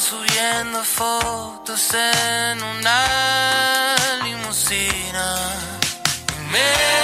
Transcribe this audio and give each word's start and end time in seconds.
Subiendo 0.00 0.82
fotos 0.82 1.92
en 1.92 2.62
una 2.62 3.96
limusina. 4.24 5.36
Y 6.38 6.50
me 6.50 6.99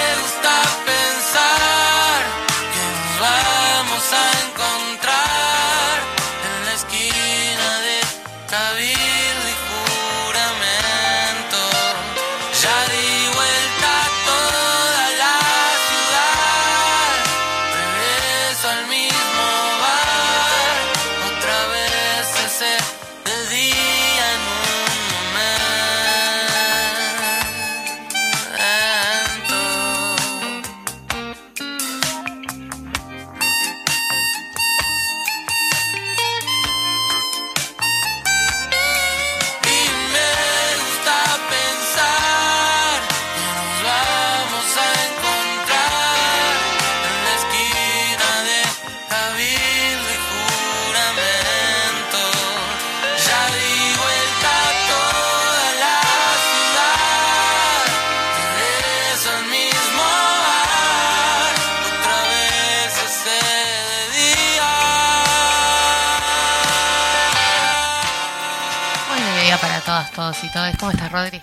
y 70.43 70.51
todas. 70.51 70.77
¿Cómo 70.77 70.91
estás, 70.91 71.11
Rodri? 71.11 71.41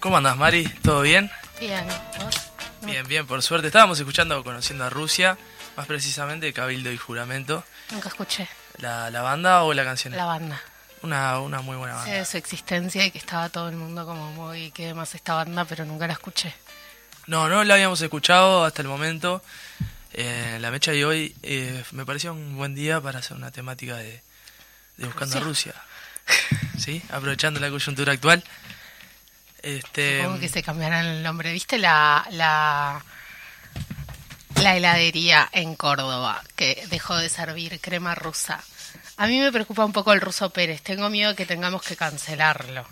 ¿Cómo 0.00 0.16
andas, 0.16 0.36
Mari? 0.36 0.64
¿Todo 0.82 1.00
bien? 1.02 1.30
Bien. 1.60 1.86
Bien, 2.82 3.06
bien, 3.06 3.26
por 3.26 3.42
suerte. 3.42 3.68
Estábamos 3.68 3.98
escuchando 3.98 4.42
Conociendo 4.44 4.84
a 4.84 4.90
Rusia, 4.90 5.38
más 5.76 5.86
precisamente 5.86 6.52
Cabildo 6.52 6.92
y 6.92 6.98
Juramento. 6.98 7.64
Nunca 7.90 8.08
escuché 8.08 8.48
¿La, 8.78 9.10
la 9.10 9.22
banda 9.22 9.62
o 9.62 9.72
la 9.72 9.84
canción? 9.84 10.14
la 10.16 10.24
banda. 10.26 10.60
Una, 11.02 11.38
una 11.40 11.60
muy 11.60 11.76
buena 11.76 11.94
Sé 11.94 12.00
banda. 12.00 12.18
de 12.18 12.24
su 12.24 12.36
existencia 12.36 13.04
y 13.04 13.10
que 13.10 13.18
estaba 13.18 13.48
todo 13.48 13.68
el 13.68 13.76
mundo 13.76 14.04
como 14.06 14.30
muy... 14.32 14.70
¿Qué 14.72 14.94
más 14.94 15.14
esta 15.14 15.34
banda? 15.34 15.64
Pero 15.64 15.84
nunca 15.84 16.06
la 16.06 16.14
escuché. 16.14 16.54
No, 17.26 17.48
no 17.48 17.62
la 17.64 17.74
habíamos 17.74 18.00
escuchado 18.00 18.64
hasta 18.64 18.82
el 18.82 18.88
momento. 18.88 19.42
Eh, 20.12 20.58
la 20.60 20.70
mecha 20.70 20.92
de 20.92 21.04
hoy 21.04 21.34
eh, 21.42 21.82
me 21.92 22.04
pareció 22.06 22.32
un 22.32 22.56
buen 22.56 22.74
día 22.74 23.00
para 23.00 23.18
hacer 23.18 23.36
una 23.36 23.50
temática 23.50 23.96
de, 23.96 24.22
de 24.96 25.06
Buscando 25.06 25.38
a 25.38 25.40
Rusia. 25.40 25.74
¿Sí? 26.78 27.02
Aprovechando 27.10 27.60
la 27.60 27.70
coyuntura 27.70 28.12
actual. 28.12 28.42
Este, 29.62 30.18
Supongo 30.18 30.40
que 30.40 30.48
se 30.48 30.62
cambiarán 30.62 31.06
el 31.06 31.22
nombre. 31.22 31.52
¿Viste 31.52 31.78
la, 31.78 32.26
la, 32.30 33.02
la 34.60 34.76
heladería 34.76 35.48
en 35.52 35.74
Córdoba 35.74 36.42
que 36.56 36.86
dejó 36.90 37.16
de 37.16 37.28
servir 37.28 37.80
crema 37.80 38.14
rusa? 38.14 38.62
A 39.16 39.26
mí 39.26 39.38
me 39.40 39.52
preocupa 39.52 39.84
un 39.84 39.92
poco 39.92 40.12
el 40.12 40.20
ruso 40.20 40.50
Pérez. 40.50 40.82
Tengo 40.82 41.08
miedo 41.08 41.34
que 41.34 41.46
tengamos 41.46 41.82
que 41.82 41.96
cancelarlo 41.96 42.86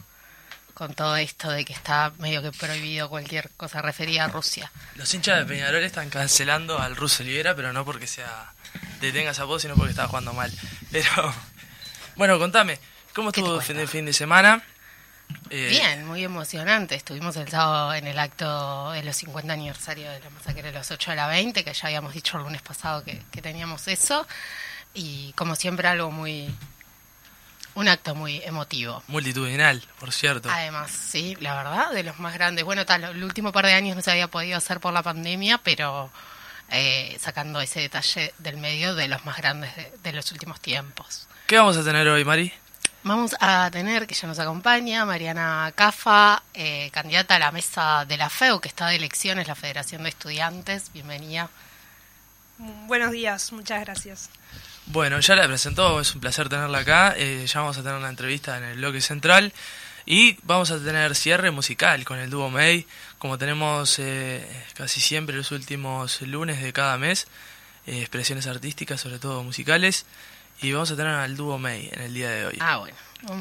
con 0.73 0.95
todo 0.95 1.17
esto 1.17 1.51
de 1.51 1.65
que 1.65 1.73
está 1.73 2.13
medio 2.19 2.43
que 2.43 2.53
prohibido 2.53 3.09
cualquier 3.09 3.51
cosa 3.51 3.83
referida 3.83 4.25
a 4.25 4.29
Rusia. 4.29 4.71
Los 4.95 5.13
hinchas 5.13 5.39
de 5.39 5.45
Peñarol 5.45 5.83
están 5.85 6.09
cancelando 6.11 6.79
al 6.79 6.97
ruso 6.97 7.23
Olivera, 7.23 7.55
pero 7.55 7.73
no 7.73 7.85
porque 7.85 8.07
sea 8.07 8.53
detenga 9.01 9.33
esa 9.33 9.45
voz, 9.45 9.63
sino 9.63 9.75
porque 9.75 9.91
estaba 9.91 10.09
jugando 10.09 10.33
mal. 10.33 10.51
Pero, 10.91 11.35
bueno, 12.17 12.39
contame, 12.39 12.79
¿cómo 13.15 13.31
¿Qué 13.33 13.41
te 13.41 13.41
estuvo 13.41 13.59
el 13.59 13.63
fin 13.63 13.77
de, 13.77 13.87
fin 13.87 14.05
de 14.07 14.13
semana? 14.13 14.63
Eh, 15.51 15.69
Bien, 15.71 16.07
muy 16.07 16.25
emocionante. 16.25 16.95
Estuvimos 16.95 17.37
el 17.37 17.49
sábado 17.49 17.95
en 17.95 18.07
el 18.07 18.19
acto 18.19 18.93
de 18.93 19.03
los 19.03 19.17
50 19.17 19.53
aniversario 19.53 20.11
de 20.11 20.21
la 20.21 20.31
masacre 20.31 20.63
de 20.63 20.73
los 20.73 20.91
8 20.91 21.13
a 21.13 21.15
la 21.15 21.27
20, 21.29 21.65
que 21.65 21.73
ya 21.73 21.87
habíamos 21.87 22.15
dicho 22.15 22.37
el 22.37 22.45
lunes 22.45 22.63
pasado 22.63 23.05
que, 23.05 23.23
que 23.31 23.43
teníamos 23.43 23.89
eso. 23.89 24.27
Y 24.95 25.33
como 25.33 25.55
siempre 25.55 25.89
algo 25.89 26.11
muy... 26.11 26.55
Un 27.75 27.89
acto 27.89 28.15
muy 28.15 28.43
emotivo. 28.45 29.03
Multitudinal, 29.09 29.83
por 29.99 30.13
cierto. 30.13 30.51
Además, 30.51 30.91
sí, 30.91 31.39
la 31.41 31.55
verdad, 31.55 31.91
de 31.93 32.03
los 32.03 32.19
más 32.19 32.35
grandes. 32.35 32.67
Bueno, 32.67 32.85
tal, 32.85 33.05
el 33.05 33.25
último 33.25 33.51
par 33.51 33.65
de 33.65 33.73
años 33.73 33.97
no 33.97 34.03
se 34.03 34.11
había 34.11 34.29
podido 34.29 34.59
hacer 34.59 34.79
por 34.79 34.93
la 34.93 35.03
pandemia, 35.03 35.57
pero 35.57 36.11
eh, 36.71 37.17
sacando 37.19 37.63
ese 37.63 37.81
detalle 37.81 38.35
del 38.37 38.59
medio 38.59 38.95
de 38.95 39.09
los 39.09 39.25
más 39.25 39.39
grandes 39.39 39.75
de, 39.75 39.91
de 40.03 40.13
los 40.13 40.31
últimos 40.33 40.61
tiempos. 40.61 41.27
¿Qué 41.47 41.57
vamos 41.57 41.79
a 41.79 41.83
tener 41.83 42.07
hoy, 42.09 42.27
Mari? 42.27 42.53
Vamos 43.05 43.35
a 43.41 43.69
tener, 43.73 44.07
que 44.07 44.15
ya 44.15 44.29
nos 44.29 44.39
acompaña, 44.39 45.05
Mariana 45.05 45.73
Cafa, 45.75 46.43
eh, 46.55 46.89
candidata 46.93 47.35
a 47.35 47.39
la 47.41 47.51
mesa 47.51 48.05
de 48.07 48.17
la 48.17 48.31
FEU, 48.31 48.61
que 48.61 48.69
está 48.69 48.87
de 48.89 48.97
elecciones, 48.97 49.49
la 49.49 49.57
Federación 49.57 50.05
de 50.05 50.11
Estudiantes. 50.11 50.93
Bienvenida. 50.93 51.51
Buenos 52.87 53.11
días, 53.11 53.51
muchas 53.53 53.81
gracias. 53.85 54.31
Bueno, 54.87 55.19
ya 55.19 55.35
la 55.35 55.49
presentó, 55.49 56.01
es 56.01 56.15
un 56.15 56.21
placer 56.21 56.49
tenerla 56.49 56.79
acá. 56.79 57.15
eh, 57.17 57.45
ya 57.47 57.61
vamos 57.61 57.77
a 57.77 57.83
tener 57.83 57.99
una 57.99 58.09
entrevista 58.09 58.57
en 58.57 58.65
el 58.65 58.77
bloque 58.77 59.01
central 59.01 59.53
y 60.07 60.39
vamos 60.45 60.71
a 60.71 60.79
tener 60.79 61.17
cierre 61.17 61.51
musical 61.51 62.05
con 62.05 62.21
el 62.21 62.31
dúo 62.31 62.51
May, 62.51 62.87
como 63.19 63.37
tenemos 63.37 63.99
eh, 63.99 64.47
casi 64.75 65.01
siempre 65.01 65.37
los 65.37 65.51
últimos 65.51 66.23
lunes 66.23 66.63
de 66.63 66.73
cada 66.73 66.99
mes. 66.99 67.27
eh, 67.87 68.01
expresiones 68.01 68.47
artísticas, 68.47 69.01
sobre 69.01 69.19
todo 69.19 69.43
musicales. 69.43 70.07
Y 70.63 70.73
vamos 70.73 70.91
a 70.91 70.97
tener 70.97 71.13
al 71.13 71.37
dúo 71.37 71.59
May 71.59 71.89
en 71.93 72.03
el 72.03 72.15
día 72.15 72.31
de 72.31 72.47
hoy. 72.47 72.59
Ah, 72.61 72.77
bueno. 72.79 72.97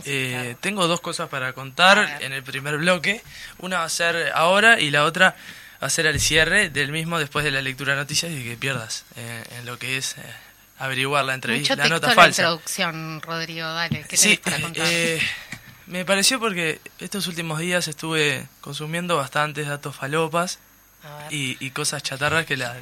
Eh, 0.06 0.56
tengo 0.60 0.88
dos 0.88 1.02
cosas 1.02 1.30
para 1.30 1.54
contar 1.54 2.20
en 2.22 2.34
el 2.34 2.44
primer 2.44 2.78
bloque. 2.78 3.22
Una 3.60 3.80
va 3.80 3.86
a 3.86 3.90
ser 3.90 4.32
ahora 4.36 4.80
y 4.80 4.92
la 4.92 5.04
otra 5.06 5.36
va 5.82 5.88
a 5.88 5.90
ser 5.90 6.06
el 6.06 6.20
cierre 6.20 6.70
del 6.70 6.92
mismo 6.92 7.18
después 7.20 7.44
de 7.46 7.52
la 7.52 7.62
lectura 7.62 7.94
de 7.94 8.00
noticias 8.00 8.32
y 8.32 8.44
que 8.44 8.56
pierdas 8.58 9.06
eh, 9.16 9.44
en 9.58 9.66
lo 9.66 9.80
que 9.80 9.98
es 9.98 10.18
eh, 10.18 10.22
averiguar 10.80 11.26
la 11.26 11.34
entrevista, 11.34 11.76
Mucho 11.76 11.84
la 11.84 11.90
nota 11.90 12.08
en 12.08 12.16
la 12.16 12.16
falsa. 12.24 12.42
introducción, 12.44 13.22
Rodrigo. 13.22 13.68
Dale, 13.68 14.06
¿qué 14.08 14.18
Sí, 14.18 14.38
para 14.44 14.60
contar? 14.62 14.86
eh, 14.88 15.20
me 15.88 16.06
pareció 16.06 16.40
porque 16.40 16.80
estos 17.00 17.26
últimos 17.28 17.60
días 17.60 17.88
estuve 17.88 18.48
consumiendo 18.62 19.18
bastantes 19.18 19.68
datos 19.68 19.96
falopas 19.96 20.60
y 21.32 21.70
cosas 21.72 22.04
chatarras 22.04 22.46
que, 22.46 22.56
la, 22.58 22.78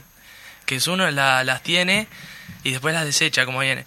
que 0.65 0.79
uno 0.87 1.09
la- 1.11 1.45
las 1.45 1.63
tiene 1.63 2.07
y 2.63 2.71
después 2.71 2.93
las 2.93 3.05
desecha 3.05 3.45
como 3.45 3.59
viene. 3.59 3.85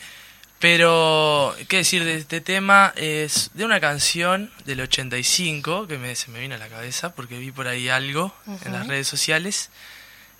Pero, 0.62 1.56
¿qué 1.68 1.78
decir 1.78 2.04
de 2.04 2.14
este 2.14 2.40
tema? 2.40 2.92
Es 2.94 3.50
de 3.54 3.64
una 3.64 3.80
canción 3.80 4.48
del 4.64 4.80
85 4.82 5.88
que 5.88 5.98
me, 5.98 6.14
se 6.14 6.30
me 6.30 6.38
vino 6.38 6.54
a 6.54 6.58
la 6.58 6.68
cabeza 6.68 7.12
porque 7.16 7.36
vi 7.36 7.50
por 7.50 7.66
ahí 7.66 7.88
algo 7.88 8.32
en 8.64 8.72
las 8.72 8.86
redes 8.86 9.08
sociales 9.08 9.70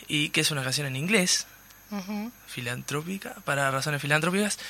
y 0.07 0.29
que 0.29 0.43
es 0.43 0.53
una 0.53 0.63
canción 0.63 0.87
en 0.87 0.95
inglés, 0.95 1.49
filantrópica, 2.47 3.35
para 3.45 3.69
razones 3.73 4.01
filantrópicas. 4.01 4.61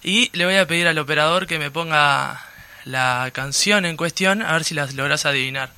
Y 0.00 0.30
le 0.32 0.44
voy 0.44 0.54
a 0.54 0.66
pedir 0.68 0.86
al 0.86 0.96
operador 0.98 1.48
que 1.48 1.58
me 1.58 1.72
ponga 1.72 2.40
la 2.84 3.30
canción 3.32 3.86
en 3.86 3.96
cuestión, 3.96 4.42
a 4.42 4.52
ver 4.52 4.62
si 4.62 4.74
las 4.74 4.94
logras 4.94 5.26
adivinar. 5.26 5.72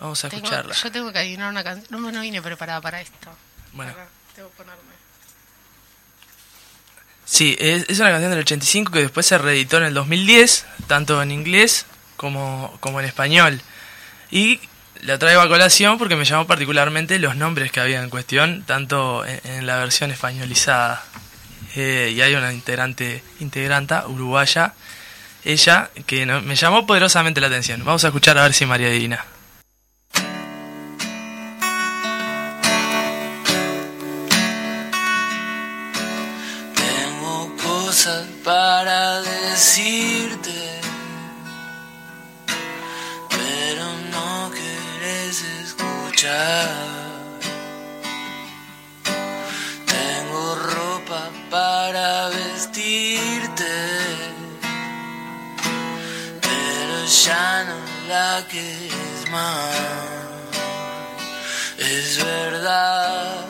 Vamos 0.00 0.24
a 0.24 0.28
Tengo- 0.30 0.42
escucharla. 0.46 0.74
yo 0.74 0.90
tengo 0.90 1.12
que 1.12 1.18
adivinar 1.20 1.48
una 1.48 1.62
canción. 1.62 2.02
No, 2.02 2.10
no 2.10 2.20
vine 2.22 2.42
preparada 2.42 2.80
para 2.80 3.00
esto. 3.00 3.30
Bueno. 3.72 3.94
Tengo 4.34 4.50
que 4.50 4.56
ponerme. 4.56 4.91
Sí, 7.32 7.56
es, 7.58 7.98
una 7.98 8.10
canción 8.10 8.30
del 8.30 8.40
85 8.40 8.92
que 8.92 8.98
después 8.98 9.24
se 9.24 9.38
reeditó 9.38 9.78
en 9.78 9.84
el 9.84 9.94
2010, 9.94 10.66
tanto 10.86 11.22
en 11.22 11.30
inglés 11.30 11.86
como, 12.18 12.76
como 12.80 13.00
en 13.00 13.06
español. 13.06 13.58
Y 14.30 14.60
la 15.00 15.16
traigo 15.18 15.40
a 15.40 15.48
colación 15.48 15.96
porque 15.96 16.14
me 16.14 16.26
llamó 16.26 16.46
particularmente 16.46 17.18
los 17.18 17.34
nombres 17.34 17.72
que 17.72 17.80
había 17.80 18.02
en 18.02 18.10
cuestión, 18.10 18.64
tanto 18.66 19.24
en, 19.24 19.66
la 19.66 19.78
versión 19.78 20.10
españolizada. 20.10 21.02
Eh, 21.74 22.12
y 22.14 22.20
hay 22.20 22.34
una 22.34 22.52
integrante, 22.52 23.22
integranta 23.40 24.06
uruguaya, 24.08 24.74
ella, 25.42 25.88
que 26.04 26.26
no- 26.26 26.42
me 26.42 26.54
llamó 26.54 26.86
poderosamente 26.86 27.40
la 27.40 27.46
atención. 27.46 27.82
Vamos 27.82 28.04
a 28.04 28.08
escuchar 28.08 28.36
a 28.36 28.42
ver 28.42 28.52
si 28.52 28.66
María 28.66 28.88
adivina. 28.88 29.24
Decirte, 39.62 40.80
pero 43.28 43.84
no 44.10 44.50
quieres 44.50 45.40
escuchar. 45.62 46.68
Tengo 49.86 50.54
ropa 50.56 51.30
para 51.48 52.28
vestirte, 52.30 53.74
pero 56.40 57.06
ya 57.24 57.64
no 57.68 58.08
la 58.08 58.44
quieres 58.50 59.30
más. 59.30 59.76
Es 61.78 62.18
verdad 62.18 63.41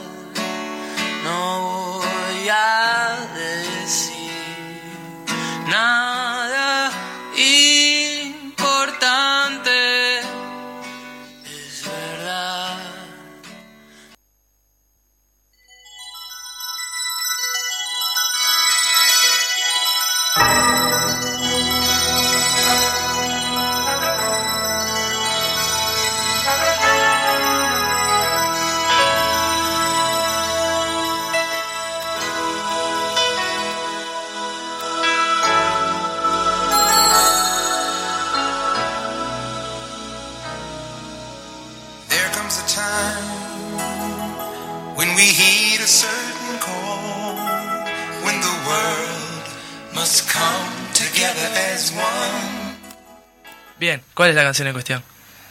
¿cuál 54.22 54.30
es 54.30 54.36
la 54.36 54.44
canción 54.44 54.68
en 54.68 54.72
cuestión? 54.74 55.02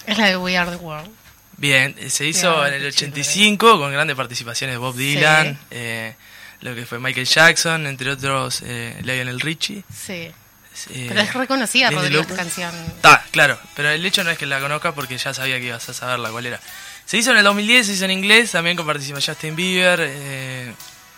Es 0.08 0.18
la 0.18 0.28
de 0.28 0.38
We 0.38 0.58
Are 0.58 0.72
the 0.72 0.78
World. 0.78 1.12
Bien, 1.58 1.94
eh, 2.00 2.10
se 2.10 2.26
hizo 2.26 2.66
en 2.66 2.74
el 2.74 2.82
qué 2.84 2.92
chévere. 2.92 3.22
85 3.22 3.78
con 3.80 3.92
grandes 3.92 4.16
participaciones 4.16 4.76
de 4.76 4.78
Bob 4.78 4.96
Dylan, 4.96 5.54
Sí. 5.60 5.68
eh, 5.72 6.16
lo 6.62 6.74
que 6.74 6.86
fue 6.86 7.00
Michael 7.00 7.28
Jackson, 7.28 7.86
entre 7.86 8.12
otros 8.12 8.62
eh, 8.66 8.98
Lionel 9.04 9.40
Richie. 9.42 9.84
Sí. 9.94 10.14
eh, 10.14 11.06
Pero 11.10 11.20
es 11.22 11.34
reconocida, 11.34 11.92
Rodrigo, 11.92 12.22
esta 12.22 12.36
canción. 12.36 12.74
Está, 12.96 13.26
claro, 13.32 13.60
pero 13.76 13.90
el 13.90 14.06
hecho 14.06 14.24
no 14.24 14.32
es 14.32 14.38
que 14.38 14.46
la 14.46 14.60
conozca 14.62 14.94
porque 14.96 15.18
ya 15.18 15.34
sabía 15.34 15.60
que 15.60 15.66
ibas 15.66 15.88
a 15.90 15.94
saberla 15.94 16.30
cuál 16.32 16.46
era. 16.46 16.60
Se 17.06 17.18
hizo 17.18 17.32
en 17.32 17.38
el 17.38 17.44
2010, 17.44 17.88
se 17.88 17.94
hizo 17.94 18.06
en 18.06 18.12
inglés, 18.12 18.52
también 18.52 18.78
con 18.78 18.86
participación 18.86 19.36
Justin 19.36 19.56
Bieber, 19.56 20.00
eh, 20.02 20.72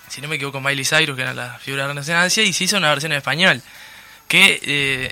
si 0.10 0.22
no 0.22 0.28
me 0.28 0.36
equivoco 0.38 0.60
Miley 0.60 0.84
Cyrus, 0.86 1.16
que 1.16 1.22
era 1.22 1.34
la 1.34 1.60
figura 1.60 1.88
de 1.88 1.94
resonancia, 1.94 2.42
y 2.44 2.52
se 2.52 2.64
hizo 2.64 2.78
una 2.78 2.90
versión 2.90 3.12
en 3.12 3.20
español. 3.20 3.62
Que 4.28 4.60
eh, 4.64 5.12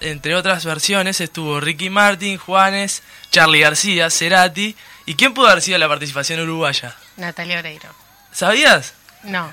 entre, 0.00 0.34
otras 0.34 0.64
versiones 0.64 1.20
estuvo 1.20 1.60
Ricky 1.60 1.90
Martin, 1.90 2.38
Juanes, 2.38 3.02
Charlie 3.30 3.60
García, 3.60 4.08
Cerati. 4.10 4.74
¿Y 5.06 5.14
quién 5.16 5.34
pudo 5.34 5.48
haber 5.48 5.60
sido 5.62 5.76
la 5.78 5.88
participación 5.88 6.40
uruguaya? 6.40 6.94
Natalia 7.18 7.58
Oreiro. 7.58 7.90
¿Sabías? 8.32 8.94
No. 9.22 9.52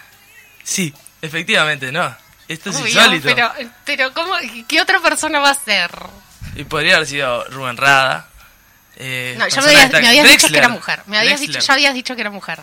Sí, 0.63 0.93
efectivamente, 1.21 1.91
no. 1.91 2.15
Esto 2.47 2.69
es 2.69 2.77
Obvio, 2.77 2.87
insólito. 2.87 3.27
Pero, 3.35 3.51
pero 3.85 4.13
¿cómo, 4.13 4.33
¿qué 4.67 4.81
otra 4.81 4.99
persona 5.01 5.39
va 5.39 5.49
a 5.51 5.55
ser? 5.55 5.91
Y 6.55 6.63
podría 6.63 6.95
haber 6.95 7.07
sido 7.07 7.43
Rubén 7.49 7.77
Rada. 7.77 8.27
eh, 8.97 9.35
No, 9.37 9.47
ya 9.47 9.61
me 9.61 9.67
habías, 9.67 9.91
tan- 9.91 10.01
me 10.01 10.07
habías 10.09 10.29
dicho 10.29 10.47
que 10.47 10.57
era 10.57 10.69
mujer. 10.69 11.01
Me 11.07 11.17
habías 11.17 11.39
dicho, 11.39 11.59
ya 11.59 11.73
habías 11.73 11.93
dicho 11.93 12.15
que 12.15 12.21
era 12.21 12.29
mujer. 12.31 12.59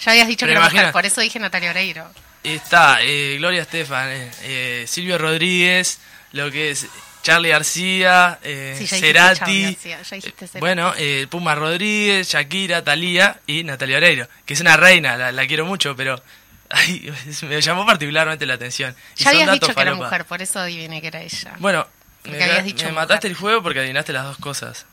Ya 0.00 0.12
habías 0.12 0.28
dicho 0.28 0.46
Pero 0.46 0.50
que 0.50 0.52
era 0.52 0.60
imagina- 0.60 0.82
mujer, 0.82 0.92
por 0.92 1.06
eso 1.06 1.20
dije 1.20 1.38
Natalia 1.38 1.70
Oreiro. 1.70 2.10
Está 2.42 2.98
eh, 3.02 3.36
Gloria 3.38 3.62
Estefan, 3.62 4.08
eh, 4.08 4.30
eh, 4.42 4.84
Silvio 4.86 5.18
Rodríguez, 5.18 6.00
lo 6.32 6.50
que 6.50 6.70
es 6.70 6.86
Charlie 7.22 7.50
García, 7.50 8.38
eh, 8.42 8.74
Sí, 8.78 8.86
Cerati, 8.86 9.62
García, 9.64 10.00
eh, 10.10 10.58
bueno, 10.58 10.94
eh, 10.96 11.26
Puma 11.28 11.54
Rodríguez, 11.54 12.28
Shakira, 12.30 12.82
Talía 12.82 13.40
y 13.46 13.62
Natalia 13.64 13.98
Oreiro, 13.98 14.28
que 14.46 14.54
es 14.54 14.60
una 14.60 14.76
reina, 14.76 15.16
la, 15.18 15.32
la 15.32 15.46
quiero 15.46 15.66
mucho, 15.66 15.94
pero 15.94 16.22
ay, 16.70 17.12
me 17.42 17.60
llamó 17.60 17.84
particularmente 17.84 18.46
la 18.46 18.54
atención. 18.54 18.94
Y 19.18 19.24
Ya 19.24 19.30
habías 19.30 19.52
dicho 19.52 19.74
que 19.74 19.80
era 19.82 19.94
mujer, 19.94 20.24
por 20.24 20.40
eso 20.40 20.60
adiviné 20.60 21.00
que 21.02 21.08
era 21.08 21.20
ella. 21.20 21.54
Bueno, 21.58 21.86
Porque 22.22 22.38
me, 22.38 22.84
me 22.84 22.92
mataste 22.92 23.28
el 23.28 23.34
juego 23.34 23.62
porque 23.62 23.80
adivinaste 23.80 24.12
las 24.14 24.24
dos 24.24 24.38
cosas. 24.38 24.86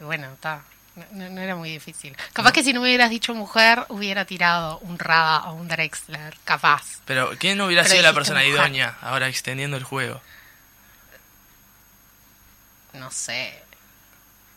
Bueno, 0.00 0.32
está. 0.32 0.62
No, 1.12 1.28
no- 1.30 1.40
era 1.40 1.54
muy 1.56 1.70
difícil. 1.70 2.16
Capaz 2.32 2.52
que 2.52 2.62
si 2.62 2.72
no 2.72 2.82
hubieras 2.82 3.10
dicho 3.10 3.34
mujer, 3.34 3.84
hubiera 3.88 4.24
tirado 4.24 4.78
un 4.80 4.98
Rada 4.98 5.44
o 5.50 5.54
un 5.54 5.68
Drexler. 5.68 6.36
Capaz. 6.44 7.00
Pero 7.04 7.30
¿quién 7.38 7.60
hubiera 7.60 7.82
Pero 7.82 7.92
sido 7.94 8.02
la 8.04 8.12
persona 8.12 8.40
mujer. 8.40 8.54
idónea 8.54 8.96
ahora 9.02 9.28
extendiendo 9.28 9.76
el 9.76 9.84
juego? 9.84 10.20
No 12.94 13.10
sé. 13.10 13.62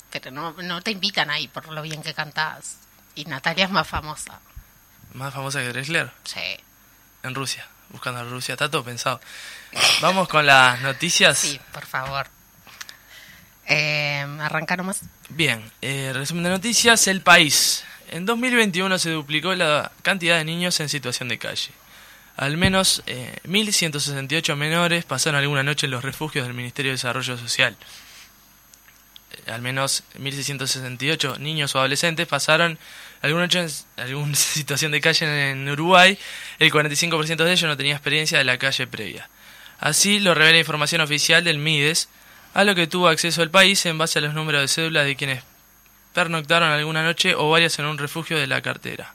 Pero 0.10 0.32
no, 0.32 0.52
no 0.54 0.82
te 0.82 0.92
invitan 0.92 1.30
ahí 1.30 1.48
por 1.48 1.68
lo 1.68 1.82
bien 1.82 2.02
que 2.02 2.14
cantás. 2.14 2.78
Y 3.16 3.26
Natalia 3.26 3.66
es 3.66 3.72
más 3.72 3.88
famosa. 3.88 4.40
Más 5.14 5.34
famosa 5.34 5.60
que 5.60 5.70
Drexler. 5.70 6.12
Sí. 6.24 6.40
En 7.24 7.36
Rusia, 7.36 7.68
buscando 7.90 8.22
a 8.22 8.24
Rusia, 8.24 8.54
está 8.54 8.70
todo 8.70 8.84
pensado. 8.84 9.22
Vamos 10.02 10.28
con 10.28 10.46
las 10.46 10.82
noticias. 10.82 11.38
Sí, 11.38 11.60
por 11.72 11.86
favor. 11.86 12.28
Eh, 13.72 14.25
arranca 14.40 14.75
nomás. 14.78 15.01
Bien, 15.30 15.62
eh, 15.82 16.12
resumen 16.13 16.44
de 16.44 16.50
noticias, 16.50 17.08
el 17.08 17.22
país. 17.22 17.84
En 18.10 18.25
2021 18.25 19.00
se 19.00 19.12
duplicó 19.12 19.54
la 19.56 19.92
cantidad 20.01 20.38
de 20.38 20.44
niños 20.46 20.80
en 20.82 20.90
situación 20.90 21.30
de 21.30 21.38
calle. 21.38 21.72
Al 22.38 22.58
menos 22.58 23.04
eh, 23.08 23.38
1.168 23.46 24.56
menores 24.56 25.06
pasaron 25.06 25.40
alguna 25.40 25.63
noche 25.63 25.86
en 25.86 25.92
los 25.92 26.04
refugios 26.04 26.46
del 26.46 26.54
Ministerio 26.56 26.90
de 26.92 26.96
Desarrollo 26.96 27.38
Social. 27.38 27.75
eh, 29.32 29.51
al 29.51 29.62
menos 29.62 30.04
1.668 30.20 31.38
niños 31.40 31.74
o 31.75 31.80
adolescentes 31.80 32.28
pasaron 32.28 32.78
alguna, 33.22 33.48
ch- 33.48 33.86
alguna 33.98 34.36
situación 34.36 34.92
de 34.92 35.01
calle 35.01 35.51
en 35.51 35.70
Uruguay, 35.70 36.18
el 36.60 36.72
45% 36.72 37.36
de 37.44 37.51
ellos 37.51 37.63
no 37.70 37.78
tenía 37.78 37.94
experiencia 37.94 38.38
de 38.38 38.44
la 38.44 38.58
calle 38.58 38.88
previa. 38.88 39.30
Así 39.80 40.20
lo 40.20 40.34
revela 40.36 40.60
información 40.60 41.01
oficial 41.01 41.44
del 41.44 41.58
MIDES, 41.58 42.08
a 42.53 42.63
lo 42.63 42.75
que 42.75 42.88
tuvo 42.88 43.08
acceso 43.08 43.43
el 43.43 43.50
país 43.50 43.86
en 43.86 43.98
base 43.98 44.20
a 44.20 44.22
los 44.22 44.34
números 44.34 44.62
de 44.62 44.67
cédulas 44.67 45.05
de 45.05 45.15
quienes 45.15 45.43
pernoctaron 46.13 46.70
alguna 46.70 47.03
noche 47.03 47.36
o 47.36 47.50
varias 47.50 47.79
en 47.79 47.86
un 47.86 47.98
refugio 47.98 48.38
de 48.38 48.48
la 48.48 48.62
cartera. 48.62 49.13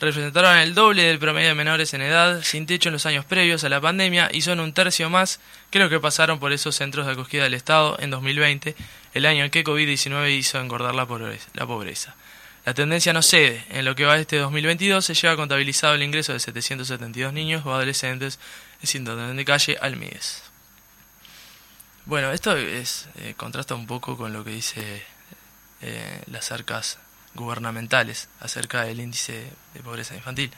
Representaron 0.00 0.56
el 0.58 0.74
doble 0.74 1.02
del 1.02 1.18
promedio 1.18 1.48
de 1.48 1.54
menores 1.54 1.92
en 1.92 2.02
edad, 2.02 2.42
sin 2.42 2.66
techo 2.66 2.88
en 2.88 2.92
los 2.92 3.04
años 3.04 3.24
previos 3.24 3.64
a 3.64 3.68
la 3.68 3.80
pandemia 3.80 4.30
y 4.32 4.42
son 4.42 4.60
un 4.60 4.72
tercio 4.72 5.10
más 5.10 5.40
que 5.70 5.80
lo 5.80 5.90
que 5.90 5.98
pasaron 5.98 6.38
por 6.38 6.52
esos 6.52 6.76
centros 6.76 7.04
de 7.04 7.12
acogida 7.12 7.42
del 7.42 7.54
Estado 7.54 7.96
en 7.98 8.10
2020, 8.10 8.76
el 9.14 9.26
año 9.26 9.44
en 9.44 9.50
que 9.50 9.64
COVID-19 9.64 10.38
hizo 10.38 10.60
engordar 10.60 10.94
la 10.94 11.06
pobreza, 11.06 12.14
la 12.64 12.74
tendencia 12.74 13.12
no 13.12 13.22
cede. 13.22 13.64
En 13.70 13.84
lo 13.84 13.96
que 13.96 14.04
va 14.04 14.16
este 14.18 14.36
2022 14.36 15.04
se 15.04 15.14
lleva 15.14 15.36
contabilizado 15.36 15.94
el 15.94 16.02
ingreso 16.04 16.32
de 16.32 16.38
772 16.38 17.32
niños 17.32 17.66
o 17.66 17.74
adolescentes 17.74 18.38
en 18.80 18.86
situación 18.86 19.36
de 19.36 19.44
calle 19.44 19.78
al 19.80 19.96
MIDES. 19.96 20.47
Bueno, 22.08 22.32
esto 22.32 22.56
es 22.56 23.06
eh, 23.16 23.34
contrasta 23.36 23.74
un 23.74 23.86
poco 23.86 24.16
con 24.16 24.32
lo 24.32 24.42
que 24.42 24.52
dice 24.52 25.04
eh, 25.82 26.22
las 26.28 26.50
arcas 26.52 26.96
gubernamentales 27.34 28.30
acerca 28.40 28.84
del 28.84 29.00
índice 29.00 29.52
de 29.74 29.80
pobreza 29.80 30.14
infantil. 30.14 30.50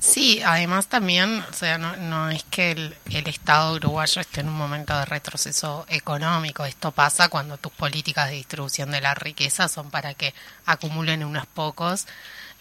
Sí, 0.00 0.42
además 0.42 0.88
también, 0.88 1.38
o 1.38 1.52
sea, 1.52 1.78
no, 1.78 1.94
no 1.98 2.30
es 2.30 2.42
que 2.42 2.72
el, 2.72 2.96
el 3.10 3.28
Estado 3.28 3.76
uruguayo 3.76 4.20
esté 4.20 4.40
en 4.40 4.48
un 4.48 4.56
momento 4.56 4.98
de 4.98 5.04
retroceso 5.04 5.86
económico. 5.88 6.64
Esto 6.64 6.90
pasa 6.90 7.28
cuando 7.28 7.56
tus 7.56 7.70
políticas 7.70 8.28
de 8.28 8.34
distribución 8.34 8.90
de 8.90 9.00
la 9.00 9.14
riqueza 9.14 9.68
son 9.68 9.88
para 9.92 10.14
que 10.14 10.34
acumulen 10.66 11.22
unos 11.22 11.46
pocos 11.46 12.08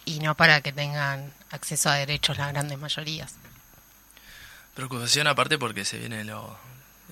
y 0.06 0.20
no 0.20 0.36
para 0.36 0.62
que 0.62 0.74
tengan 0.74 1.34
acceso 1.50 1.89
a 1.89 1.96
derechos 1.96 2.38
las 2.38 2.53
grandes 2.53 2.77
mayorías. 2.77 3.34
Preocupación 4.75 5.25
aparte 5.25 5.58
porque 5.58 5.86
se 5.86 5.98
viene 5.98 6.24
lo 6.24 6.56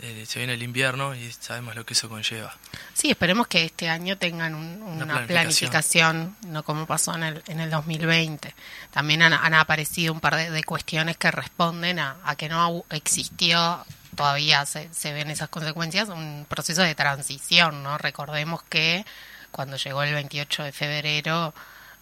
eh, 0.01 0.25
se 0.27 0.39
viene 0.39 0.53
el 0.53 0.63
invierno 0.63 1.13
y 1.15 1.31
sabemos 1.33 1.75
lo 1.75 1.85
que 1.85 1.93
eso 1.93 2.07
conlleva. 2.09 2.55
Sí, 2.93 3.11
esperemos 3.11 3.47
que 3.47 3.65
este 3.65 3.89
año 3.89 4.17
tengan 4.17 4.55
un- 4.55 4.81
una, 4.83 5.03
Una 5.05 5.27
planificación. 5.27 6.35
no 6.47 6.63
como 6.63 6.85
pasó 6.87 7.13
en 7.15 7.23
el, 7.23 7.43
en 7.47 7.59
el 7.59 7.69
2020. 7.69 8.55
También 8.91 9.21
han, 9.21 9.33
han 9.33 9.53
aparecido 9.53 10.13
un 10.13 10.19
par 10.19 10.35
de, 10.35 10.49
de 10.49 10.63
cuestiones 10.63 11.17
que 11.17 11.29
responden 11.31 11.99
a, 11.99 12.17
a 12.23 12.35
que 12.35 12.49
no 12.49 12.83
existió, 12.89 13.85
todavía 14.15 14.65
se, 14.65 14.93
se 14.93 15.13
ven 15.13 15.29
esas 15.29 15.49
consecuencias, 15.49 16.09
un 16.09 16.45
proceso 16.49 16.81
de 16.81 16.95
transición, 16.95 17.83
¿no? 17.83 17.97
Recordemos 17.97 18.63
que 18.63 19.05
cuando 19.51 19.75
llegó 19.77 20.01
el 20.03 20.13
28 20.13 20.63
de 20.63 20.71
febrero, 20.71 21.53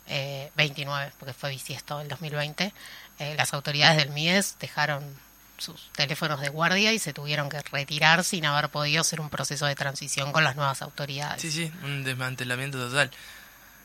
eh, 0.07 0.51
29, 0.55 1.11
porque 1.19 1.33
fue 1.33 1.49
bisiesto 1.49 1.99
el 2.01 2.07
2020, 2.07 2.73
eh, 3.19 3.35
las 3.35 3.53
autoridades 3.53 3.97
del 3.97 4.09
MIDES 4.11 4.57
dejaron 4.59 5.03
sus 5.61 5.89
teléfonos 5.93 6.41
de 6.41 6.49
guardia 6.49 6.91
y 6.93 6.99
se 6.99 7.13
tuvieron 7.13 7.49
que 7.49 7.61
retirar 7.61 8.23
sin 8.23 8.45
haber 8.45 8.69
podido 8.69 9.01
hacer 9.01 9.21
un 9.21 9.29
proceso 9.29 9.65
de 9.65 9.75
transición 9.75 10.31
con 10.31 10.43
las 10.43 10.55
nuevas 10.55 10.81
autoridades. 10.81 11.41
Sí, 11.41 11.51
sí, 11.51 11.71
un 11.83 12.03
desmantelamiento 12.03 12.77
total. 12.89 13.11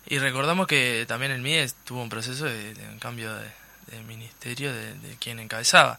Y 0.06 0.18
recordamos 0.18 0.66
que 0.66 1.04
también 1.08 1.32
el 1.32 1.40
MIDES 1.40 1.74
tuvo 1.84 2.02
un 2.02 2.08
proceso 2.10 2.44
de, 2.44 2.74
de 2.74 2.88
un 2.88 2.98
cambio 2.98 3.34
de, 3.34 3.48
de 3.88 4.02
ministerio 4.02 4.72
de, 4.72 4.94
de 4.94 5.16
quien 5.16 5.38
encabezaba 5.40 5.98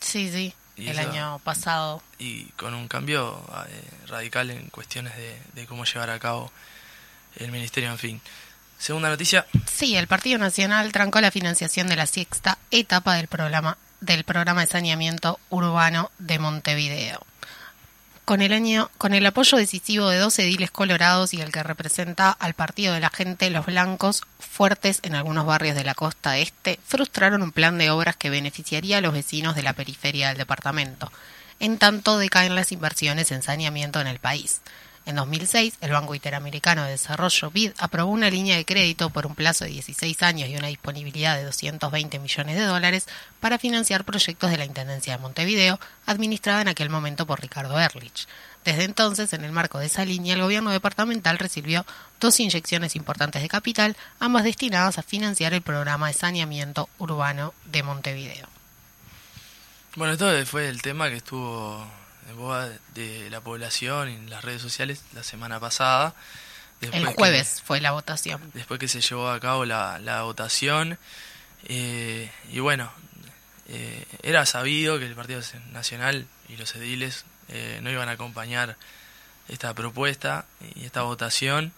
Sí, 0.00 0.30
sí, 0.30 0.54
Y 0.76 0.88
el 0.88 0.98
eso- 0.98 1.10
año 1.10 1.38
pasado. 1.40 2.02
y 2.18 2.44
con 2.56 2.74
un 2.74 2.88
cambio 2.88 3.42
eh, 3.68 3.84
radical 4.08 4.50
en 4.50 4.68
cuestiones 4.68 5.16
de, 5.16 5.40
de 5.54 5.66
cómo 5.66 5.84
llevar 5.84 6.10
a 6.10 6.18
cabo 6.18 6.50
el 7.36 7.50
ministerio, 7.52 7.90
en 7.90 7.98
fin. 7.98 8.20
Segunda 8.78 9.08
noticia, 9.08 9.46
Sí, 9.72 9.96
el 9.96 10.08
Partido 10.08 10.38
Nacional 10.38 10.90
trancó 10.92 11.20
la 11.20 11.30
financiación 11.30 11.86
de 11.86 11.96
la 11.96 12.06
sexta 12.06 12.58
etapa 12.70 13.14
del 13.14 13.28
programa 13.28 13.78
del 14.02 14.24
programa 14.24 14.60
de 14.60 14.66
saneamiento 14.66 15.38
urbano 15.48 16.10
de 16.18 16.38
Montevideo. 16.38 17.24
Con 18.24 18.40
el 18.40 18.52
año, 18.52 18.90
con 18.98 19.14
el 19.14 19.26
apoyo 19.26 19.58
decisivo 19.58 20.08
de 20.08 20.18
dos 20.18 20.38
ediles 20.38 20.70
colorados 20.70 21.34
y 21.34 21.40
el 21.40 21.50
que 21.50 21.62
representa 21.62 22.30
al 22.30 22.54
partido 22.54 22.94
de 22.94 23.00
la 23.00 23.10
gente, 23.10 23.50
los 23.50 23.66
blancos, 23.66 24.22
fuertes 24.38 25.00
en 25.02 25.14
algunos 25.14 25.46
barrios 25.46 25.74
de 25.74 25.84
la 25.84 25.94
costa 25.94 26.38
este, 26.38 26.78
frustraron 26.84 27.42
un 27.42 27.52
plan 27.52 27.78
de 27.78 27.90
obras 27.90 28.16
que 28.16 28.30
beneficiaría 28.30 28.98
a 28.98 29.00
los 29.00 29.12
vecinos 29.12 29.56
de 29.56 29.62
la 29.62 29.72
periferia 29.72 30.28
del 30.28 30.38
departamento. 30.38 31.10
En 31.58 31.78
tanto 31.78 32.18
decaen 32.18 32.54
las 32.54 32.70
inversiones 32.72 33.32
en 33.32 33.42
saneamiento 33.42 34.00
en 34.00 34.06
el 34.06 34.18
país. 34.18 34.60
En 35.04 35.16
2006, 35.16 35.78
el 35.80 35.90
Banco 35.90 36.14
Interamericano 36.14 36.84
de 36.84 36.92
Desarrollo, 36.92 37.50
BID, 37.50 37.72
aprobó 37.78 38.12
una 38.12 38.30
línea 38.30 38.56
de 38.56 38.64
crédito 38.64 39.10
por 39.10 39.26
un 39.26 39.34
plazo 39.34 39.64
de 39.64 39.70
16 39.70 40.22
años 40.22 40.48
y 40.48 40.56
una 40.56 40.68
disponibilidad 40.68 41.36
de 41.36 41.44
220 41.44 42.20
millones 42.20 42.56
de 42.56 42.62
dólares 42.62 43.08
para 43.40 43.58
financiar 43.58 44.04
proyectos 44.04 44.52
de 44.52 44.58
la 44.58 44.64
Intendencia 44.64 45.16
de 45.16 45.22
Montevideo, 45.22 45.80
administrada 46.06 46.62
en 46.62 46.68
aquel 46.68 46.88
momento 46.88 47.26
por 47.26 47.40
Ricardo 47.40 47.80
Erlich. 47.80 48.28
Desde 48.64 48.84
entonces, 48.84 49.32
en 49.32 49.42
el 49.42 49.50
marco 49.50 49.80
de 49.80 49.86
esa 49.86 50.04
línea, 50.04 50.34
el 50.34 50.42
gobierno 50.42 50.70
departamental 50.70 51.38
recibió 51.38 51.84
dos 52.20 52.38
inyecciones 52.38 52.94
importantes 52.94 53.42
de 53.42 53.48
capital, 53.48 53.96
ambas 54.20 54.44
destinadas 54.44 54.98
a 54.98 55.02
financiar 55.02 55.52
el 55.52 55.62
programa 55.62 56.06
de 56.06 56.12
saneamiento 56.12 56.88
urbano 56.98 57.54
de 57.64 57.82
Montevideo. 57.82 58.46
bueno, 59.96 60.12
esto 60.12 60.30
fue 60.46 60.68
el 60.68 60.80
tema 60.80 61.08
que 61.08 61.16
estuvo 61.16 62.01
en 62.28 62.36
boga 62.36 62.70
de 62.94 63.28
la 63.30 63.40
población 63.40 64.10
y 64.10 64.14
en 64.14 64.30
las 64.30 64.44
redes 64.44 64.62
sociales 64.62 65.02
la 65.14 65.22
semana 65.22 65.58
pasada. 65.60 66.14
después 66.80 67.02
El 67.02 67.08
que- 67.08 67.14
jueves 67.14 67.62
fue 67.64 67.80
la 67.80 67.92
votación. 67.92 68.40
después 68.54 68.78
que 68.80 68.88
se 68.88 69.00
llevó 69.00 69.30
a 69.30 69.38
cabo 69.40 69.64
la, 69.64 69.98
la 69.98 70.22
votación. 70.22 70.98
eh, 71.64 72.30
y 72.50 72.58
bueno, 72.60 72.90
eh, 73.68 74.04
era 74.22 74.44
sabido 74.46 74.98
que 74.98 75.06
el 75.06 75.14
Partido 75.14 75.40
Nacional 75.72 76.26
y 76.48 76.56
los 76.56 76.74
ediles 76.74 77.24
eh, 77.48 77.78
no 77.82 77.90
iban 77.90 78.08
a 78.08 78.12
acompañar 78.12 78.76
esta 79.48 79.72
propuesta 79.74 80.44
y 80.74 80.84
esta 80.84 81.02
votación. 81.02 81.72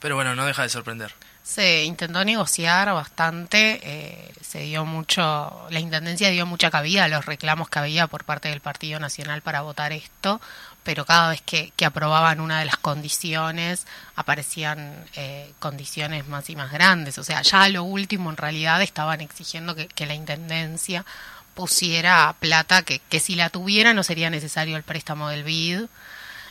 Pero 0.00 0.14
bueno, 0.14 0.34
no 0.36 0.44
deja 0.46 0.62
de 0.62 0.68
sorprender. 0.68 1.12
Se 1.48 1.84
intentó 1.84 2.22
negociar 2.26 2.92
bastante, 2.92 3.80
eh, 3.82 4.32
se 4.42 4.60
dio 4.60 4.84
mucho, 4.84 5.66
la 5.70 5.80
intendencia 5.80 6.28
dio 6.28 6.44
mucha 6.44 6.70
cabida 6.70 7.04
a 7.04 7.08
los 7.08 7.24
reclamos 7.24 7.70
que 7.70 7.78
había 7.78 8.06
por 8.06 8.24
parte 8.24 8.50
del 8.50 8.60
Partido 8.60 9.00
Nacional 9.00 9.40
para 9.40 9.62
votar 9.62 9.94
esto, 9.94 10.42
pero 10.82 11.06
cada 11.06 11.30
vez 11.30 11.40
que, 11.40 11.72
que 11.74 11.86
aprobaban 11.86 12.40
una 12.40 12.58
de 12.58 12.66
las 12.66 12.76
condiciones 12.76 13.86
aparecían 14.14 15.06
eh, 15.16 15.50
condiciones 15.58 16.28
más 16.28 16.50
y 16.50 16.54
más 16.54 16.70
grandes. 16.70 17.16
O 17.16 17.24
sea, 17.24 17.40
ya 17.40 17.66
lo 17.70 17.82
último 17.82 18.28
en 18.28 18.36
realidad 18.36 18.82
estaban 18.82 19.22
exigiendo 19.22 19.74
que, 19.74 20.06
la 20.06 20.14
intendencia 20.14 21.06
pusiera 21.54 22.36
plata 22.38 22.82
que, 22.82 22.98
que 23.08 23.20
si 23.20 23.36
la 23.36 23.48
tuviera 23.48 23.94
no 23.94 24.02
sería 24.02 24.28
necesario 24.28 24.76
el 24.76 24.82
préstamo 24.82 25.30
del 25.30 25.44
BID 25.44 25.86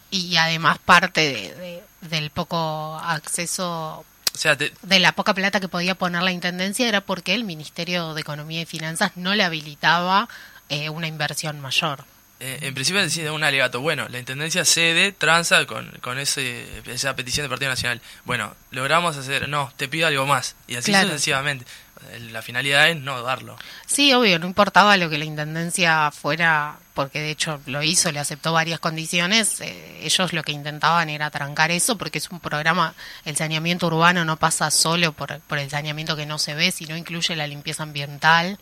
y 0.09 0.37
además 0.37 0.79
parte 0.79 1.21
de- 1.21 1.83
del 2.01 2.31
poco 2.31 2.95
acceso 2.97 4.03
O 4.37 4.39
sea, 4.39 4.55
de 4.55 4.99
la 4.99 5.13
poca 5.13 5.33
plata 5.33 5.59
que 5.59 5.67
podía 5.67 5.95
poner 5.95 6.21
la 6.21 6.31
intendencia 6.31 6.87
era 6.87 7.01
porque 7.01 7.33
el 7.33 7.43
Ministerio 7.43 8.13
de 8.13 8.21
Economía 8.21 8.61
y 8.61 8.65
Finanzas 8.65 9.13
no 9.15 9.33
le 9.33 9.43
habilitaba 9.43 10.29
eh, 10.69 10.89
una 10.89 11.07
inversión 11.07 11.59
mayor. 11.59 12.05
Eh, 12.39 12.59
en 12.61 12.73
principio 12.73 13.01
decide 13.01 13.31
un 13.31 13.43
alegato. 13.43 13.81
Bueno, 13.81 14.07
la 14.09 14.19
Intendencia 14.19 14.63
cede, 14.65 15.11
tranza 15.11 15.65
con, 15.65 15.89
con 16.01 16.19
ese, 16.19 16.67
esa 16.85 17.15
petición 17.15 17.43
del 17.43 17.49
Partido 17.49 17.71
Nacional. 17.71 18.01
Bueno, 18.25 18.55
logramos 18.71 19.17
hacer, 19.17 19.49
no, 19.49 19.71
te 19.77 19.87
pido 19.87 20.07
algo 20.07 20.25
más. 20.25 20.55
Y 20.67 20.75
así 20.75 20.91
Claro. 20.91 21.07
sucesivamente. 21.09 21.65
Eh, 22.11 22.19
La 22.31 22.41
finalidad 22.43 22.89
es 22.89 22.97
no 22.97 23.21
darlo. 23.23 23.57
Sí, 23.87 24.13
obvio, 24.13 24.37
no 24.37 24.45
importaba 24.45 24.97
lo 24.97 25.09
que 25.09 25.17
la 25.17 25.25
intendencia 25.25 26.11
fuera, 26.11 26.77
porque 26.93 27.19
de 27.19 27.31
hecho 27.31 27.59
lo 27.65 27.81
hizo, 27.81 28.11
le 28.11 28.19
aceptó 28.19 28.53
varias 28.53 28.79
condiciones. 28.79 29.59
eh, 29.61 30.01
ellos 30.03 30.31
lo 30.31 30.43
que 30.43 30.51
intentaban 30.51 31.09
era 31.09 31.31
trancar 31.31 31.71
eso, 31.71 31.97
porque 31.97 32.19
es 32.19 32.29
un 32.29 32.39
programa, 32.39 32.93
el 33.25 33.35
saneamiento 33.35 33.87
urbano 33.87 34.25
no 34.25 34.37
pasa 34.37 34.69
solo 34.69 35.11
por, 35.13 35.39
por 35.41 35.57
el 35.57 35.71
saneamiento 35.71 36.15
que 36.15 36.27
no 36.27 36.37
se 36.37 36.53
ve, 36.53 36.71
sino 36.71 36.95
incluye 36.95 37.35
la 37.35 37.47
limpieza 37.47 37.81
ambiental 37.81 38.59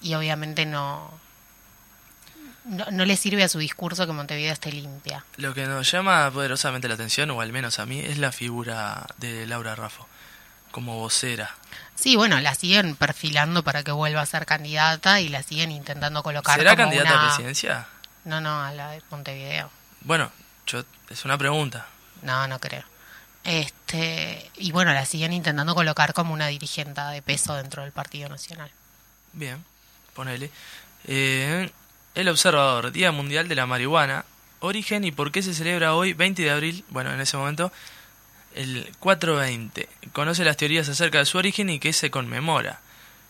y 0.00 0.14
obviamente 0.14 0.64
no, 0.64 1.10
no, 2.64 2.86
no 2.90 3.04
le 3.04 3.16
sirve 3.16 3.42
a 3.42 3.48
su 3.48 3.58
discurso 3.58 4.06
que 4.06 4.12
Montevideo 4.12 4.52
esté 4.52 4.72
limpia. 4.72 5.24
Lo 5.36 5.54
que 5.54 5.66
nos 5.66 5.90
llama 5.90 6.30
poderosamente 6.32 6.88
la 6.88 6.94
atención, 6.94 7.30
o 7.30 7.40
al 7.40 7.52
menos 7.52 7.78
a 7.78 7.86
mí, 7.86 8.00
es 8.00 8.18
la 8.18 8.32
figura 8.32 9.06
de 9.18 9.46
Laura 9.46 9.74
Raffo 9.74 10.08
como 10.70 10.98
vocera. 10.98 11.54
Sí, 11.94 12.16
bueno, 12.16 12.40
la 12.40 12.54
siguen 12.56 12.96
perfilando 12.96 13.62
para 13.62 13.84
que 13.84 13.92
vuelva 13.92 14.20
a 14.22 14.26
ser 14.26 14.44
candidata 14.46 15.20
y 15.20 15.28
la 15.28 15.42
siguen 15.44 15.70
intentando 15.70 16.22
colocar 16.24 16.58
¿Será 16.58 16.70
como 16.74 16.84
candidata 16.88 17.10
a 17.10 17.14
una- 17.14 17.26
presidencia? 17.28 17.86
No, 18.24 18.40
no, 18.40 18.62
a 18.62 18.72
la 18.72 18.90
de 18.90 19.02
Montevideo. 19.10 19.70
Bueno, 20.00 20.32
yo, 20.66 20.82
es 21.10 21.24
una 21.24 21.38
pregunta. 21.38 21.86
No, 22.22 22.48
no 22.48 22.58
creo. 22.58 22.82
Este, 23.44 24.50
y 24.56 24.72
bueno, 24.72 24.92
la 24.94 25.04
siguen 25.04 25.32
intentando 25.32 25.74
colocar 25.74 26.12
como 26.14 26.32
una 26.34 26.46
dirigente 26.48 27.00
de 27.02 27.22
peso 27.22 27.54
dentro 27.54 27.82
del 27.82 27.92
Partido 27.92 28.28
Nacional. 28.28 28.70
Bien, 29.32 29.62
ponele. 30.14 30.50
Eh, 31.06 31.70
el 32.14 32.28
Observador, 32.28 32.92
Día 32.92 33.12
Mundial 33.12 33.48
de 33.48 33.54
la 33.54 33.66
Marihuana. 33.66 34.24
Origen 34.60 35.04
y 35.04 35.12
por 35.12 35.32
qué 35.32 35.42
se 35.42 35.52
celebra 35.52 35.94
hoy, 35.94 36.12
20 36.12 36.42
de 36.42 36.50
abril, 36.50 36.84
bueno, 36.88 37.12
en 37.12 37.20
ese 37.20 37.36
momento, 37.36 37.72
el 38.54 38.88
420. 39.00 39.88
Conoce 40.12 40.44
las 40.44 40.56
teorías 40.56 40.88
acerca 40.88 41.18
de 41.18 41.26
su 41.26 41.38
origen 41.38 41.68
y 41.70 41.78
qué 41.78 41.92
se 41.92 42.10
conmemora. 42.10 42.80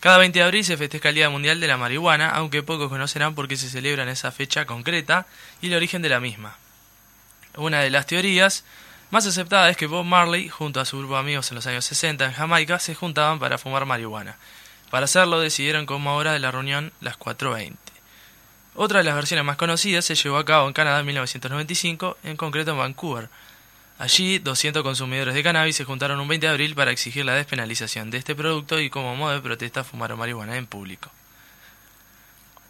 Cada 0.00 0.18
20 0.18 0.38
de 0.38 0.44
abril 0.44 0.64
se 0.64 0.76
festeja 0.76 1.08
el 1.08 1.14
Día 1.14 1.30
Mundial 1.30 1.60
de 1.60 1.66
la 1.66 1.78
Marihuana, 1.78 2.28
aunque 2.28 2.62
pocos 2.62 2.90
conocerán 2.90 3.34
por 3.34 3.48
qué 3.48 3.56
se 3.56 3.70
celebra 3.70 4.02
en 4.02 4.10
esa 4.10 4.30
fecha 4.30 4.66
concreta 4.66 5.26
y 5.62 5.68
el 5.68 5.74
origen 5.74 6.02
de 6.02 6.10
la 6.10 6.20
misma. 6.20 6.56
Una 7.56 7.80
de 7.80 7.90
las 7.90 8.06
teorías 8.06 8.64
más 9.10 9.26
aceptada 9.26 9.70
es 9.70 9.76
que 9.76 9.86
Bob 9.86 10.04
Marley, 10.04 10.48
junto 10.48 10.80
a 10.80 10.84
su 10.84 10.98
grupo 10.98 11.14
de 11.14 11.20
amigos 11.20 11.50
en 11.50 11.54
los 11.54 11.66
años 11.66 11.86
60 11.86 12.24
en 12.26 12.32
Jamaica, 12.32 12.78
se 12.78 12.94
juntaban 12.94 13.38
para 13.38 13.56
fumar 13.56 13.86
marihuana. 13.86 14.36
Para 14.90 15.04
hacerlo 15.04 15.40
decidieron 15.40 15.86
como 15.86 16.16
hora 16.16 16.32
de 16.32 16.38
la 16.38 16.50
reunión 16.50 16.92
las 17.00 17.18
4.20. 17.18 17.93
Otra 18.74 18.98
de 18.98 19.04
las 19.04 19.14
versiones 19.14 19.44
más 19.44 19.56
conocidas 19.56 20.04
se 20.04 20.14
llevó 20.14 20.36
a 20.38 20.44
cabo 20.44 20.66
en 20.66 20.72
Canadá 20.72 21.00
en 21.00 21.06
1995, 21.06 22.18
en 22.24 22.36
concreto 22.36 22.72
en 22.72 22.78
Vancouver. 22.78 23.28
Allí, 23.98 24.40
200 24.40 24.82
consumidores 24.82 25.34
de 25.34 25.42
cannabis 25.42 25.76
se 25.76 25.84
juntaron 25.84 26.18
un 26.18 26.26
20 26.26 26.46
de 26.46 26.52
abril 26.52 26.74
para 26.74 26.90
exigir 26.90 27.24
la 27.24 27.34
despenalización 27.34 28.10
de 28.10 28.18
este 28.18 28.34
producto 28.34 28.80
y 28.80 28.90
como 28.90 29.14
modo 29.14 29.32
de 29.32 29.40
protesta 29.40 29.84
fumaron 29.84 30.18
marihuana 30.18 30.56
en 30.56 30.66
público. 30.66 31.10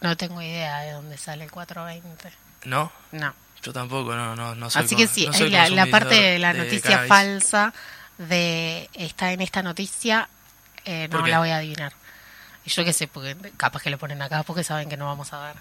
No 0.02 0.16
tengo 0.16 0.42
idea 0.42 0.80
de 0.80 0.92
dónde 0.92 1.16
sale 1.16 1.44
el 1.44 1.50
420. 1.50 2.30
¿No? 2.66 2.92
No. 3.12 3.34
Yo 3.62 3.72
tampoco, 3.72 4.14
no, 4.14 4.36
no, 4.36 4.54
no 4.54 4.68
soy 4.68 4.84
Así 4.84 4.94
que 4.94 5.06
sí, 5.06 5.26
no 5.26 5.32
soy 5.32 5.48
la, 5.48 5.70
la 5.70 5.86
parte 5.86 6.14
de 6.14 6.38
la 6.38 6.52
noticia 6.52 7.06
falsa 7.06 7.72
de 8.18 8.90
está 8.92 9.32
en 9.32 9.40
esta 9.40 9.62
noticia 9.62 10.28
eh, 10.84 11.08
¿Por 11.10 11.20
no 11.20 11.26
la 11.26 11.38
voy 11.38 11.50
a 11.50 11.56
adivinar. 11.56 11.92
Y 12.64 12.70
yo 12.70 12.84
qué 12.84 12.92
sé, 12.92 13.08
porque 13.08 13.36
capaz 13.56 13.82
que 13.82 13.90
lo 13.90 13.98
ponen 13.98 14.20
acá 14.22 14.42
porque 14.42 14.64
saben 14.64 14.88
que 14.88 14.96
no 14.96 15.06
vamos 15.06 15.32
a 15.32 15.46
ver. 15.46 15.56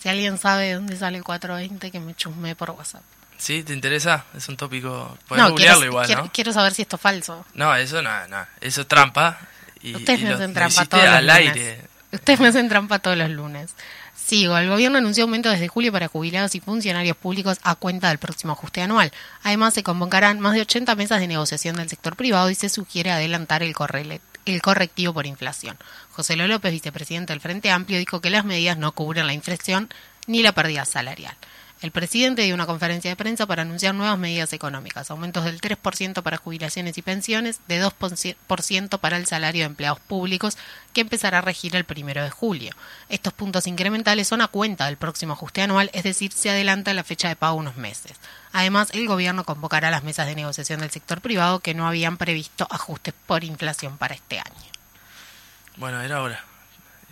Si 0.00 0.08
alguien 0.08 0.38
sabe 0.38 0.66
de 0.66 0.74
dónde 0.74 0.96
sale 0.96 1.18
el 1.18 1.24
420, 1.24 1.90
que 1.90 2.00
me 2.00 2.14
chusme 2.14 2.54
por 2.54 2.70
WhatsApp. 2.70 3.02
¿Sí? 3.36 3.62
¿Te 3.62 3.72
interesa? 3.72 4.24
Es 4.36 4.48
un 4.48 4.56
tópico... 4.56 5.16
No, 5.30 5.54
quiero, 5.54 5.84
igual, 5.84 6.06
quiero, 6.06 6.24
¿no? 6.24 6.32
quiero 6.32 6.52
saber 6.52 6.74
si 6.74 6.82
esto 6.82 6.96
es 6.96 7.02
falso. 7.02 7.44
No, 7.54 7.74
eso 7.74 8.02
no, 8.02 8.26
no. 8.28 8.46
Eso 8.60 8.80
es 8.82 8.88
trampa. 8.88 9.38
Y, 9.80 9.94
Ustedes 9.94 10.20
y 10.20 10.24
me 10.24 10.30
hacen 10.34 10.54
trampa 10.54 10.84
todos 10.86 11.04
los 11.04 11.12
al 11.14 11.26
lunes. 11.26 11.36
aire. 11.36 11.80
Ustedes 12.10 12.40
me 12.40 12.48
hacen 12.48 12.68
trampa 12.68 12.98
todos 12.98 13.16
los 13.16 13.30
lunes. 13.30 13.70
Sigo, 14.16 14.58
el 14.58 14.68
gobierno 14.68 14.98
anunció 14.98 15.24
aumento 15.24 15.48
desde 15.50 15.68
julio 15.68 15.92
para 15.92 16.08
jubilados 16.08 16.54
y 16.54 16.60
funcionarios 16.60 17.16
públicos 17.16 17.58
a 17.62 17.76
cuenta 17.76 18.08
del 18.08 18.18
próximo 18.18 18.52
ajuste 18.54 18.82
anual. 18.82 19.12
Además, 19.42 19.72
se 19.74 19.82
convocarán 19.82 20.40
más 20.40 20.54
de 20.54 20.62
80 20.62 20.94
mesas 20.96 21.20
de 21.20 21.28
negociación 21.28 21.76
del 21.76 21.88
sector 21.88 22.16
privado 22.16 22.50
y 22.50 22.54
se 22.54 22.68
sugiere 22.68 23.10
adelantar 23.12 23.62
el, 23.62 23.72
correle- 23.74 24.20
el 24.50 24.62
correctivo 24.62 25.14
por 25.14 25.26
inflación. 25.26 25.76
José 26.10 26.36
López, 26.36 26.72
vicepresidente 26.72 27.32
del 27.32 27.40
Frente 27.40 27.70
Amplio, 27.70 27.98
dijo 27.98 28.20
que 28.20 28.30
las 28.30 28.44
medidas 28.44 28.78
no 28.78 28.92
cubren 28.92 29.26
la 29.26 29.32
inflación 29.32 29.88
ni 30.26 30.42
la 30.42 30.52
pérdida 30.52 30.84
salarial. 30.84 31.36
El 31.80 31.92
presidente 31.92 32.42
dio 32.42 32.54
una 32.54 32.66
conferencia 32.66 33.08
de 33.08 33.16
prensa 33.16 33.46
para 33.46 33.62
anunciar 33.62 33.94
nuevas 33.94 34.18
medidas 34.18 34.52
económicas, 34.52 35.10
aumentos 35.12 35.44
del 35.44 35.60
3% 35.60 36.22
para 36.22 36.36
jubilaciones 36.36 36.98
y 36.98 37.02
pensiones, 37.02 37.60
de 37.68 37.80
2% 37.80 38.98
para 38.98 39.16
el 39.16 39.26
salario 39.26 39.60
de 39.60 39.66
empleados 39.66 40.00
públicos, 40.00 40.58
que 40.92 41.02
empezará 41.02 41.38
a 41.38 41.42
regir 41.42 41.76
el 41.76 41.84
primero 41.84 42.24
de 42.24 42.30
julio. 42.30 42.74
Estos 43.08 43.32
puntos 43.32 43.68
incrementales 43.68 44.26
son 44.26 44.40
a 44.40 44.48
cuenta 44.48 44.86
del 44.86 44.96
próximo 44.96 45.34
ajuste 45.34 45.62
anual, 45.62 45.88
es 45.92 46.02
decir, 46.02 46.32
se 46.32 46.50
adelanta 46.50 46.92
la 46.94 47.04
fecha 47.04 47.28
de 47.28 47.36
pago 47.36 47.56
unos 47.56 47.76
meses. 47.76 48.16
Además, 48.52 48.88
el 48.92 49.06
gobierno 49.06 49.44
convocará 49.44 49.92
las 49.92 50.02
mesas 50.02 50.26
de 50.26 50.34
negociación 50.34 50.80
del 50.80 50.90
sector 50.90 51.20
privado 51.20 51.60
que 51.60 51.74
no 51.74 51.86
habían 51.86 52.16
previsto 52.16 52.66
ajustes 52.70 53.14
por 53.26 53.44
inflación 53.44 53.98
para 53.98 54.16
este 54.16 54.40
año. 54.40 54.72
Bueno, 55.76 56.02
era 56.02 56.16
ahora. 56.16 56.44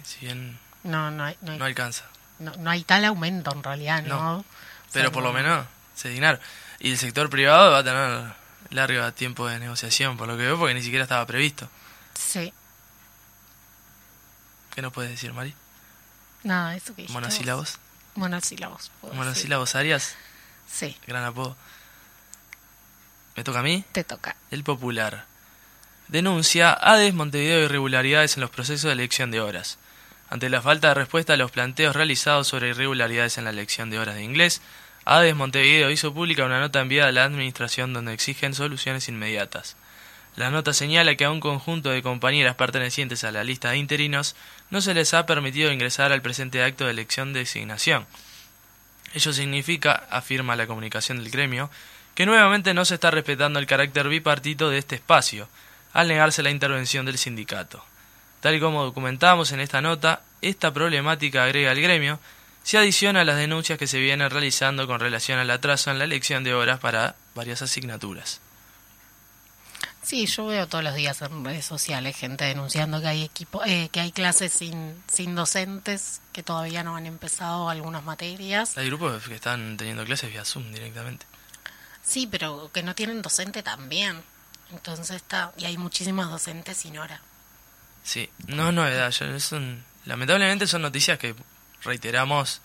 Si 0.03 0.27
bien 0.27 0.59
No, 0.83 1.11
no 1.13 1.25
hay, 1.25 1.37
no 1.41 1.53
hay, 1.53 1.59
no 1.59 1.65
alcanza. 1.65 2.05
No- 2.39 2.55
no 2.57 2.71
hay 2.71 2.85
tal 2.85 3.05
aumento 3.05 3.53
en 3.53 3.63
realidad, 3.63 4.03
¿no? 4.03 4.37
No. 4.39 4.45
Pero 4.93 5.09
O 5.09 5.11
sea, 5.11 5.13
por 5.13 5.23
lo 5.23 5.31
no- 5.31 5.35
menos 5.39 5.67
se 5.95 6.09
dignaron. 6.09 6.41
Y 6.79 6.91
el 6.93 6.99
sector 6.99 7.31
privado 7.31 7.73
va 7.73 7.79
a 7.79 7.85
tener 7.85 8.33
largo 8.71 9.13
tiempo 9.15 9.47
de 9.49 9.59
negociación, 9.59 10.17
por 10.17 10.29
lo 10.29 10.37
que 10.37 10.43
veo, 10.45 10.59
porque 10.59 10.75
ni 10.75 10.83
siquiera 10.83 11.05
estaba 11.05 11.25
previsto. 11.27 11.69
Sí, 12.15 12.53
¿Qué 14.75 14.83
nos 14.83 14.93
puedes 14.93 15.11
decir, 15.11 15.33
Mari? 15.33 15.55
nada, 16.43 16.77
eso 16.77 16.95
que 16.95 17.09
¿Monosílabos? 17.09 17.79
Monosílabos. 18.15 18.91
¿Monosílabos 19.15 19.75
Arias? 19.75 20.15
Sí, 20.71 20.97
Gran 21.07 21.25
apodo. 21.25 21.57
¿Me 23.37 23.45
toca 23.45 23.61
a 23.61 23.63
mí? 23.63 23.85
te 23.93 24.05
toca. 24.05 24.37
El 24.51 24.65
Popular. 24.65 25.25
Denuncia 26.09 26.73
ADES 26.73 27.15
Montevideo 27.15 27.65
irregularidades 27.65 28.37
en 28.37 28.41
los 28.43 28.51
procesos 28.51 28.85
de 28.85 28.93
elección 28.93 29.31
de 29.31 29.41
horas. 29.41 29.79
Ante 30.29 30.51
la 30.51 30.61
falta 30.61 30.89
de 30.89 30.95
respuesta 30.95 31.35
a 31.35 31.37
los 31.37 31.53
planteos 31.53 31.95
realizados 31.95 32.49
sobre 32.49 32.71
irregularidades 32.71 33.39
en 33.39 33.45
la 33.45 33.51
elección 33.51 33.91
de 33.91 33.99
horas 33.99 34.17
de 34.17 34.25
inglés, 34.25 34.61
ADES 35.05 35.37
Montevideo 35.37 35.91
hizo 35.91 36.13
pública 36.13 36.45
una 36.45 36.59
nota 36.59 36.81
enviada 36.81 37.11
a 37.11 37.13
la 37.13 37.25
Administración 37.25 37.93
donde 37.93 38.13
exigen 38.13 38.55
soluciones 38.55 39.09
inmediatas. 39.09 39.77
La 40.35 40.51
nota 40.51 40.73
señala 40.73 41.15
que 41.15 41.25
a 41.25 41.31
un 41.31 41.41
conjunto 41.41 41.91
de 41.91 42.03
compañeras 42.03 42.57
pertenecientes 42.57 43.23
a 43.23 43.31
la 43.31 43.45
lista 43.45 43.71
de 43.71 43.79
interinos 43.79 44.35
no 44.69 44.81
se 44.81 44.95
les 44.95 45.15
ha 45.15 45.25
permitido 45.25 45.73
ingresar 45.73 46.13
al 46.13 46.23
presente 46.23 46.63
acto 46.63 46.85
de 46.85 46.91
elección 46.91 47.33
de 47.33 47.41
designación. 47.41 48.07
Ello 49.15 49.33
significa, 49.33 50.07
afirma 50.11 50.57
la 50.57 50.67
comunicación 50.67 51.19
del 51.19 51.31
gremio, 51.31 51.71
que 52.17 52.27
nuevamente 52.27 52.75
no 52.75 52.85
se 52.85 52.95
está 52.95 53.11
respetando 53.11 53.59
el 53.59 53.67
carácter 53.67 54.09
bipartito 54.09 54.69
de 54.69 54.79
este 54.79 54.97
espacio, 54.97 55.49
al 55.93 56.09
negarse 56.09 56.43
la 56.43 56.51
intervención 56.51 57.07
del 57.07 57.17
sindicato. 57.17 57.83
Tal 58.47 58.55
y 58.55 58.61
como 58.61 58.85
documentamos 58.85 59.51
en 59.51 59.59
esta 59.59 59.83
nota, 59.83 60.21
esta 60.41 60.73
problemática, 60.73 61.43
agrega 61.43 61.73
el 61.73 61.83
gremio, 61.83 62.21
se 62.63 62.79
adiciona 62.79 63.23
a 63.23 63.25
las 63.25 63.39
denuncias 63.39 63.77
que 63.77 63.89
se 63.89 63.99
vienen 63.99 64.31
realizando 64.31 64.87
con 64.87 65.01
relación 65.01 65.41
al 65.41 65.51
atraso 65.51 65.91
en 65.91 65.99
la 65.99 66.05
elección 66.05 66.45
de 66.45 66.55
horas 66.55 66.79
para 66.79 67.17
varias 67.35 67.63
asignaturas. 67.63 68.41
Sí, 70.01 70.27
yo 70.27 70.47
veo 70.47 70.69
todos 70.69 70.85
los 70.85 70.95
días 70.95 71.21
en 71.23 71.45
redes 71.45 71.65
sociales 71.65 72.17
gente 72.17 72.45
denunciando 72.45 73.01
que 73.01 73.09
hay 73.09 73.25
equipo, 73.25 73.65
eh, 73.65 73.89
que 73.91 73.99
hay 73.99 74.13
clases 74.13 74.53
sin, 74.53 74.95
sin 75.13 75.35
docentes 75.35 76.21
que 76.33 76.45
todavía 76.45 76.85
no 76.85 76.95
han 76.95 77.07
empezado 77.07 77.69
algunas 77.69 78.05
materias. 78.05 78.79
Hay 78.79 78.87
grupos 78.87 79.25
que 79.25 79.35
están 79.35 79.77
teniendo 79.77 80.05
clases 80.05 80.31
vía 80.31 80.45
Zoom 80.45 80.71
directamente. 80.71 81.27
Sí, 82.01 82.29
pero 82.29 82.71
que 82.73 82.85
no 82.85 82.95
tienen 82.95 83.23
docente 83.23 83.65
también. 83.65 84.23
Entonces 84.71 85.11
está 85.11 85.53
y 85.57 85.65
hay 85.65 85.77
muchísimas 85.77 86.31
docentes 86.31 86.77
sin 86.77 86.97
hora. 86.97 87.21
Sí, 88.07 88.31
no 88.47 88.69
es 88.69 88.75
novedad, 88.75 89.11
son, 89.11 89.85
lamentablemente 90.05 90.69
son 90.69 90.83
noticias 90.83 91.19
que 91.19 91.35
reiteramos 91.83 92.61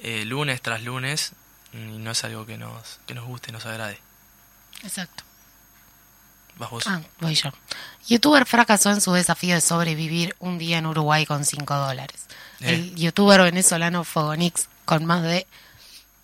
eh, 0.00 0.24
lunes 0.24 0.60
tras 0.60 0.82
lunes 0.82 1.32
y 1.72 1.76
no 1.76 2.10
es 2.10 2.24
algo 2.24 2.44
que 2.46 2.58
nos, 2.58 2.98
que 3.06 3.14
nos 3.14 3.24
guste, 3.24 3.52
nos 3.52 3.64
agrade. 3.64 4.00
Exacto. 4.82 5.22
Vas 6.56 6.70
vos. 6.70 6.84
Ah, 6.88 7.00
voy 7.20 7.34
yo. 7.36 7.50
Youtuber 8.08 8.44
fracasó 8.44 8.90
en 8.90 9.00
su 9.00 9.12
desafío 9.12 9.54
de 9.54 9.60
sobrevivir 9.60 10.34
un 10.40 10.58
día 10.58 10.78
en 10.78 10.86
Uruguay 10.86 11.24
con 11.26 11.44
5 11.44 11.74
dólares. 11.76 12.26
Eh. 12.60 12.74
El 12.74 12.94
youtuber 12.96 13.40
venezolano 13.40 14.02
Fogonix, 14.02 14.66
con 14.84 15.04
más 15.04 15.22
de 15.22 15.46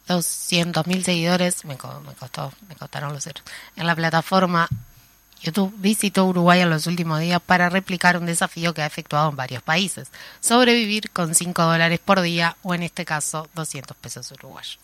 200.000 0.09 1.03
seguidores, 1.05 1.65
me, 1.65 1.77
co- 1.77 2.01
me 2.01 2.15
costó, 2.15 2.53
me 2.69 2.75
costaron 2.77 3.13
los 3.13 3.23
ceros, 3.25 3.43
en 3.77 3.87
la 3.87 3.95
plataforma 3.95 4.69
YouTube 5.43 5.73
visitó 5.77 6.25
Uruguay 6.27 6.61
en 6.61 6.71
los 6.71 6.87
últimos 6.87 7.21
días 7.21 7.41
para 7.41 7.69
replicar 7.69 8.17
un 8.17 8.27
desafío 8.27 8.75
que 8.75 8.83
ha 8.83 8.87
efectuado 8.87 9.31
en 9.31 9.37
varios 9.37 9.63
países. 9.63 10.09
Sobrevivir 10.41 11.11
con 11.11 11.35
5 11.35 11.63
dólares 11.63 12.01
por 12.05 12.21
día 12.21 12.57
o 12.63 12.75
en 12.75 12.83
este 12.83 13.05
caso 13.05 13.49
200 13.55 13.97
pesos 13.97 14.31
uruguayos. 14.33 14.79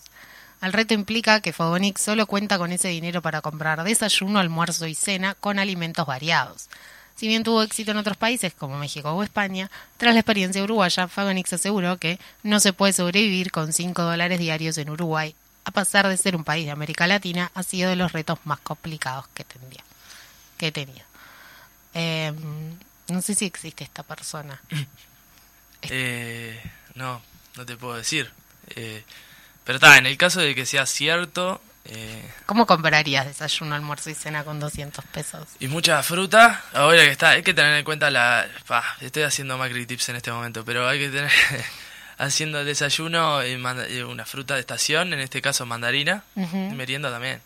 El 0.63 0.73
reto 0.73 0.95
implica 0.95 1.41
que 1.41 1.53
Fogonix 1.53 2.01
solo 2.01 2.27
cuenta 2.27 2.57
con 2.57 2.73
ese 2.73 2.89
dinero 2.89 3.21
para 3.21 3.43
comprar 3.43 3.83
desayuno, 3.85 4.39
almuerzo 4.39 4.87
y 4.87 4.95
cena 4.95 5.35
con 5.35 5.59
alimentos 5.59 6.07
variados. 6.07 6.69
Si 7.17 7.29
bien 7.29 7.45
tuvo 7.45 7.63
éxito 7.63 7.91
en 7.91 7.99
otros 7.99 8.17
países 8.17 8.55
como 8.55 8.79
México 8.79 9.11
o 9.13 9.23
España, 9.23 9.71
tras 9.99 10.15
la 10.15 10.21
experiencia 10.21 10.63
uruguaya, 10.63 11.07
Fogonix 11.07 11.53
aseguró 11.53 11.99
que 11.99 12.19
no 12.43 12.61
se 12.61 12.73
puede 12.73 12.93
sobrevivir 12.93 13.51
con 13.51 13.73
5 13.73 14.03
dólares 14.03 14.39
diarios 14.39 14.79
en 14.79 14.91
Uruguay. 14.91 15.35
A 15.65 15.71
pesar 15.71 16.09
de 16.09 16.17
ser 16.17 16.37
un 16.37 16.45
país 16.45 16.65
de 16.65 16.73
América 16.73 17.07
Latina, 17.07 17.51
ha 17.55 17.63
sido 17.63 17.91
de 17.91 17.97
los 17.97 18.13
retos 18.13 18.39
más 18.45 18.61
complicados 18.61 19.27
que 19.35 19.45
tendría. 19.45 19.85
Que 20.59 20.73
tenía. 20.73 21.05
Eh, 21.95 22.33
no 23.09 23.23
sé 23.23 23.35
si 23.35 23.45
existe 23.47 23.85
esta 23.85 24.03
persona. 24.03 24.61
Eh, 25.91 26.59
no, 26.95 27.21
no 27.57 27.67
te 27.67 27.77
puedo 27.77 27.95
decir. 27.95 28.31
Eh, 28.75 29.05
pero 29.65 29.77
está, 29.77 29.99
en 29.99 30.07
el 30.07 30.17
caso 30.17 30.41
de 30.41 30.55
que 30.55 30.65
sea 30.65 30.87
cierto 30.87 31.61
eh, 31.85 32.31
¿Cómo 32.47 32.65
comprarías 32.65 33.27
desayuno, 33.27 33.75
almuerzo 33.75 34.09
y 34.09 34.15
cena 34.15 34.43
con 34.45 34.59
200 34.59 35.05
pesos? 35.05 35.47
y 35.61 35.69
mucha 35.69 36.03
fruta, 36.03 36.65
ahora 36.73 37.03
que 37.05 37.11
está, 37.11 37.31
hay 37.31 37.43
que 37.43 37.53
tener 37.53 37.75
en 37.77 37.85
cuenta 37.85 38.11
la... 38.11 38.49
pa, 38.67 38.83
estoy 39.03 39.25
haciendo 39.25 39.59
Macri 39.59 39.85
Tips 39.85 40.09
en 40.09 40.17
este 40.17 40.33
momento, 40.33 40.65
pero 40.65 40.89
hay 40.89 40.99
que 40.99 41.11
tener... 41.11 41.31
haciendo 42.17 42.61
el 42.61 42.65
desayuno 42.67 43.45
y 43.45 43.59
manda- 43.59 43.87
y 43.87 44.01
una 44.01 44.25
fruta 44.25 44.55
de 44.55 44.61
estación, 44.61 45.13
en 45.13 45.21
este 45.21 45.43
caso 45.43 45.67
mandarina, 45.67 46.25
y 46.37 46.41
merienda 46.75 47.11
también. 47.11 47.43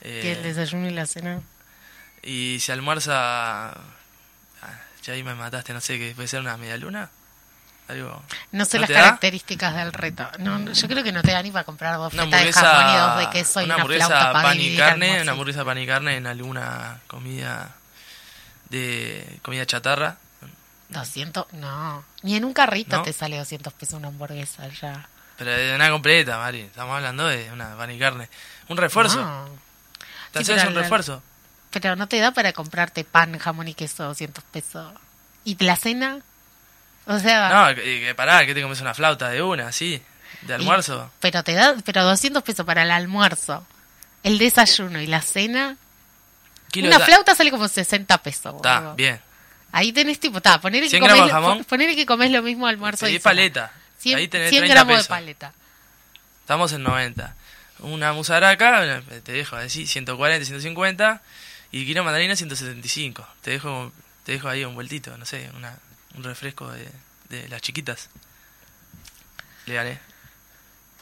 Eh, 0.00 0.22
¿Y 0.24 0.28
el 0.30 0.42
desayuno 0.42 0.88
y 0.88 0.90
la 0.90 1.06
cena? 1.06 1.40
Y 2.24 2.58
si 2.60 2.72
almuerza... 2.72 3.70
ah, 3.70 3.74
ya 5.02 5.12
ahí 5.12 5.22
me 5.22 5.34
mataste, 5.34 5.72
no 5.72 5.80
sé, 5.80 5.98
que 5.98 6.12
puede 6.14 6.28
ser 6.28 6.40
una 6.40 6.56
media 6.56 6.76
luna. 6.76 7.10
Algo. 7.86 8.22
No 8.52 8.64
sé 8.64 8.78
¿No 8.78 8.82
las 8.82 8.90
da? 8.90 8.96
características 8.96 9.74
del 9.76 9.92
reto. 9.92 10.26
No, 10.38 10.58
no, 10.58 10.72
yo 10.72 10.88
creo 10.88 11.04
que 11.04 11.12
no 11.12 11.22
te 11.22 11.32
da 11.32 11.42
ni 11.42 11.50
para 11.50 11.64
comprar 11.64 11.96
dos 11.98 12.14
Una 12.14 12.24
de 12.24 12.50
jamón 12.52 12.94
y 12.94 12.98
dos 12.98 13.18
de 13.18 13.30
queso 13.30 13.60
y 13.60 13.64
una 13.64 13.74
una, 13.74 13.82
hamburguesa 13.82 14.06
flauta 14.06 14.32
para 14.32 14.42
pan 14.48 14.60
y 14.60 14.76
carne, 14.76 15.20
una 15.20 15.32
hamburguesa 15.32 15.64
pan 15.66 15.78
y 15.78 15.86
carne 15.86 16.16
en 16.16 16.26
alguna 16.26 17.00
comida 17.06 17.74
de 18.70 19.38
comida 19.42 19.66
chatarra. 19.66 20.16
200, 20.88 21.52
no. 21.54 22.04
Ni 22.22 22.36
en 22.36 22.44
un 22.44 22.54
carrito 22.54 23.02
te 23.02 23.12
sale 23.12 23.36
200 23.36 23.72
pesos 23.74 23.94
una 23.94 24.08
hamburguesa 24.08 24.66
ya. 24.68 25.06
Pero 25.36 25.50
de 25.50 25.74
una 25.74 25.90
completa, 25.90 26.38
Mari. 26.38 26.60
Estamos 26.60 26.94
hablando 26.96 27.26
de 27.26 27.50
una 27.52 27.76
pan 27.76 27.90
y 27.90 27.98
carne. 27.98 28.28
Un 28.68 28.76
refuerzo. 28.76 29.20
No. 29.20 29.48
¿Te 30.32 30.44
Sí, 30.44 30.52
haces 30.52 30.68
un 30.68 30.74
refuerzo? 30.74 31.22
Pero 31.80 31.96
no 31.96 32.06
te 32.08 32.18
da 32.18 32.30
para 32.32 32.52
comprarte 32.52 33.04
pan, 33.04 33.38
jamón 33.38 33.68
y 33.68 33.74
queso 33.74 34.04
200 34.04 34.42
pesos. 34.44 34.92
¿Y 35.44 35.62
la 35.64 35.76
cena? 35.76 36.20
O 37.06 37.18
sea, 37.18 37.68
No, 37.68 37.74
que, 37.74 38.14
pará, 38.16 38.46
que 38.46 38.54
te 38.54 38.62
comes 38.62 38.80
una 38.80 38.94
flauta 38.94 39.28
de 39.30 39.42
una, 39.42 39.72
sí. 39.72 40.02
De 40.42 40.52
y- 40.52 40.56
almuerzo. 40.56 41.10
pero 41.20 41.42
te 41.42 41.52
da, 41.52 41.74
pero 41.84 42.02
200 42.04 42.42
pesos 42.42 42.64
para 42.66 42.82
el 42.82 42.90
almuerzo, 42.90 43.66
el 44.22 44.38
desayuno 44.38 45.00
y 45.00 45.06
la 45.06 45.20
cena. 45.20 45.76
Kilo 46.70 46.88
una 46.88 46.98
flauta 47.00 47.34
sale 47.34 47.50
como 47.50 47.68
60 47.68 48.18
pesos. 48.18 48.54
Está, 48.56 48.94
bien. 48.94 49.20
Ahí 49.72 49.92
tenés 49.92 50.18
tipo, 50.20 50.38
está, 50.38 50.60
poner 50.60 50.82
que 50.82 50.88
100 50.90 51.00
comés, 51.00 51.14
gramos 51.16 51.28
de 51.28 51.32
jamón. 51.32 51.64
ponele 51.64 51.94
que 51.96 52.06
comés 52.06 52.30
lo 52.30 52.42
mismo 52.42 52.66
almuerzo 52.66 53.06
y 53.08 53.18
paleta. 53.18 53.72
100, 53.98 54.18
Ahí 54.18 54.28
tenés 54.28 54.50
100 54.50 54.60
30 54.62 54.74
gramos 54.74 54.92
pesos. 54.94 55.08
de 55.08 55.14
paleta. 55.14 55.52
Estamos 56.40 56.72
en 56.72 56.82
90. 56.82 57.34
Una 57.80 58.12
musaraca, 58.12 59.02
te 59.24 59.32
dejo 59.32 59.56
así, 59.56 59.86
140, 59.86 60.44
150. 60.46 61.20
Y 61.76 61.92
de 61.92 62.02
mandarina, 62.02 62.36
175. 62.36 63.26
Te 63.42 63.50
dejo, 63.50 63.90
te 64.22 64.30
dejo 64.32 64.48
ahí 64.48 64.64
un 64.64 64.76
vueltito, 64.76 65.16
no 65.18 65.26
sé, 65.26 65.50
una, 65.56 65.76
un 66.14 66.22
refresco 66.22 66.70
de, 66.70 66.88
de 67.30 67.48
las 67.48 67.60
chiquitas. 67.62 68.10
Le 69.66 69.74
gané. 69.74 69.98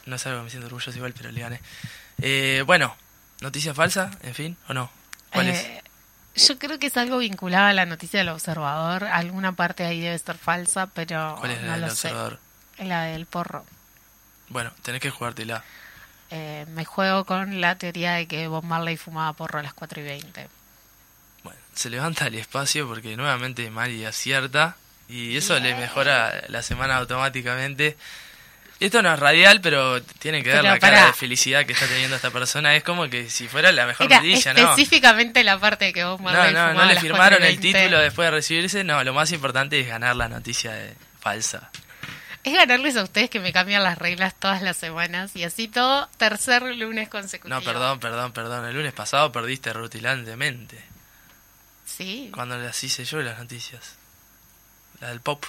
No 0.07 0.15
es 0.15 0.25
algo 0.25 0.39
que 0.39 0.45
me 0.45 0.49
siento 0.49 0.65
orgulloso 0.65 0.97
igual, 0.97 1.13
pero 1.15 1.31
le 1.31 1.41
gané. 1.41 1.61
Eh, 2.21 2.63
bueno, 2.65 2.95
noticia 3.41 3.75
falsa, 3.75 4.09
en 4.23 4.33
fin, 4.33 4.57
o 4.67 4.73
no. 4.73 4.89
¿Cuál 5.31 5.49
es? 5.49 5.59
Eh, 5.63 5.83
Yo 6.35 6.57
creo 6.57 6.79
que 6.79 6.87
es 6.87 6.97
algo 6.97 7.19
vinculado 7.19 7.67
a 7.67 7.73
la 7.73 7.85
noticia 7.85 8.19
del 8.21 8.29
observador. 8.29 9.03
Alguna 9.03 9.51
parte 9.51 9.85
ahí 9.85 10.01
debe 10.01 10.15
estar 10.15 10.39
falsa, 10.39 10.87
pero 10.87 11.35
¿Cuál 11.39 11.51
es 11.51 11.61
no 11.61 11.67
la 11.67 11.73
del 11.75 11.83
observador? 11.83 12.39
sé. 12.77 12.85
La 12.85 13.03
del 13.03 13.27
porro. 13.27 13.63
Bueno, 14.49 14.73
tenés 14.81 15.01
que 15.01 15.11
jugártela. 15.11 15.63
Eh, 16.31 16.65
me 16.69 16.83
juego 16.83 17.25
con 17.25 17.61
la 17.61 17.77
teoría 17.77 18.13
de 18.13 18.27
que 18.27 18.47
Bob 18.47 18.63
Marley 18.63 18.97
fumaba 18.97 19.33
porro 19.33 19.59
a 19.59 19.61
las 19.63 19.75
4 19.75 20.01
y 20.01 20.03
20. 20.03 20.47
Bueno, 21.43 21.59
se 21.73 21.89
levanta 21.89 22.27
el 22.27 22.35
espacio 22.35 22.87
porque 22.87 23.15
nuevamente 23.15 23.69
Mari 23.69 24.05
acierta 24.05 24.77
y 25.07 25.37
eso 25.37 25.59
le 25.59 25.75
mejora 25.75 26.43
la 26.47 26.61
semana 26.61 26.97
automáticamente. 26.97 27.97
Esto 28.79 29.01
no 29.01 29.13
es 29.13 29.19
radial, 29.19 29.61
pero 29.61 30.01
tiene 30.01 30.43
que 30.43 30.49
ver 30.49 30.61
Pero 30.61 30.73
la 30.73 30.79
cara 30.79 31.05
de 31.07 31.13
felicidad 31.13 31.65
que 31.65 31.73
está 31.73 31.87
teniendo 31.87 32.15
esta 32.15 32.31
persona. 32.31 32.75
Es 32.75 32.83
como 32.83 33.09
que 33.09 33.29
si 33.29 33.47
fuera 33.47 33.71
la 33.71 33.85
mejor 33.85 34.07
Era 34.11 34.21
¿no? 34.21 34.29
específicamente 34.29 35.43
la 35.43 35.57
parte 35.57 35.93
que 35.93 36.03
Bob 36.03 36.19
No, 36.21 36.51
no, 36.51 36.73
no 36.73 36.85
le 36.85 36.99
firmaron 36.99 37.39
4 37.39 37.45
y 37.45 37.49
el 37.49 37.59
20. 37.59 37.79
título 37.79 37.99
después 37.99 38.27
de 38.27 38.31
recibirse. 38.31 38.83
No, 38.83 39.03
lo 39.03 39.13
más 39.13 39.31
importante 39.31 39.79
es 39.79 39.87
ganar 39.87 40.15
la 40.15 40.27
noticia 40.27 40.73
de 40.73 40.95
falsa. 41.19 41.69
Es 42.43 42.53
ganarles 42.53 42.97
a 42.97 43.03
ustedes 43.03 43.29
que 43.29 43.39
me 43.39 43.53
cambian 43.53 43.83
las 43.83 43.97
reglas 43.97 44.35
todas 44.37 44.61
las 44.61 44.75
semanas 44.75 45.33
y 45.35 45.45
así 45.45 45.69
todo 45.69 46.09
tercer 46.17 46.63
lunes 46.63 47.07
consecutivo. 47.07 47.57
No, 47.57 47.63
perdón, 47.63 48.01
perdón, 48.01 48.33
perdón. 48.33 48.65
El 48.65 48.75
lunes 48.75 48.91
pasado 48.91 49.31
perdiste 49.31 49.71
rutilantemente. 49.71 50.83
Sí, 51.97 52.29
Cuando 52.33 52.57
las 52.57 52.83
hice 52.83 53.05
yo 53.05 53.21
las 53.21 53.37
noticias. 53.39 53.95
La 54.99 55.09
del 55.09 55.21
pop. 55.21 55.45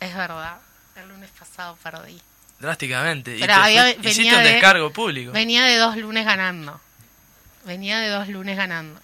es 0.00 0.14
verdad. 0.14 0.58
El 0.96 1.08
lunes 1.08 1.30
pasado 1.38 1.76
perdí. 1.82 2.20
Drásticamente. 2.58 3.36
Y 3.36 3.40
Pero 3.40 3.54
te 3.54 3.60
había- 3.60 3.94
fui- 3.94 4.08
hiciste 4.10 4.34
un 4.36 4.42
de- 4.42 4.52
descargo 4.52 4.90
público. 4.92 5.32
Venía 5.32 5.64
de 5.64 5.76
dos 5.76 5.96
lunes 5.96 6.24
ganando. 6.24 6.80
Venía 7.64 7.98
de 7.98 8.08
dos 8.08 8.28
lunes 8.28 8.56
ganando. 8.56 9.00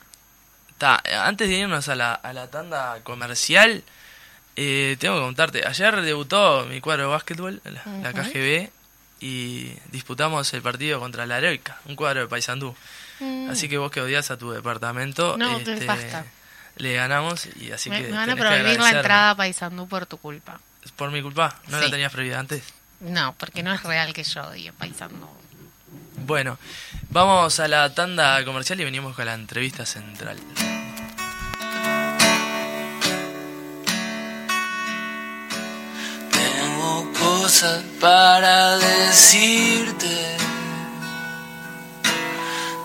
Ta, 0.78 1.02
antes 1.26 1.48
de 1.48 1.55
irnos 1.57 1.88
a 1.88 1.94
la, 1.94 2.14
a 2.14 2.33
la 2.33 2.48
tanda 2.50 2.98
comercial, 3.02 3.85
eh, 4.57 4.96
tengo 4.98 5.16
que 5.16 5.20
contarte. 5.22 5.66
Ayer 5.66 6.00
debutó 6.02 6.64
mi 6.66 6.81
cuadro 6.81 7.05
de 7.05 7.09
básquetbol, 7.09 7.61
la. 7.64 8.12
KGB, 8.12 8.70
y 9.20 9.72
disputamos 9.90 10.52
el 10.55 10.62
partido 10.62 10.98
contra 10.98 11.26
la 11.26 11.38
Heroica, 11.38 11.78
un 11.87 11.94
cuadro 11.96 12.20
de 12.22 12.26
Paysandú. 12.28 12.74
Así 13.50 13.68
que 13.68 13.78
vos 13.78 13.90
que 13.92 14.00
odias 14.00 14.31
a 14.33 14.37
tu 14.38 14.50
departamento, 14.50 15.37
Mm. 15.37 15.38
No, 15.38 15.59
te 15.61 15.74
este, 15.74 15.87
basta. 15.87 16.24
Le 16.76 16.94
ganamos 16.94 17.46
y 17.61 17.70
así 17.72 17.90
Me, 17.90 18.02
que 18.02 18.08
me 18.08 18.16
van 18.16 18.30
a 18.30 18.35
que 18.35 18.40
prohibir 18.40 18.80
la 18.80 18.90
entrada 18.90 19.30
a 19.30 19.37
Paysandú 19.37 19.87
por 19.88 20.06
tu 20.06 20.18
culpa. 20.18 20.61
Por 20.96 21.11
mi 21.11 21.22
culpa, 21.22 21.61
no 21.68 21.78
la 21.78 21.85
Sí. 21.87 21.90
tenías 21.90 22.12
prohibida 22.12 22.38
antes. 22.40 22.62
No, 23.00 23.35
porque 23.38 23.62
no 23.62 23.72
es 23.72 23.82
real 23.82 24.12
que 24.12 24.22
yo 24.24 24.42
odie 24.44 24.72
Paysandú. 24.72 25.28
Bueno, 26.24 26.58
vamos 27.11 27.58
a 27.61 27.68
la 27.68 27.92
tanda 27.94 28.44
comercial 28.44 28.80
y 28.80 28.85
venimos 28.85 29.14
con 29.16 29.26
la 29.26 29.35
entrevista 29.35 29.85
central. 29.87 30.38
Tengo 36.30 37.12
cosas 37.18 37.82
para 38.00 38.76
decirte, 38.78 40.37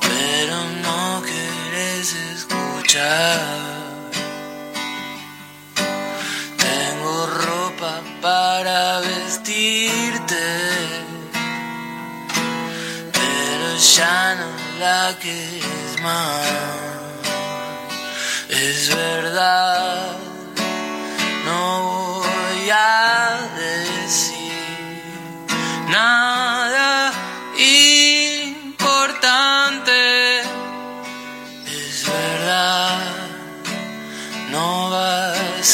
pero 0.01 0.57
no 0.83 1.21
quieres 1.97 2.13
escuchar. 2.35 3.39
Tengo 6.57 7.27
ropa 7.27 8.01
para 8.21 8.99
vestirte, 8.99 10.47
pero 13.11 13.77
ya 13.77 14.35
no 14.35 14.79
la 14.79 15.15
quieres 15.21 16.01
más. 16.03 16.45
Es 18.49 18.95
verdad 18.95 20.17
no 21.45 22.21
voy 22.21 22.69
a 22.69 23.37
decir 23.55 24.53
nada 25.89 26.46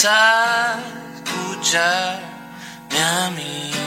a 0.06 0.80
escucharme 1.16 3.00
a 3.02 3.30
mí. 3.32 3.83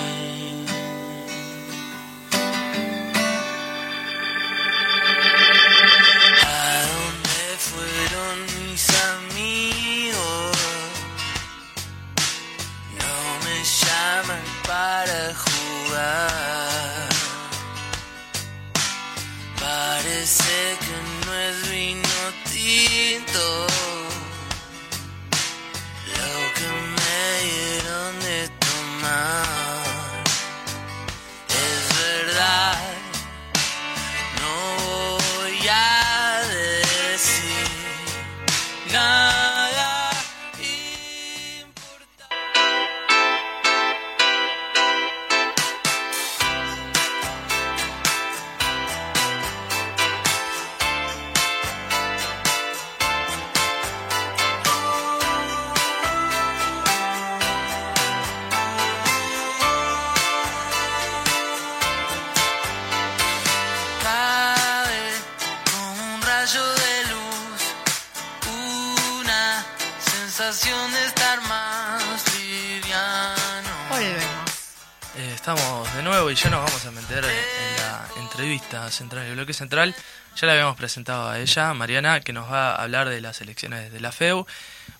Central, 78.97 79.27
el 79.27 79.35
bloque 79.35 79.53
central. 79.53 79.95
Ya 80.37 80.47
la 80.47 80.53
habíamos 80.53 80.77
presentado 80.77 81.29
a 81.29 81.39
ella, 81.39 81.73
Mariana, 81.75 82.21
que 82.21 82.33
nos 82.33 82.51
va 82.51 82.73
a 82.73 82.83
hablar 82.83 83.09
de 83.09 83.21
las 83.21 83.41
elecciones 83.41 83.93
de 83.93 84.01
la 84.01 84.13
FEU. 84.13 84.47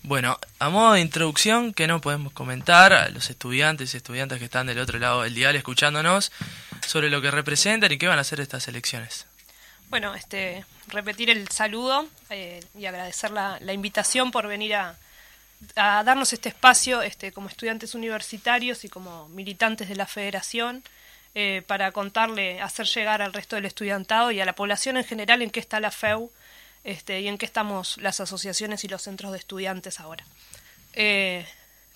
Bueno, 0.03 0.39
a 0.59 0.69
modo 0.69 0.93
de 0.93 1.01
introducción, 1.01 1.73
¿qué 1.73 1.87
nos 1.87 2.01
podemos 2.01 2.31
comentar 2.33 2.93
a 2.93 3.09
los 3.09 3.29
estudiantes 3.29 3.93
y 3.93 3.97
estudiantes 3.97 4.39
que 4.39 4.45
están 4.45 4.67
del 4.67 4.79
otro 4.79 4.99
lado 4.99 5.23
del 5.23 5.35
dial 5.35 5.55
escuchándonos 5.55 6.31
sobre 6.85 7.09
lo 7.09 7.21
que 7.21 7.29
representan 7.29 7.91
y 7.91 7.97
qué 7.97 8.07
van 8.07 8.17
a 8.17 8.21
hacer 8.21 8.39
estas 8.39 8.67
elecciones? 8.67 9.25
Bueno, 9.89 10.15
este, 10.15 10.65
repetir 10.87 11.29
el 11.29 11.47
saludo 11.49 12.07
eh, 12.29 12.63
y 12.77 12.85
agradecer 12.85 13.31
la, 13.31 13.59
invitación 13.73 14.31
por 14.31 14.47
venir 14.47 14.75
a, 14.75 14.95
a 15.75 16.03
darnos 16.03 16.33
este 16.33 16.49
espacio 16.49 17.01
este, 17.01 17.31
como 17.31 17.49
estudiantes 17.49 17.95
universitarios 17.95 18.85
y 18.85 18.89
como 18.89 19.29
militantes 19.29 19.87
de 19.89 19.95
la 19.95 20.05
federación 20.05 20.83
eh, 21.39 21.61
para 21.67 21.91
contarle, 21.91 22.59
hacer 22.61 22.87
llegar 22.87 23.21
al 23.21 23.31
resto 23.31 23.57
del 23.57 23.67
estudiantado 23.67 24.31
y 24.31 24.39
a 24.39 24.45
la 24.45 24.55
población 24.55 24.97
en 24.97 25.03
general 25.03 25.43
en 25.43 25.51
qué 25.51 25.59
está 25.59 25.79
la 25.79 25.91
FEU 25.91 26.31
este, 26.83 27.21
y 27.21 27.27
en 27.27 27.37
qué 27.37 27.45
estamos 27.45 27.97
las 27.97 28.19
asociaciones 28.19 28.83
y 28.83 28.87
los 28.87 29.03
centros 29.03 29.31
de 29.31 29.37
estudiantes 29.37 29.99
ahora. 29.99 30.25
Eh, 30.93 31.45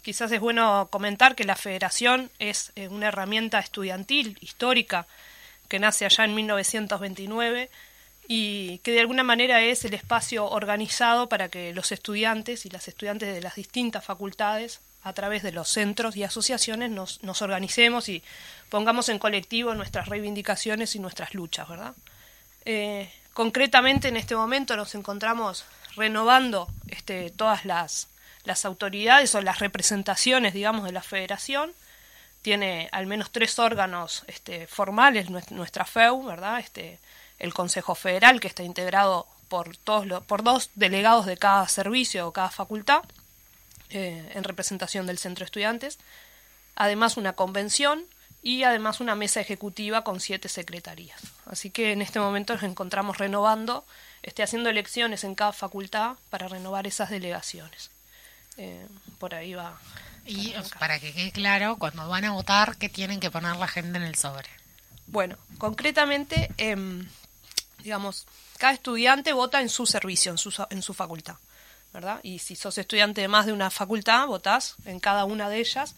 quizás 0.04 0.32
es 0.32 0.39
bueno 0.39 0.89
comentar 0.91 1.34
que 1.34 1.43
la 1.43 1.56
federación 1.56 2.30
es 2.38 2.71
eh, 2.75 2.88
una 2.88 3.08
herramienta 3.08 3.58
estudiantil 3.58 4.38
histórica 4.41 5.08
que 5.67 5.80
nace 5.80 6.06
allá 6.06 6.25
en 6.25 6.36
1929 6.36 7.71
y 8.27 8.77
que 8.84 8.91
de 8.91 8.99
alguna 8.99 9.23
manera 9.23 9.60
es 9.63 9.84
el 9.86 9.95
espacio 9.95 10.45
organizado 10.45 11.30
para 11.30 11.49
que 11.49 11.73
los 11.73 11.91
estudiantes 11.91 12.67
y 12.67 12.69
las 12.69 12.88
estudiantes 12.88 13.34
de 13.34 13.41
las 13.41 13.56
distintas 13.56 14.06
facultades 14.06 14.82
a 15.04 15.14
través 15.14 15.44
de 15.44 15.52
los 15.52 15.70
centros 15.70 16.16
y 16.16 16.24
asociaciones 16.24 16.92
nos, 16.92 17.24
nos 17.24 17.42
organicemos 17.42 18.10
y 18.10 18.24
pongamos 18.70 19.10
en 19.10 19.20
colectivo 19.20 19.74
nuestras 19.74 20.08
reivindicaciones 20.08 20.96
y 20.96 21.00
nuestras 21.00 21.34
luchas, 21.34 21.68
¿verdad? 21.68 21.94
Eh, 22.66 23.12
concretamente 23.34 24.10
en 24.10 24.18
este 24.18 24.36
momento 24.36 24.76
nos 24.76 24.94
encontramos 24.96 25.66
renovando 25.96 26.68
este, 26.88 27.32
todas 27.32 27.66
las, 27.66 28.08
las 28.44 28.66
autoridades 28.66 29.34
o 29.36 29.42
las 29.42 29.60
representaciones, 29.60 30.54
digamos, 30.54 30.86
de 30.86 30.92
la 30.92 31.02
federación. 31.02 31.74
Tiene 32.42 32.90
al 32.92 33.08
menos 33.08 33.32
tres 33.32 33.60
órganos 33.60 34.24
este, 34.28 34.68
formales, 34.68 35.30
nuestra 35.30 35.86
FEU, 35.86 36.24
¿verdad? 36.24 36.60
Este, 36.60 37.00
el 37.40 37.54
Consejo 37.54 37.96
Federal, 37.96 38.40
que 38.40 38.48
está 38.48 38.64
integrado 38.64 39.28
por, 39.48 39.76
todos 39.78 40.08
los, 40.08 40.24
por 40.24 40.44
dos 40.44 40.70
delegados 40.76 41.26
de 41.26 41.38
cada 41.38 41.68
servicio 41.68 42.28
o 42.28 42.34
cada 42.34 42.50
facultad, 42.50 43.04
eh, 43.91 44.32
en 44.34 44.43
representación 44.43 45.06
del 45.06 45.17
centro 45.17 45.43
de 45.43 45.45
estudiantes, 45.45 45.99
además 46.75 47.17
una 47.17 47.34
convención 47.34 48.06
y 48.43 48.63
además 48.63 48.99
una 48.99 49.15
mesa 49.15 49.39
ejecutiva 49.39 50.04
con 50.04 50.19
siete 50.19 50.49
secretarías. 50.49 51.21
Así 51.45 51.69
que 51.69 51.91
en 51.91 52.01
este 52.01 52.19
momento 52.19 52.54
nos 52.54 52.63
encontramos 52.63 53.17
renovando, 53.17 53.86
este, 54.23 54.43
haciendo 54.43 54.69
elecciones 54.69 55.23
en 55.23 55.36
cada 55.36 55.54
facultad 55.54 56.15
para 56.30 56.47
renovar 56.47 56.88
esas 56.88 57.10
delegaciones. 57.10 57.91
Eh, 58.58 58.86
por 59.19 59.36
ahí 59.36 59.54
va. 59.54 59.80
Y 60.25 60.54
para 60.80 60.99
que 60.99 61.13
quede 61.13 61.32
claro, 61.32 61.77
cuando 61.77 62.08
van 62.08 62.25
a 62.25 62.32
votar, 62.32 62.77
¿qué 62.77 62.89
tienen 62.89 63.19
que 63.19 63.32
poner 63.32 63.56
la 63.56 63.67
gente 63.67 63.97
en 63.97 64.04
el 64.04 64.15
sobre? 64.15 64.49
Bueno, 65.08 65.38
concretamente, 65.58 66.49
eh, 66.58 67.04
digamos, 67.80 68.25
cada 68.58 68.73
estudiante 68.73 69.34
vota 69.34 69.62
en 69.62 69.69
su 69.69 69.86
servicio, 69.86 70.32
en 70.32 70.38
su, 70.38 70.54
en 70.69 70.82
su 70.82 70.93
facultad, 70.93 71.36
Y 72.23 72.39
si 72.39 72.56
sos 72.56 72.77
estudiante 72.77 73.21
de 73.21 73.27
más 73.27 73.45
de 73.45 73.54
una 73.54 73.69
facultad, 73.69 74.27
votás 74.27 74.75
en 74.86 74.99
cada 74.99 75.25
una 75.25 75.49
de 75.49 75.60
ellas 75.60 75.95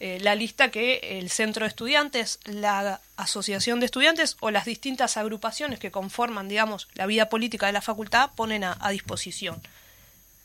eh, 0.00 0.18
la 0.20 0.34
lista 0.34 0.70
que 0.70 1.18
el 1.18 1.30
centro 1.30 1.64
de 1.64 1.68
estudiantes, 1.68 2.40
la 2.44 3.00
asociación 3.16 3.80
de 3.80 3.86
estudiantes 3.86 4.36
o 4.40 4.50
las 4.50 4.64
distintas 4.64 5.16
agrupaciones 5.16 5.78
que 5.78 5.90
conforman, 5.90 6.48
digamos, 6.48 6.88
la 6.94 7.06
vida 7.06 7.28
política 7.28 7.66
de 7.66 7.72
la 7.72 7.80
facultad 7.80 8.30
ponen 8.34 8.64
a, 8.64 8.76
a 8.80 8.90
disposición. 8.90 9.60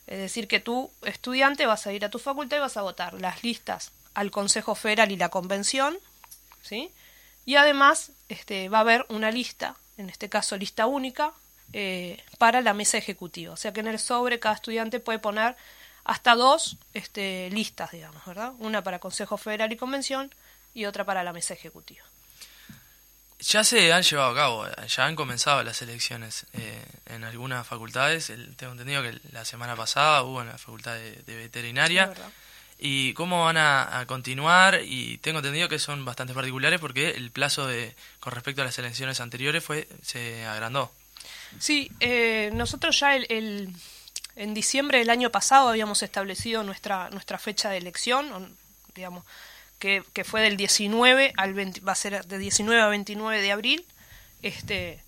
Es 0.06 0.18
decir, 0.18 0.48
que 0.48 0.60
tú, 0.60 0.90
estudiante, 1.02 1.66
vas 1.66 1.86
a 1.86 1.92
ir 1.92 2.04
a 2.04 2.10
tu 2.10 2.18
facultad 2.18 2.56
y 2.56 2.60
vas 2.60 2.76
a 2.76 2.82
votar 2.82 3.14
las 3.20 3.42
listas 3.42 3.92
al 4.14 4.30
Consejo 4.30 4.74
Federal 4.74 5.12
y 5.12 5.16
la 5.16 5.28
Convención, 5.28 5.98
¿sí? 6.62 6.90
Y 7.44 7.56
además 7.56 8.12
este, 8.28 8.68
va 8.68 8.78
a 8.78 8.82
haber 8.82 9.06
una 9.08 9.30
lista 9.30 9.76
en 9.98 10.08
este 10.08 10.28
caso 10.28 10.56
lista 10.56 10.86
única, 10.86 11.32
eh, 11.72 12.22
para 12.38 12.60
la 12.60 12.74
mesa 12.74 12.98
ejecutiva. 12.98 13.52
O 13.52 13.56
sea 13.56 13.72
que 13.72 13.80
en 13.80 13.88
el 13.88 13.98
sobre 13.98 14.38
cada 14.38 14.54
estudiante 14.54 15.00
puede 15.00 15.18
poner 15.18 15.56
hasta 16.04 16.34
dos 16.34 16.78
este, 16.94 17.50
listas, 17.50 17.90
digamos, 17.90 18.24
¿verdad? 18.24 18.52
Una 18.58 18.82
para 18.82 18.98
Consejo 18.98 19.36
Federal 19.36 19.70
y 19.72 19.76
Convención 19.76 20.34
y 20.72 20.86
otra 20.86 21.04
para 21.04 21.22
la 21.22 21.32
mesa 21.32 21.54
ejecutiva. 21.54 22.04
Ya 23.40 23.62
se 23.62 23.92
han 23.92 24.02
llevado 24.02 24.30
a 24.30 24.34
cabo, 24.34 24.66
ya 24.86 25.06
han 25.06 25.14
comenzado 25.14 25.62
las 25.62 25.80
elecciones 25.82 26.46
eh, 26.54 26.84
en 27.06 27.22
algunas 27.24 27.66
facultades. 27.66 28.30
El, 28.30 28.56
tengo 28.56 28.72
entendido 28.72 29.02
que 29.02 29.20
la 29.32 29.44
semana 29.44 29.76
pasada 29.76 30.22
hubo 30.22 30.40
en 30.40 30.48
la 30.48 30.58
facultad 30.58 30.94
de, 30.94 31.22
de 31.22 31.36
veterinaria. 31.36 32.12
Sí, 32.14 32.22
y 32.80 33.12
cómo 33.14 33.44
van 33.44 33.56
a, 33.56 33.98
a, 33.98 34.06
continuar 34.06 34.80
y 34.84 35.18
tengo 35.18 35.38
entendido 35.38 35.68
que 35.68 35.80
son 35.80 36.04
bastante 36.04 36.32
particulares 36.32 36.80
porque 36.80 37.10
el 37.10 37.32
plazo 37.32 37.66
de 37.66 37.96
con 38.20 38.32
respecto 38.32 38.62
a 38.62 38.64
las 38.64 38.78
elecciones 38.78 39.20
anteriores 39.20 39.64
fue 39.64 39.88
se 40.00 40.46
agrandó 40.46 40.92
sí 41.58 41.90
eh, 42.00 42.50
nosotros 42.52 42.98
ya 43.00 43.16
el, 43.16 43.26
el, 43.30 43.72
en 44.36 44.54
diciembre 44.54 44.98
del 44.98 45.10
año 45.10 45.30
pasado 45.30 45.68
habíamos 45.68 46.02
establecido 46.02 46.62
nuestra 46.62 47.10
nuestra 47.10 47.38
fecha 47.38 47.70
de 47.70 47.78
elección 47.78 48.56
digamos 48.94 49.24
que, 49.78 50.02
que 50.12 50.24
fue 50.24 50.40
del 50.40 50.56
19 50.56 51.32
al 51.36 51.54
20, 51.54 51.80
va 51.80 51.92
a 51.92 51.96
ser 51.96 52.24
de 52.26 52.38
19 52.38 52.80
a 52.82 52.88
29 52.88 53.40
de 53.40 53.52
abril 53.52 53.86
este 54.42 55.02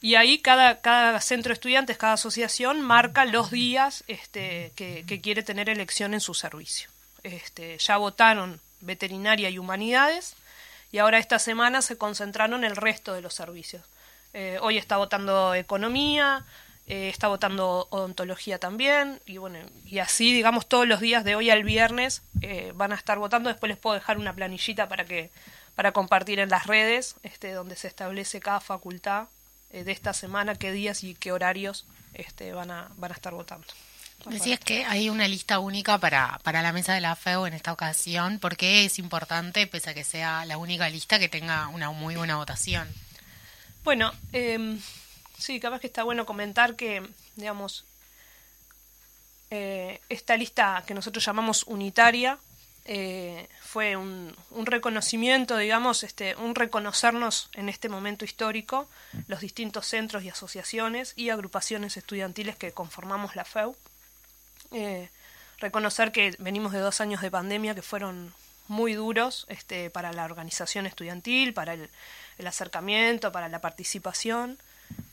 y 0.00 0.16
ahí 0.16 0.38
cada, 0.38 0.82
cada 0.82 1.18
centro 1.22 1.48
de 1.48 1.54
estudiantes, 1.54 1.96
cada 1.96 2.12
asociación 2.14 2.82
marca 2.82 3.24
los 3.24 3.50
días 3.50 4.04
este, 4.06 4.72
que, 4.76 5.04
que 5.06 5.22
quiere 5.22 5.42
tener 5.42 5.70
elección 5.70 6.12
en 6.12 6.20
su 6.20 6.34
servicio 6.34 6.90
este, 7.24 7.78
ya 7.78 7.96
votaron 7.96 8.60
veterinaria 8.80 9.50
y 9.50 9.58
humanidades 9.58 10.36
y 10.92 10.98
ahora 10.98 11.18
esta 11.18 11.40
semana 11.40 11.82
se 11.82 11.98
concentraron 11.98 12.62
el 12.62 12.76
resto 12.76 13.14
de 13.14 13.22
los 13.22 13.34
servicios. 13.34 13.82
Eh, 14.34 14.58
hoy 14.60 14.76
está 14.76 14.98
votando 14.98 15.54
economía, 15.54 16.44
eh, 16.86 17.08
está 17.08 17.28
votando 17.28 17.86
odontología 17.88 18.58
también 18.58 19.18
y 19.24 19.38
bueno 19.38 19.58
y 19.86 20.00
así 20.00 20.34
digamos 20.34 20.68
todos 20.68 20.86
los 20.86 21.00
días 21.00 21.24
de 21.24 21.34
hoy 21.34 21.48
al 21.48 21.64
viernes 21.64 22.20
eh, 22.42 22.72
van 22.74 22.92
a 22.92 22.94
estar 22.94 23.18
votando. 23.18 23.48
Después 23.48 23.70
les 23.70 23.78
puedo 23.78 23.94
dejar 23.94 24.18
una 24.18 24.34
planillita 24.34 24.86
para 24.86 25.06
que 25.06 25.30
para 25.74 25.92
compartir 25.92 26.40
en 26.40 26.50
las 26.50 26.66
redes, 26.66 27.16
este, 27.22 27.52
donde 27.52 27.74
se 27.74 27.88
establece 27.88 28.38
cada 28.38 28.60
facultad 28.60 29.28
eh, 29.70 29.82
de 29.82 29.92
esta 29.92 30.12
semana 30.12 30.56
qué 30.56 30.72
días 30.72 31.04
y 31.04 31.14
qué 31.14 31.32
horarios 31.32 31.86
este, 32.12 32.52
van 32.52 32.70
a 32.70 32.90
van 32.96 33.12
a 33.12 33.14
estar 33.14 33.32
votando. 33.32 33.66
Decías 34.26 34.60
que 34.60 34.84
hay 34.84 35.08
una 35.08 35.26
lista 35.26 35.60
única 35.60 35.96
para, 35.98 36.38
para 36.44 36.60
la 36.60 36.72
mesa 36.72 36.92
de 36.92 37.00
la 37.00 37.16
FEU 37.16 37.46
en 37.46 37.54
esta 37.54 37.72
ocasión. 37.72 38.38
¿Por 38.38 38.56
qué 38.56 38.84
es 38.84 38.98
importante, 38.98 39.66
pese 39.66 39.90
a 39.90 39.94
que 39.94 40.04
sea 40.04 40.44
la 40.44 40.58
única 40.58 40.88
lista, 40.90 41.18
que 41.18 41.30
tenga 41.30 41.68
una 41.68 41.90
muy 41.92 42.14
buena 42.16 42.36
votación? 42.36 42.88
Bueno, 43.84 44.12
eh, 44.32 44.78
sí, 45.38 45.60
capaz 45.60 45.78
que 45.78 45.86
está 45.86 46.02
bueno 46.02 46.24
comentar 46.24 46.74
que, 46.74 47.06
digamos, 47.36 47.84
eh, 49.50 50.00
esta 50.08 50.36
lista 50.38 50.82
que 50.86 50.94
nosotros 50.94 51.24
llamamos 51.24 51.64
unitaria 51.64 52.38
eh, 52.86 53.46
fue 53.60 53.96
un, 53.96 54.34
un, 54.50 54.66
reconocimiento, 54.66 55.58
digamos, 55.58 56.02
este, 56.02 56.34
un 56.36 56.54
reconocernos 56.54 57.50
en 57.52 57.68
este 57.68 57.90
momento 57.90 58.24
histórico, 58.24 58.88
los 59.26 59.40
distintos 59.40 59.86
centros 59.86 60.24
y 60.24 60.30
asociaciones 60.30 61.12
y 61.16 61.28
agrupaciones 61.28 61.98
estudiantiles 61.98 62.56
que 62.56 62.72
conformamos 62.72 63.36
la 63.36 63.44
FEU. 63.44 63.76
Eh, 64.72 65.10
reconocer 65.58 66.10
que 66.10 66.34
venimos 66.38 66.72
de 66.72 66.80
dos 66.80 67.00
años 67.00 67.20
de 67.20 67.30
pandemia 67.30 67.74
que 67.74 67.82
fueron 67.82 68.34
muy 68.66 68.94
duros 68.94 69.46
este, 69.48 69.90
para 69.90 70.12
la 70.12 70.24
organización 70.24 70.86
estudiantil, 70.86 71.52
para 71.52 71.74
el, 71.74 71.90
el 72.38 72.46
acercamiento, 72.46 73.32
para 73.32 73.48
la 73.48 73.60
participación 73.60 74.58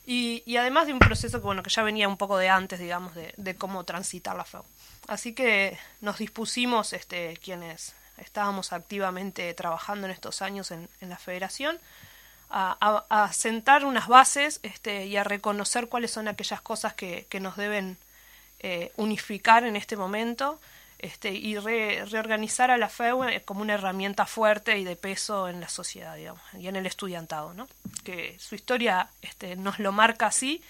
y, 0.05 0.57
además 0.57 0.87
de 0.87 0.93
un 0.93 0.99
proceso 0.99 1.39
que, 1.39 1.45
bueno, 1.45 1.63
que 1.63 1.69
ya 1.69 1.83
venía 1.83 2.07
un 2.07 2.17
poco 2.17 2.37
de 2.37 2.49
antes, 2.49 2.79
digamos, 2.79 3.15
de, 3.15 3.33
de 3.37 3.55
cómo 3.55 3.83
transitar 3.83 4.35
la 4.35 4.43
FEU. 4.43 4.63
Así 5.07 5.33
que 5.33 5.77
nos 6.01 6.17
dispusimos, 6.17 6.93
este, 6.93 7.37
quienes 7.37 7.93
estábamos 8.17 8.73
activamente 8.73 9.53
trabajando 9.53 10.07
en 10.07 10.11
estos 10.11 10.41
años 10.41 10.71
en, 10.71 10.89
en 10.99 11.09
la 11.09 11.17
federación, 11.17 11.79
a, 12.53 13.29
sentar 13.33 13.85
unas 13.85 14.07
bases 14.07 14.59
este, 14.63 15.05
y 15.05 15.15
a 15.15 15.23
reconocer 15.23 15.87
cuáles 15.87 16.11
son 16.11 16.27
aquellas 16.27 16.61
cosas 16.61 16.93
que, 16.93 17.25
que 17.29 17.39
nos 17.39 17.55
deben 17.55 17.97
eh, 18.59 18.91
unificar 18.97 19.63
en 19.63 19.75
este 19.75 19.95
momento 19.95 20.59
este, 21.01 21.31
y 21.31 21.57
re, 21.57 22.05
reorganizar 22.05 22.69
a 22.69 22.77
la 22.77 22.87
FEU 22.87 23.23
como 23.43 23.61
una 23.61 23.73
herramienta 23.73 24.27
fuerte 24.27 24.77
y 24.77 24.83
de 24.83 24.95
peso 24.95 25.49
en 25.49 25.59
la 25.59 25.67
sociedad, 25.67 26.15
digamos, 26.15 26.41
y 26.53 26.67
en 26.67 26.75
el 26.75 26.85
estudiantado, 26.85 27.55
¿no? 27.55 27.67
Que 28.03 28.37
su 28.39 28.53
historia 28.53 29.09
este, 29.23 29.55
nos 29.55 29.79
lo 29.79 29.91
marca 29.91 30.27
así 30.27 30.61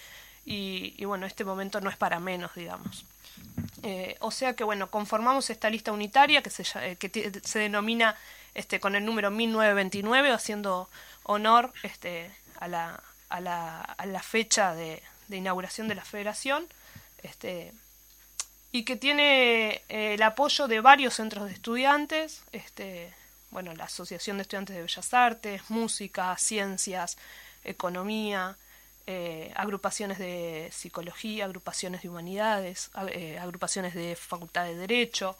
y, 0.46 1.04
bueno, 1.04 1.26
este 1.26 1.44
momento 1.44 1.80
no 1.80 1.90
es 1.90 1.96
para 1.96 2.18
menos, 2.18 2.54
digamos. 2.54 3.04
Eh, 3.82 4.16
o 4.20 4.30
sea 4.30 4.54
que, 4.54 4.64
bueno, 4.64 4.90
conformamos 4.90 5.50
esta 5.50 5.68
lista 5.68 5.92
unitaria 5.92 6.42
que 6.42 6.50
se, 6.50 6.64
eh, 6.76 6.96
que 6.96 7.40
se 7.44 7.58
denomina 7.58 8.16
este, 8.54 8.80
con 8.80 8.94
el 8.94 9.04
número 9.04 9.30
1929, 9.30 10.32
haciendo 10.32 10.88
honor 11.24 11.72
este, 11.82 12.30
a, 12.58 12.68
la, 12.68 13.02
a, 13.28 13.40
la, 13.40 13.80
a 13.82 14.06
la 14.06 14.22
fecha 14.22 14.74
de, 14.74 15.02
de 15.28 15.36
inauguración 15.36 15.88
de 15.88 15.94
la 15.94 16.04
federación. 16.04 16.66
Este, 17.22 17.72
y 18.72 18.84
que 18.84 18.96
tiene 18.96 19.82
eh, 19.90 20.14
el 20.14 20.22
apoyo 20.22 20.66
de 20.66 20.80
varios 20.80 21.14
centros 21.14 21.44
de 21.44 21.52
estudiantes, 21.52 22.42
este, 22.52 23.12
bueno, 23.50 23.74
la 23.74 23.84
Asociación 23.84 24.38
de 24.38 24.42
Estudiantes 24.42 24.74
de 24.74 24.82
Bellas 24.82 25.12
Artes, 25.12 25.62
Música, 25.68 26.34
Ciencias, 26.38 27.18
Economía, 27.64 28.56
eh, 29.06 29.52
agrupaciones 29.56 30.18
de 30.18 30.70
psicología, 30.72 31.44
agrupaciones 31.44 32.02
de 32.02 32.08
humanidades, 32.08 32.90
eh, 33.10 33.38
agrupaciones 33.38 33.94
de 33.94 34.16
facultad 34.16 34.64
de 34.64 34.74
derecho, 34.74 35.36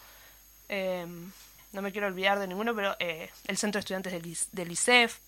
no 0.69 1.83
me 1.83 1.93
quiero 1.93 2.07
olvidar 2.07 2.39
de 2.39 2.47
ninguno, 2.47 2.75
pero 2.75 2.97
el 2.99 3.59
Centro 3.59 3.79
de 3.79 3.81
Estudiantes 3.81 4.13
del, 4.13 4.37
del 4.53 4.73
ISEF, 4.73 5.19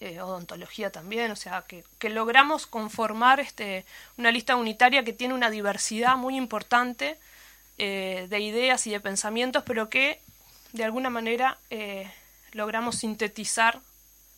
eh, 0.00 0.20
odontología 0.20 0.90
también, 0.90 1.30
o 1.30 1.36
sea, 1.36 1.64
que, 1.66 1.84
logramos 2.08 2.66
conformar 2.66 3.40
este, 3.40 3.84
una 4.18 4.30
lista 4.30 4.56
unitaria 4.56 5.04
que 5.04 5.12
tiene 5.12 5.34
una 5.34 5.50
diversidad 5.50 6.16
muy 6.16 6.36
importante 6.36 7.18
eh, 7.78 8.26
de 8.28 8.40
ideas 8.40 8.86
y 8.86 8.90
de 8.90 9.00
pensamientos, 9.00 9.62
pero 9.64 9.88
que 9.88 10.20
de 10.72 10.84
alguna 10.84 11.10
manera 11.10 11.58
eh, 11.70 12.10
logramos 12.52 12.96
sintetizar 12.96 13.80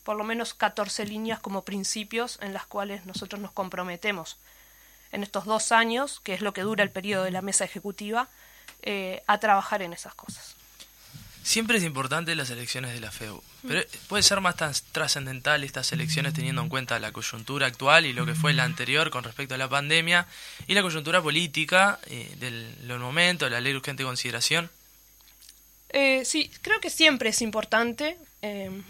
por 0.05 0.17
lo 0.17 0.25
menos 0.25 0.55
14 0.55 1.05
líneas 1.05 1.41
como 1.41 1.63
principios 1.63 2.39
en 2.41 2.53
las 2.53 2.67
cuales 2.67 3.07
nosotros 3.07 3.41
nos 3.41 3.53
comprometemos 3.53 4.39
en 5.13 5.23
estos 5.23 5.45
dos 5.45 5.73
años, 5.73 6.21
que 6.21 6.35
es 6.35 6.41
lo 6.41 6.53
que 6.53 6.63
dura 6.63 6.85
el 6.85 6.91
periodo 6.91 7.25
de 7.25 7.31
la 7.31 7.43
mesa 7.43 7.65
ejecutiva, 7.65 8.29
eh, 8.83 9.23
a 9.27 9.39
trabajar 9.39 9.83
en 9.83 9.93
esas 9.93 10.15
cosas. 10.15 10.56
Siempre 11.47 11.79
es 11.79 11.85
importante 11.85 12.35
las 12.35 12.51
elecciones 12.51 12.93
de 12.93 12.99
la 12.99 13.13
FEU, 13.13 13.41
pero 13.69 13.81
puede 14.09 14.25
ser 14.25 14.41
más 14.41 14.57
trascendental 14.91 15.63
estas 15.63 15.93
elecciones 15.93 16.35
teniendo 16.35 16.61
en 16.61 16.69
cuenta 16.69 16.99
la 16.99 17.13
coyuntura 17.13 17.69
actual 17.69 18.05
y 18.05 18.13
lo 18.13 18.27
que 18.27 18.35
fue 18.35 18.53
la 18.53 18.65
anterior 18.65 19.11
con 19.11 19.23
respecto 19.23 19.55
a 19.55 19.57
la 19.57 19.69
pandemia 19.69 20.27
y 20.67 20.75
la 20.75 20.83
coyuntura 20.83 21.23
política 21.23 22.01
eh, 22.07 22.35
del, 22.41 22.89
del 22.89 22.99
momento, 22.99 23.49
la 23.49 23.61
ley 23.61 23.71
de 23.73 23.79
urgente 23.79 24.03
consideración. 24.03 24.69
Eh, 25.91 26.25
sí, 26.25 26.51
creo 26.63 26.81
que 26.81 26.91
siempre 26.91 27.29
es 27.29 27.41
importante. 27.41 28.19
eh, 28.43 28.83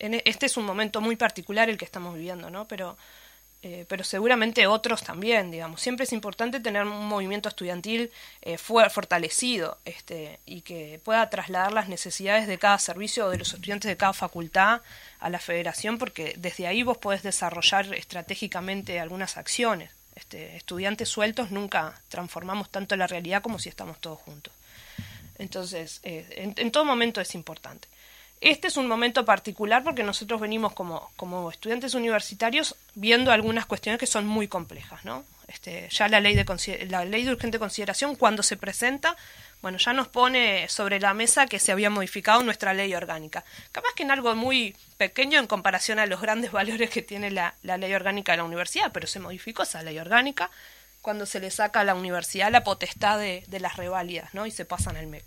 en 0.00 0.14
e- 0.14 0.22
este 0.24 0.46
es 0.46 0.56
un 0.56 0.64
momento 0.64 1.00
muy 1.00 1.14
particular 1.14 1.70
el 1.70 1.78
que 1.78 1.84
estamos 1.84 2.14
viviendo, 2.16 2.50
¿no? 2.50 2.66
Pero, 2.66 2.98
eh, 3.70 3.84
pero 3.86 4.02
seguramente 4.02 4.66
otros 4.66 5.02
también, 5.02 5.50
digamos. 5.50 5.82
Siempre 5.82 6.04
es 6.04 6.14
importante 6.14 6.58
tener 6.58 6.84
un 6.84 7.06
movimiento 7.06 7.50
estudiantil 7.50 8.10
eh, 8.40 8.56
fortalecido 8.56 9.76
este, 9.84 10.40
y 10.46 10.62
que 10.62 10.98
pueda 11.04 11.28
trasladar 11.28 11.74
las 11.74 11.86
necesidades 11.86 12.46
de 12.46 12.56
cada 12.56 12.78
servicio 12.78 13.26
o 13.26 13.30
de 13.30 13.36
los 13.36 13.52
estudiantes 13.52 13.90
de 13.90 13.98
cada 13.98 14.14
facultad 14.14 14.80
a 15.20 15.28
la 15.28 15.38
federación, 15.38 15.98
porque 15.98 16.34
desde 16.38 16.66
ahí 16.66 16.82
vos 16.82 16.96
podés 16.96 17.22
desarrollar 17.22 17.92
estratégicamente 17.92 19.00
algunas 19.00 19.36
acciones. 19.36 19.90
Este, 20.16 20.56
estudiantes 20.56 21.10
sueltos 21.10 21.50
nunca 21.50 22.00
transformamos 22.08 22.70
tanto 22.70 22.96
la 22.96 23.06
realidad 23.06 23.42
como 23.42 23.58
si 23.58 23.68
estamos 23.68 24.00
todos 24.00 24.18
juntos. 24.18 24.54
Entonces, 25.36 26.00
eh, 26.04 26.54
en 26.56 26.70
todo 26.70 26.86
momento 26.86 27.20
es 27.20 27.34
importante. 27.34 27.86
Este 28.40 28.68
es 28.68 28.76
un 28.76 28.86
momento 28.86 29.24
particular 29.24 29.82
porque 29.82 30.04
nosotros 30.04 30.40
venimos 30.40 30.72
como, 30.72 31.10
como 31.16 31.50
estudiantes 31.50 31.94
universitarios 31.94 32.76
viendo 32.94 33.32
algunas 33.32 33.66
cuestiones 33.66 33.98
que 33.98 34.06
son 34.06 34.26
muy 34.26 34.46
complejas, 34.46 35.04
¿no? 35.04 35.24
Este, 35.48 35.88
ya 35.90 36.08
la 36.08 36.20
ley, 36.20 36.34
de, 36.34 36.86
la 36.90 37.04
ley 37.04 37.24
de 37.24 37.32
urgente 37.32 37.58
consideración, 37.58 38.14
cuando 38.14 38.42
se 38.42 38.56
presenta, 38.56 39.16
bueno, 39.62 39.78
ya 39.78 39.92
nos 39.94 40.06
pone 40.06 40.68
sobre 40.68 41.00
la 41.00 41.14
mesa 41.14 41.46
que 41.46 41.58
se 41.58 41.72
había 41.72 41.88
modificado 41.88 42.42
nuestra 42.42 42.74
ley 42.74 42.94
orgánica. 42.94 43.44
Capaz 43.72 43.88
que 43.96 44.02
en 44.02 44.10
algo 44.10 44.34
muy 44.36 44.76
pequeño 44.98 45.40
en 45.40 45.46
comparación 45.46 45.98
a 45.98 46.06
los 46.06 46.20
grandes 46.20 46.52
valores 46.52 46.90
que 46.90 47.02
tiene 47.02 47.30
la, 47.30 47.54
la 47.62 47.76
ley 47.76 47.92
orgánica 47.94 48.32
de 48.32 48.38
la 48.38 48.44
universidad, 48.44 48.92
pero 48.92 49.06
se 49.06 49.20
modificó 49.20 49.62
esa 49.64 49.82
ley 49.82 49.98
orgánica 49.98 50.50
cuando 51.00 51.26
se 51.26 51.40
le 51.40 51.50
saca 51.50 51.80
a 51.80 51.84
la 51.84 51.94
universidad 51.94 52.52
la 52.52 52.62
potestad 52.62 53.18
de, 53.18 53.42
de 53.48 53.60
las 53.60 53.76
reválidas, 53.76 54.34
¿no? 54.34 54.46
Y 54.46 54.50
se 54.50 54.64
pasan 54.64 54.96
al 54.96 55.06
MEC. 55.06 55.24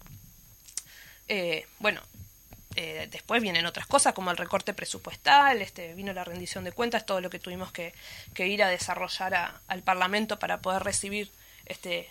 Eh, 1.27 1.65
bueno, 1.79 2.01
eh, 2.75 3.07
después 3.11 3.41
vienen 3.41 3.65
otras 3.65 3.87
cosas 3.87 4.13
como 4.13 4.31
el 4.31 4.37
recorte 4.37 4.73
presupuestal, 4.73 5.61
este, 5.61 5.93
vino 5.93 6.13
la 6.13 6.23
rendición 6.23 6.63
de 6.63 6.71
cuentas, 6.71 7.05
todo 7.05 7.21
lo 7.21 7.29
que 7.29 7.39
tuvimos 7.39 7.71
que, 7.71 7.93
que 8.33 8.47
ir 8.47 8.63
a 8.63 8.69
desarrollar 8.69 9.53
al 9.67 9.81
Parlamento 9.83 10.39
para 10.39 10.61
poder 10.61 10.83
recibir 10.83 11.29
este, 11.65 12.09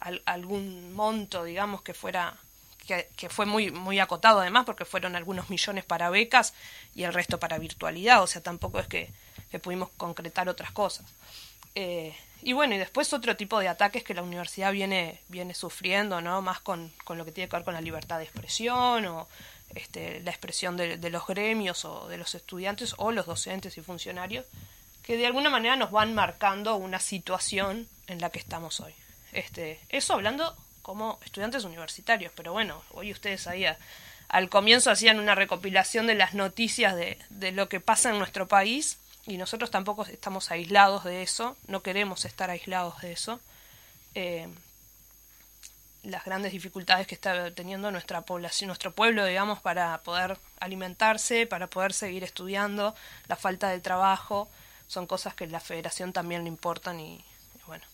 al- 0.00 0.22
algún 0.26 0.92
monto, 0.92 1.44
digamos, 1.44 1.82
que 1.82 1.94
fuera 1.94 2.36
que, 2.86 3.08
que 3.16 3.28
fue 3.28 3.46
muy 3.46 3.70
muy 3.70 4.00
acotado 4.00 4.40
además 4.40 4.64
porque 4.64 4.84
fueron 4.84 5.14
algunos 5.14 5.50
millones 5.50 5.84
para 5.84 6.10
becas 6.10 6.52
y 6.96 7.04
el 7.04 7.14
resto 7.14 7.38
para 7.38 7.58
virtualidad, 7.58 8.22
o 8.22 8.26
sea, 8.26 8.42
tampoco 8.42 8.80
es 8.80 8.88
que, 8.88 9.08
que 9.50 9.58
pudimos 9.60 9.88
concretar 9.96 10.48
otras 10.48 10.72
cosas. 10.72 11.06
Eh, 11.74 12.14
y 12.42 12.54
bueno, 12.54 12.74
y 12.74 12.78
después 12.78 13.12
otro 13.12 13.36
tipo 13.36 13.60
de 13.60 13.68
ataques 13.68 14.02
que 14.02 14.14
la 14.14 14.22
universidad 14.24 14.72
viene, 14.72 15.20
viene 15.28 15.54
sufriendo, 15.54 16.20
¿no? 16.20 16.42
Más 16.42 16.58
con, 16.58 16.92
con 17.04 17.16
lo 17.18 17.24
que 17.24 17.30
tiene 17.30 17.48
que 17.48 17.54
ver 17.56 17.64
con 17.64 17.74
la 17.74 17.80
libertad 17.80 18.18
de 18.18 18.24
expresión 18.24 19.06
o 19.06 19.28
este, 19.74 20.20
la 20.20 20.30
expresión 20.30 20.76
de, 20.76 21.10
los 21.10 21.26
gremios 21.26 21.84
o 21.84 22.08
de 22.08 22.18
los 22.18 22.34
estudiantes 22.34 22.94
o 22.98 23.12
los 23.12 23.26
docentes 23.26 23.76
y 23.78 23.82
funcionarios, 23.82 24.44
que 25.02 25.16
de 25.16 25.26
alguna 25.26 25.50
manera 25.50 25.76
nos 25.76 25.90
van 25.90 26.14
marcando 26.14 26.76
una 26.76 27.00
situación 27.00 27.88
en 28.06 28.20
la 28.20 28.30
que 28.30 28.38
estamos 28.38 28.80
hoy. 28.80 28.94
Este, 29.32 29.80
eso 29.88 30.14
hablando 30.14 30.56
como 30.82 31.18
estudiantes 31.24 31.64
universitarios, 31.64 32.32
pero 32.34 32.52
bueno, 32.52 32.82
hoy 32.92 33.12
ustedes 33.12 33.46
ahí 33.46 33.64
al 34.28 34.48
comienzo 34.48 34.90
hacían 34.90 35.18
una 35.18 35.34
recopilación 35.34 36.06
de 36.06 36.14
las 36.14 36.34
noticias 36.34 36.94
de, 36.96 37.18
de 37.30 37.52
lo 37.52 37.68
que 37.68 37.80
pasa 37.80 38.10
en 38.10 38.18
nuestro 38.18 38.48
país 38.48 38.98
y 39.26 39.36
nosotros 39.36 39.70
tampoco 39.70 40.04
estamos 40.04 40.50
aislados 40.50 41.04
de 41.04 41.22
eso, 41.22 41.56
no 41.66 41.82
queremos 41.82 42.24
estar 42.24 42.50
aislados 42.50 43.00
de 43.02 43.12
eso. 43.12 43.40
Eh, 44.14 44.48
las 46.02 46.24
grandes 46.24 46.52
dificultades 46.52 47.06
que 47.06 47.14
está 47.14 47.50
teniendo 47.52 47.90
nuestra 47.90 48.22
población, 48.22 48.68
nuestro 48.68 48.92
pueblo, 48.92 49.24
digamos, 49.24 49.60
para 49.60 49.98
poder 49.98 50.38
alimentarse, 50.60 51.46
para 51.46 51.68
poder 51.68 51.92
seguir 51.92 52.24
estudiando, 52.24 52.94
la 53.28 53.36
falta 53.36 53.68
de 53.68 53.80
trabajo, 53.80 54.48
son 54.88 55.06
cosas 55.06 55.34
que 55.34 55.44
a 55.44 55.46
la 55.46 55.60
federación 55.60 56.12
también 56.12 56.42
le 56.42 56.48
importan 56.48 56.98
y, 57.00 57.14
y 57.14 57.62
bueno, 57.66 57.84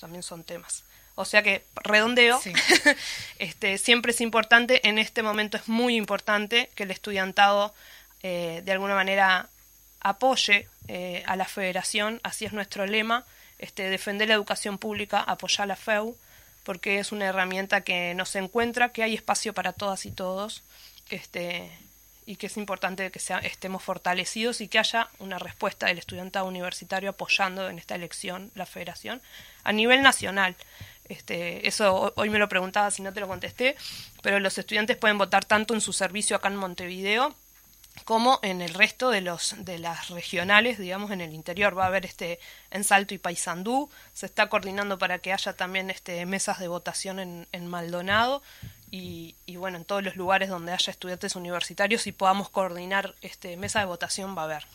también 0.00 0.22
son 0.22 0.44
temas. 0.44 0.84
O 1.16 1.24
sea 1.24 1.42
que 1.42 1.64
redondeo, 1.76 2.40
Sí. 2.40 2.52
este, 3.38 3.78
siempre 3.78 4.12
es 4.12 4.20
importante, 4.20 4.86
en 4.86 4.98
este 4.98 5.22
momento 5.22 5.56
es 5.56 5.66
muy 5.66 5.96
importante 5.96 6.70
que 6.74 6.84
el 6.84 6.90
estudiantado 6.90 7.74
eh, 8.22 8.62
de 8.64 8.72
alguna 8.72 8.94
manera 8.94 9.48
apoye 10.00 10.68
eh, 10.88 11.24
a 11.26 11.36
la 11.36 11.46
federación, 11.46 12.20
así 12.22 12.44
es 12.44 12.52
nuestro 12.52 12.86
lema, 12.86 13.24
este, 13.58 13.88
defender 13.90 14.28
la 14.28 14.34
educación 14.34 14.78
pública, 14.78 15.20
apoyar 15.20 15.62
a 15.62 15.66
la 15.66 15.76
FEU, 15.76 16.16
porque 16.66 16.98
es 16.98 17.12
una 17.12 17.26
herramienta 17.26 17.80
que 17.82 18.12
nos 18.14 18.34
encuentra, 18.34 18.90
que 18.90 19.04
hay 19.04 19.14
espacio 19.14 19.54
para 19.54 19.72
todas 19.72 20.04
y 20.04 20.10
todos, 20.10 20.62
este, 21.10 21.70
y 22.26 22.34
que 22.36 22.48
es 22.48 22.56
importante 22.56 23.10
que 23.12 23.20
sea- 23.20 23.38
estemos 23.38 23.84
fortalecidos 23.84 24.60
y 24.60 24.66
que 24.66 24.80
haya 24.80 25.08
una 25.20 25.38
respuesta 25.38 25.86
del 25.86 25.98
estudiantado 25.98 26.44
universitario 26.46 27.10
apoyando 27.10 27.70
en 27.70 27.78
esta 27.78 27.94
elección 27.94 28.50
la 28.56 28.66
federación 28.66 29.22
a 29.62 29.72
nivel 29.72 30.02
nacional. 30.02 30.56
Este, 31.08 31.68
eso 31.68 31.94
ho- 31.94 32.12
hoy 32.16 32.30
me 32.30 32.40
lo 32.40 32.48
preguntaba 32.48 32.90
si 32.90 33.00
no 33.00 33.12
te 33.12 33.20
lo 33.20 33.28
contesté, 33.28 33.76
pero 34.22 34.40
los 34.40 34.58
estudiantes 34.58 34.96
pueden 34.96 35.18
votar 35.18 35.44
tanto 35.44 35.72
en 35.72 35.80
su 35.80 35.92
servicio 35.92 36.34
acá 36.36 36.48
en 36.48 36.56
Montevideo 36.56 37.32
como 38.04 38.38
en 38.42 38.62
el 38.62 38.74
resto 38.74 39.10
de 39.10 39.20
los 39.20 39.54
de 39.58 39.78
las 39.78 40.10
regionales, 40.10 40.78
digamos, 40.78 41.10
en 41.10 41.20
el 41.20 41.32
interior. 41.32 41.76
Va 41.76 41.84
a 41.84 41.88
haber 41.88 42.06
este 42.06 42.38
en 42.70 42.84
Salto 42.84 43.14
y 43.14 43.18
Paysandú, 43.18 43.90
se 44.12 44.26
está 44.26 44.48
coordinando 44.48 44.98
para 44.98 45.18
que 45.18 45.32
haya 45.32 45.54
también 45.54 45.90
este 45.90 46.24
mesas 46.26 46.58
de 46.58 46.68
votación 46.68 47.18
en, 47.18 47.48
en 47.52 47.66
Maldonado 47.66 48.42
y, 48.90 49.34
y 49.46 49.56
bueno, 49.56 49.78
en 49.78 49.84
todos 49.84 50.02
los 50.02 50.16
lugares 50.16 50.48
donde 50.48 50.72
haya 50.72 50.90
estudiantes 50.90 51.36
universitarios 51.36 52.06
y 52.06 52.12
podamos 52.12 52.48
coordinar 52.48 53.14
este 53.22 53.56
mesa 53.56 53.80
de 53.80 53.86
votación 53.86 54.36
va 54.36 54.42
a 54.42 54.44
haber. 54.44 54.66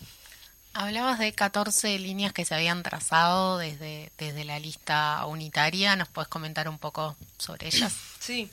Hablabas 0.74 1.20
de 1.20 1.34
14 1.34 2.00
líneas 2.00 2.32
que 2.32 2.46
se 2.46 2.56
habían 2.56 2.82
trazado 2.82 3.58
desde, 3.58 4.10
desde 4.18 4.46
la 4.46 4.58
lista 4.58 5.26
unitaria. 5.26 5.98
¿Nos 5.98 6.08
puedes 6.08 6.30
comentar 6.30 6.70
un 6.70 6.80
poco 6.80 7.18
sobre 7.38 7.68
ellas? 7.68 7.94
Sí. 8.20 8.50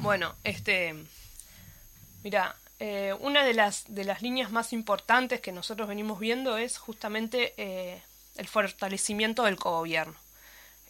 Bueno, 0.00 0.34
este. 0.44 0.94
Mira, 2.22 2.54
eh, 2.80 3.14
una 3.20 3.44
de 3.44 3.54
las, 3.54 3.84
de 3.88 4.04
las 4.04 4.22
líneas 4.22 4.50
más 4.50 4.72
importantes 4.72 5.40
que 5.40 5.52
nosotros 5.52 5.88
venimos 5.88 6.18
viendo 6.18 6.58
es 6.58 6.78
justamente 6.78 7.54
eh, 7.56 8.02
el 8.36 8.48
fortalecimiento 8.48 9.44
del 9.44 9.56
cogobierno. 9.56 10.16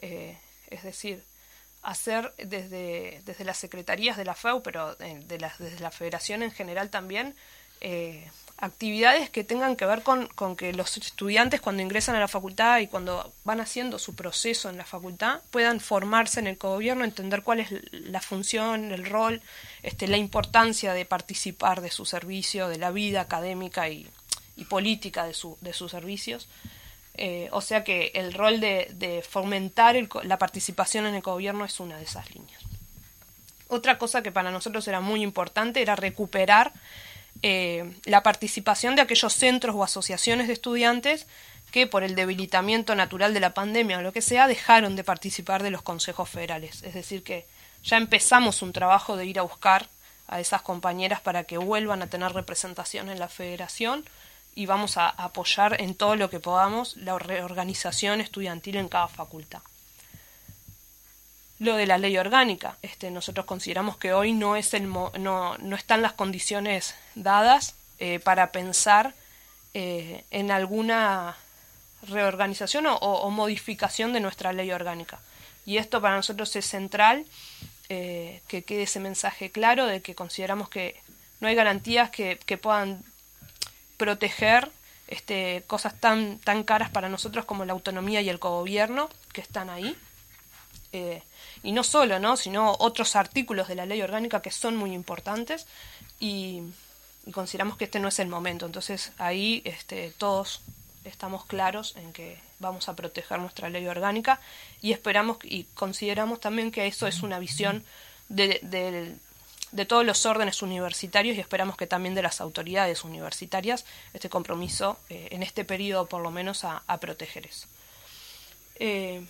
Eh, 0.00 0.38
es 0.70 0.82
decir, 0.82 1.24
hacer 1.82 2.32
desde, 2.38 3.20
desde 3.24 3.44
las 3.44 3.58
secretarías 3.58 4.16
de 4.16 4.24
la 4.24 4.34
FEU, 4.34 4.62
pero 4.62 4.96
eh, 5.00 5.20
de 5.26 5.38
las, 5.38 5.58
desde 5.58 5.80
la 5.80 5.90
federación 5.90 6.42
en 6.42 6.50
general 6.50 6.90
también, 6.90 7.36
eh, 7.80 8.28
actividades 8.64 9.30
que 9.30 9.44
tengan 9.44 9.76
que 9.76 9.86
ver 9.86 10.02
con, 10.02 10.28
que 10.56 10.72
los 10.72 10.96
estudiantes 10.96 11.60
cuando 11.60 11.82
ingresan 11.82 12.16
a 12.16 12.20
la 12.20 12.28
facultad 12.28 12.80
y 12.80 12.86
cuando 12.86 13.32
van 13.44 13.60
haciendo 13.60 13.98
su 13.98 14.14
proceso 14.14 14.70
en 14.70 14.76
la 14.76 14.84
facultad 14.84 15.40
puedan 15.50 15.80
formarse 15.80 16.40
en 16.40 16.46
el 16.46 16.58
cogobierno, 16.58 17.04
entender 17.04 17.42
cuál 17.42 17.60
es 17.60 17.68
la 17.92 18.20
función, 18.20 18.92
el 18.92 19.04
rol, 19.06 19.42
este, 19.82 20.08
la 20.08 20.16
importancia 20.16 20.94
de 20.94 21.04
participar 21.04 21.80
de 21.80 21.90
su 21.90 22.06
servicio, 22.06 22.68
de 22.68 22.78
la 22.78 22.90
vida 22.90 23.20
académica 23.20 23.88
y, 23.88 24.10
política 24.68 25.26
de, 25.26 25.34
su, 25.34 25.58
de 25.60 25.72
sus 25.72 25.90
servicios. 25.90 26.48
Eh, 27.16 27.48
o 27.52 27.60
sea 27.60 27.84
que 27.84 28.10
el 28.14 28.32
rol 28.32 28.60
de, 28.60 29.24
fomentar 29.28 29.96
la 30.24 30.38
participación 30.38 31.06
en 31.06 31.14
el 31.14 31.22
gobierno 31.22 31.64
es 31.64 31.78
una 31.80 31.98
de 31.98 32.04
esas 32.04 32.34
líneas. 32.34 32.60
Otra 33.68 33.98
cosa 33.98 34.22
que 34.22 34.32
para 34.32 34.50
nosotros 34.50 34.86
era 34.88 35.00
muy 35.00 35.22
importante 35.22 35.82
era 35.82 35.96
recuperar 35.96 36.72
eh, 37.46 37.92
la 38.06 38.22
participación 38.22 38.96
de 38.96 39.02
aquellos 39.02 39.34
centros 39.34 39.76
o 39.76 39.84
asociaciones 39.84 40.46
de 40.46 40.54
estudiantes 40.54 41.26
que 41.72 41.86
por 41.86 42.02
el 42.02 42.14
debilitamiento 42.14 42.94
natural 42.94 43.34
de 43.34 43.40
la 43.40 43.52
pandemia 43.52 43.98
o 43.98 44.00
lo 44.00 44.14
que 44.14 44.22
sea 44.22 44.46
dejaron 44.46 44.96
de 44.96 45.04
participar 45.04 45.62
de 45.62 45.70
los 45.70 45.82
consejos 45.82 46.30
federales. 46.30 46.82
Es 46.84 46.94
decir, 46.94 47.22
que 47.22 47.46
ya 47.82 47.98
empezamos 47.98 48.62
un 48.62 48.72
trabajo 48.72 49.18
de 49.18 49.26
ir 49.26 49.38
a 49.38 49.42
buscar 49.42 49.88
a 50.26 50.40
esas 50.40 50.62
compañeras 50.62 51.20
para 51.20 51.44
que 51.44 51.58
vuelvan 51.58 52.00
a 52.00 52.06
tener 52.06 52.32
representación 52.32 53.10
en 53.10 53.18
la 53.18 53.28
federación 53.28 54.06
y 54.54 54.64
vamos 54.64 54.96
a 54.96 55.10
apoyar 55.10 55.82
en 55.82 55.94
todo 55.94 56.16
lo 56.16 56.30
que 56.30 56.40
podamos 56.40 56.96
la 56.96 57.18
reorganización 57.18 58.22
estudiantil 58.22 58.76
en 58.76 58.88
cada 58.88 59.08
facultad 59.08 59.60
lo 61.58 61.76
de 61.76 61.86
la 61.86 61.98
ley 61.98 62.16
orgánica. 62.18 62.76
Este, 62.82 63.10
nosotros 63.10 63.46
consideramos 63.46 63.96
que 63.96 64.12
hoy 64.12 64.32
no, 64.32 64.56
es 64.56 64.74
el 64.74 64.86
mo- 64.86 65.12
no, 65.18 65.56
no 65.58 65.76
están 65.76 66.02
las 66.02 66.12
condiciones 66.12 66.94
dadas 67.14 67.74
eh, 67.98 68.18
para 68.18 68.50
pensar 68.52 69.14
eh, 69.72 70.24
en 70.30 70.50
alguna 70.50 71.36
reorganización 72.08 72.86
o, 72.88 73.30
modificación 73.30 74.12
de 74.12 74.20
nuestra 74.20 74.52
ley 74.52 74.70
orgánica. 74.72 75.20
Y 75.64 75.78
esto 75.78 76.00
para 76.00 76.16
nosotros 76.16 76.54
es 76.56 76.66
central, 76.66 77.24
eh, 77.88 78.42
que 78.48 78.62
quede 78.62 78.82
ese 78.82 79.00
mensaje 79.00 79.50
claro 79.50 79.86
de 79.86 80.02
que 80.02 80.14
consideramos 80.14 80.68
que 80.68 81.00
no 81.40 81.48
hay 81.48 81.54
garantías 81.54 82.10
que, 82.10 82.38
que 82.44 82.58
puedan 82.58 83.02
proteger 83.96 84.70
este, 85.08 85.62
cosas 85.66 85.98
tan, 86.00 86.38
tan 86.40 86.64
caras 86.64 86.90
para 86.90 87.08
nosotros 87.08 87.44
como 87.44 87.64
la 87.64 87.72
autonomía 87.72 88.20
y 88.20 88.28
el 88.28 88.38
cogobierno 88.38 89.08
que 89.32 89.40
están 89.40 89.70
ahí. 89.70 89.96
Eh, 90.92 91.22
y 91.64 91.72
no 91.72 91.82
solo, 91.82 92.18
¿no? 92.20 92.36
sino 92.36 92.76
otros 92.78 93.16
artículos 93.16 93.66
de 93.66 93.74
la 93.74 93.86
ley 93.86 94.00
orgánica 94.02 94.40
que 94.42 94.52
son 94.52 94.76
muy 94.76 94.92
importantes 94.92 95.66
y, 96.20 96.62
consideramos 97.32 97.78
que 97.78 97.84
este 97.86 97.98
no 98.00 98.08
es 98.08 98.18
el 98.18 98.28
momento. 98.28 98.66
Entonces 98.66 99.12
ahí 99.18 99.62
este, 99.64 100.12
todos 100.18 100.60
estamos 101.04 101.44
claros 101.46 101.96
en 101.96 102.12
que 102.12 102.38
vamos 102.58 102.88
a 102.88 102.94
proteger 102.94 103.38
nuestra 103.40 103.68
ley 103.70 103.86
orgánica 103.88 104.40
y 104.82 104.92
esperamos 104.92 105.38
y 105.42 105.64
consideramos 105.74 106.38
también 106.40 106.70
que 106.70 106.86
eso 106.86 107.06
es 107.06 107.22
una 107.22 107.38
visión 107.38 107.82
de, 108.28 108.60
de- 108.62 109.16
de 109.72 109.86
todos 109.86 110.04
los 110.06 110.24
órdenes 110.24 110.62
universitarios 110.62 111.36
y 111.36 111.40
esperamos 111.40 111.76
que 111.76 111.88
también 111.88 112.14
de 112.14 112.22
las 112.22 112.40
autoridades 112.40 113.02
universitarias 113.02 113.84
este 114.12 114.28
compromiso 114.28 114.98
eh, 115.08 115.28
en 115.32 115.42
este 115.42 115.64
periodo 115.64 116.06
por 116.06 116.22
lo 116.22 116.30
menos 116.30 116.62
a, 116.62 116.82
a 116.86 116.98
proteger 117.00 117.46
eso. 117.46 117.66
Eh, 118.76 119.24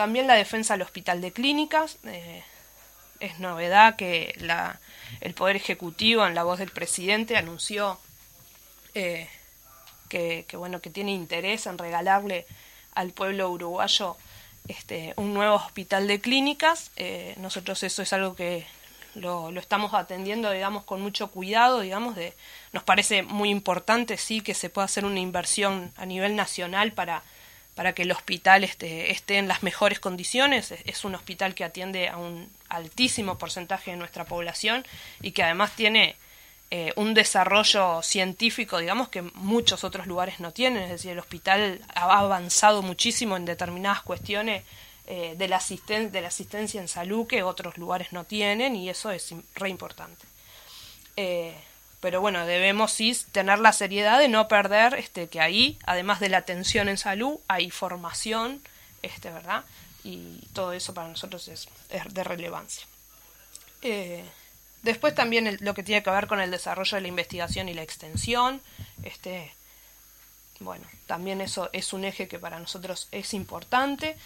también 0.00 0.26
la 0.26 0.32
defensa 0.34 0.72
del 0.72 0.80
hospital 0.80 1.20
de 1.20 1.30
clínicas. 1.30 1.98
eh, 2.04 2.42
es 3.20 3.38
novedad 3.38 3.96
que 3.96 4.34
la, 4.38 4.80
el 5.20 5.34
Poder 5.34 5.56
Ejecutivo, 5.56 6.26
en 6.26 6.34
la 6.34 6.42
voz 6.42 6.58
del 6.58 6.70
presidente, 6.70 7.36
anunció 7.36 7.98
eh, 8.94 9.28
que, 10.08 10.46
que, 10.48 10.56
bueno, 10.56 10.80
que 10.80 10.88
tiene 10.88 11.12
interés 11.12 11.66
en 11.66 11.76
regalarle 11.76 12.46
al 12.94 13.10
pueblo 13.10 13.50
uruguayo 13.50 14.16
este, 14.68 15.12
un 15.16 15.34
nuevo 15.34 15.56
hospital 15.56 16.08
de 16.08 16.18
clínicas. 16.18 16.92
Eh, 16.96 17.34
nosotros 17.36 17.82
eso 17.82 18.00
es 18.00 18.14
algo 18.14 18.34
que 18.34 18.64
lo, 19.14 19.50
lo 19.50 19.60
estamos 19.60 19.92
atendiendo, 19.92 20.50
digamos, 20.50 20.84
con 20.84 21.02
mucho 21.02 21.28
cuidado, 21.30 21.80
digamos, 21.80 22.16
de, 22.16 22.32
nos 22.72 22.84
parece 22.84 23.22
muy 23.22 23.50
importante, 23.50 24.16
sí, 24.16 24.40
que 24.40 24.54
se 24.54 24.70
pueda 24.70 24.86
hacer 24.86 25.04
una 25.04 25.20
inversión 25.20 25.92
a 25.98 26.06
nivel 26.06 26.36
nacional 26.36 26.92
para, 26.92 27.22
para 27.80 27.94
que 27.94 28.02
el 28.02 28.12
hospital 28.12 28.62
esté, 28.62 29.10
esté 29.10 29.38
en 29.38 29.48
las 29.48 29.62
mejores 29.62 30.00
condiciones. 30.00 30.70
Es, 30.84 31.02
un 31.06 31.14
hospital 31.14 31.54
que 31.54 31.64
atiende 31.64 32.10
a 32.10 32.18
un 32.18 32.46
altísimo 32.68 33.38
porcentaje 33.38 33.92
de 33.92 33.96
nuestra 33.96 34.26
población 34.26 34.84
y 35.22 35.30
que 35.30 35.42
además 35.42 35.74
tiene 35.76 36.16
eh, 36.70 36.92
un 36.96 37.14
desarrollo 37.14 38.02
científico, 38.02 38.76
digamos, 38.76 39.08
que 39.08 39.22
muchos 39.22 39.82
otros 39.82 40.06
lugares 40.06 40.40
no 40.40 40.52
tienen. 40.52 40.82
Es 40.82 40.90
decir, 40.90 41.12
el 41.12 41.20
hospital 41.20 41.80
ha 41.94 42.18
avanzado 42.18 42.82
muchísimo 42.82 43.38
en 43.38 43.46
determinadas 43.46 44.02
cuestiones 44.02 44.62
eh, 45.06 45.34
de, 45.38 45.48
la 45.48 45.56
asistencia 45.56 46.82
en 46.82 46.86
salud 46.86 47.26
que 47.26 47.42
otros 47.42 47.78
lugares 47.78 48.12
no 48.12 48.24
tienen 48.24 48.76
y 48.76 48.90
eso 48.90 49.10
es 49.10 49.34
re 49.54 49.70
importante. 49.70 50.26
Eh, 51.16 51.54
pero 52.00 52.20
bueno, 52.22 52.46
debemos 52.46 52.92
sí 52.92 53.16
tener 53.30 53.58
la 53.58 53.72
seriedad 53.72 54.18
de 54.18 54.28
no 54.28 54.48
perder 54.48 54.94
este, 54.94 55.28
que 55.28 55.40
ahí, 55.40 55.78
además 55.84 56.18
de 56.18 56.30
la 56.30 56.38
atención 56.38 56.88
en 56.88 56.96
salud, 56.96 57.38
hay 57.46 57.70
formación, 57.70 58.62
este, 59.02 59.30
¿verdad? 59.30 59.64
Y 60.02 60.38
todo 60.54 60.72
eso 60.72 60.94
para 60.94 61.08
nosotros 61.08 61.48
es, 61.48 61.68
de 61.88 62.24
relevancia. 62.24 62.86
Eh, 63.82 64.24
después 64.82 65.14
también 65.14 65.58
lo 65.60 65.74
que 65.74 65.82
tiene 65.82 66.02
que 66.02 66.10
ver 66.10 66.26
con 66.26 66.40
el 66.40 66.50
desarrollo 66.50 66.96
de 66.96 67.02
la 67.02 67.08
investigación 67.08 67.68
y 67.68 67.74
la 67.74 67.82
extensión, 67.82 68.62
este, 69.02 69.52
bueno, 70.58 70.86
también 71.06 71.42
eso 71.42 71.68
es 71.72 71.92
un 71.92 72.04
eje 72.04 72.28
que 72.28 72.38
para 72.38 72.58
nosotros 72.58 73.08
es 73.12 73.34
importante. 73.34 74.16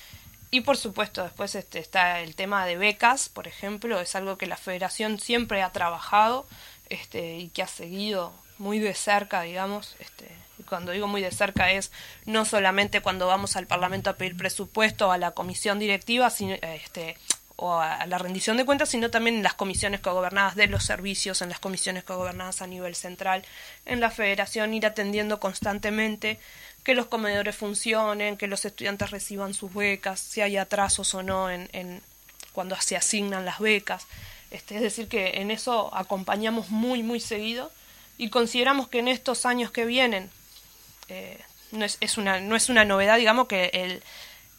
Y 0.51 0.61
por 0.61 0.77
supuesto, 0.77 1.25
después 1.25 1.57
este, 1.57 1.81
está 1.81 2.21
el 2.21 2.37
tema 2.37 2.65
de 2.67 2.77
becas, 2.77 3.29
por 3.29 3.49
ejemplo, 3.49 3.99
es 3.99 4.15
algo 4.15 4.39
que 4.39 4.47
la 4.47 4.57
federación 4.57 5.19
siempre 5.19 5.63
ha 5.63 5.73
trabajado 5.73 6.47
este, 6.89 7.39
y 7.39 7.49
que 7.49 7.63
ha 7.63 7.69
seguido 7.69 8.33
muy 8.59 8.79
de 8.79 8.95
cerca, 8.95 9.43
digamos. 9.43 9.97
Este, 9.99 10.29
y 10.59 10.63
cuando 10.63 10.93
digo 10.93 11.09
muy 11.09 11.21
de 11.21 11.31
cerca 11.31 11.73
es 11.73 11.91
no 12.27 12.45
solamente 12.45 13.01
cuando 13.01 13.27
vamos 13.27 13.57
al 13.57 13.67
Parlamento 13.67 14.11
a 14.11 14.15
pedir 14.15 14.37
presupuesto 14.37 15.11
a 15.11 15.19
la 15.19 15.33
comisión 15.33 15.79
directiva 15.79 16.31
sino, 16.31 16.55
este, 16.55 17.17
o 17.57 17.75
a 17.75 18.07
la 18.07 18.19
rendición 18.19 18.57
de 18.57 18.65
cuentas, 18.65 18.89
sino 18.89 19.11
también 19.11 19.37
en 19.37 19.43
las 19.43 19.55
comisiones 19.55 20.01
cogobernadas 20.01 20.57
de 20.57 20.67
los 20.67 20.85
servicios, 20.85 21.41
en 21.43 21.49
las 21.49 21.61
comisiones 21.61 22.05
cogobernadas 22.05 22.63
a 22.63 22.67
nivel 22.67 22.95
central, 22.95 23.45
en 23.87 24.01
la 24.01 24.11
federación, 24.11 24.75
ir 24.75 24.87
atendiendo 24.87 25.39
constantemente 25.39 26.39
que 26.83 26.95
los 26.95 27.07
comedores 27.07 27.57
funcionen, 27.57 28.37
que 28.37 28.49
los 28.49 28.65
estudiantes 28.65 29.11
reciban 29.11 29.55
sus 29.55 29.73
becas, 29.73 30.21
si 30.21 30.41
hay 30.41 30.57
atrasos 30.57 31.15
o 31.15 31.23
no 31.23 31.51
en, 31.51 31.69
en 31.73 32.03
cuando 32.53 32.77
se 32.81 32.97
asignan 32.97 33.45
las 33.45 33.61
becas. 33.61 34.07
Este, 34.55 34.77
es 34.77 34.83
decir, 34.83 35.09
que 35.09 35.41
en 35.41 35.51
eso 35.51 35.93
acompañamos 35.93 36.71
muy, 36.71 37.03
muy 37.03 37.19
seguido 37.19 37.73
y 38.17 38.31
consideramos 38.31 38.87
que 38.87 39.01
en 39.01 39.09
estos 39.09 39.47
años 39.47 39.73
que 39.73 39.85
vienen, 39.85 40.31
eh, 41.09 41.41
no, 41.73 41.85
es, 41.85 41.99
es 42.01 42.19
una, 42.19 42.41
no 42.41 42.55
es 42.55 42.69
una 42.69 42.85
novedad, 42.85 43.19
digamos, 43.19 43.49
que 43.49 44.01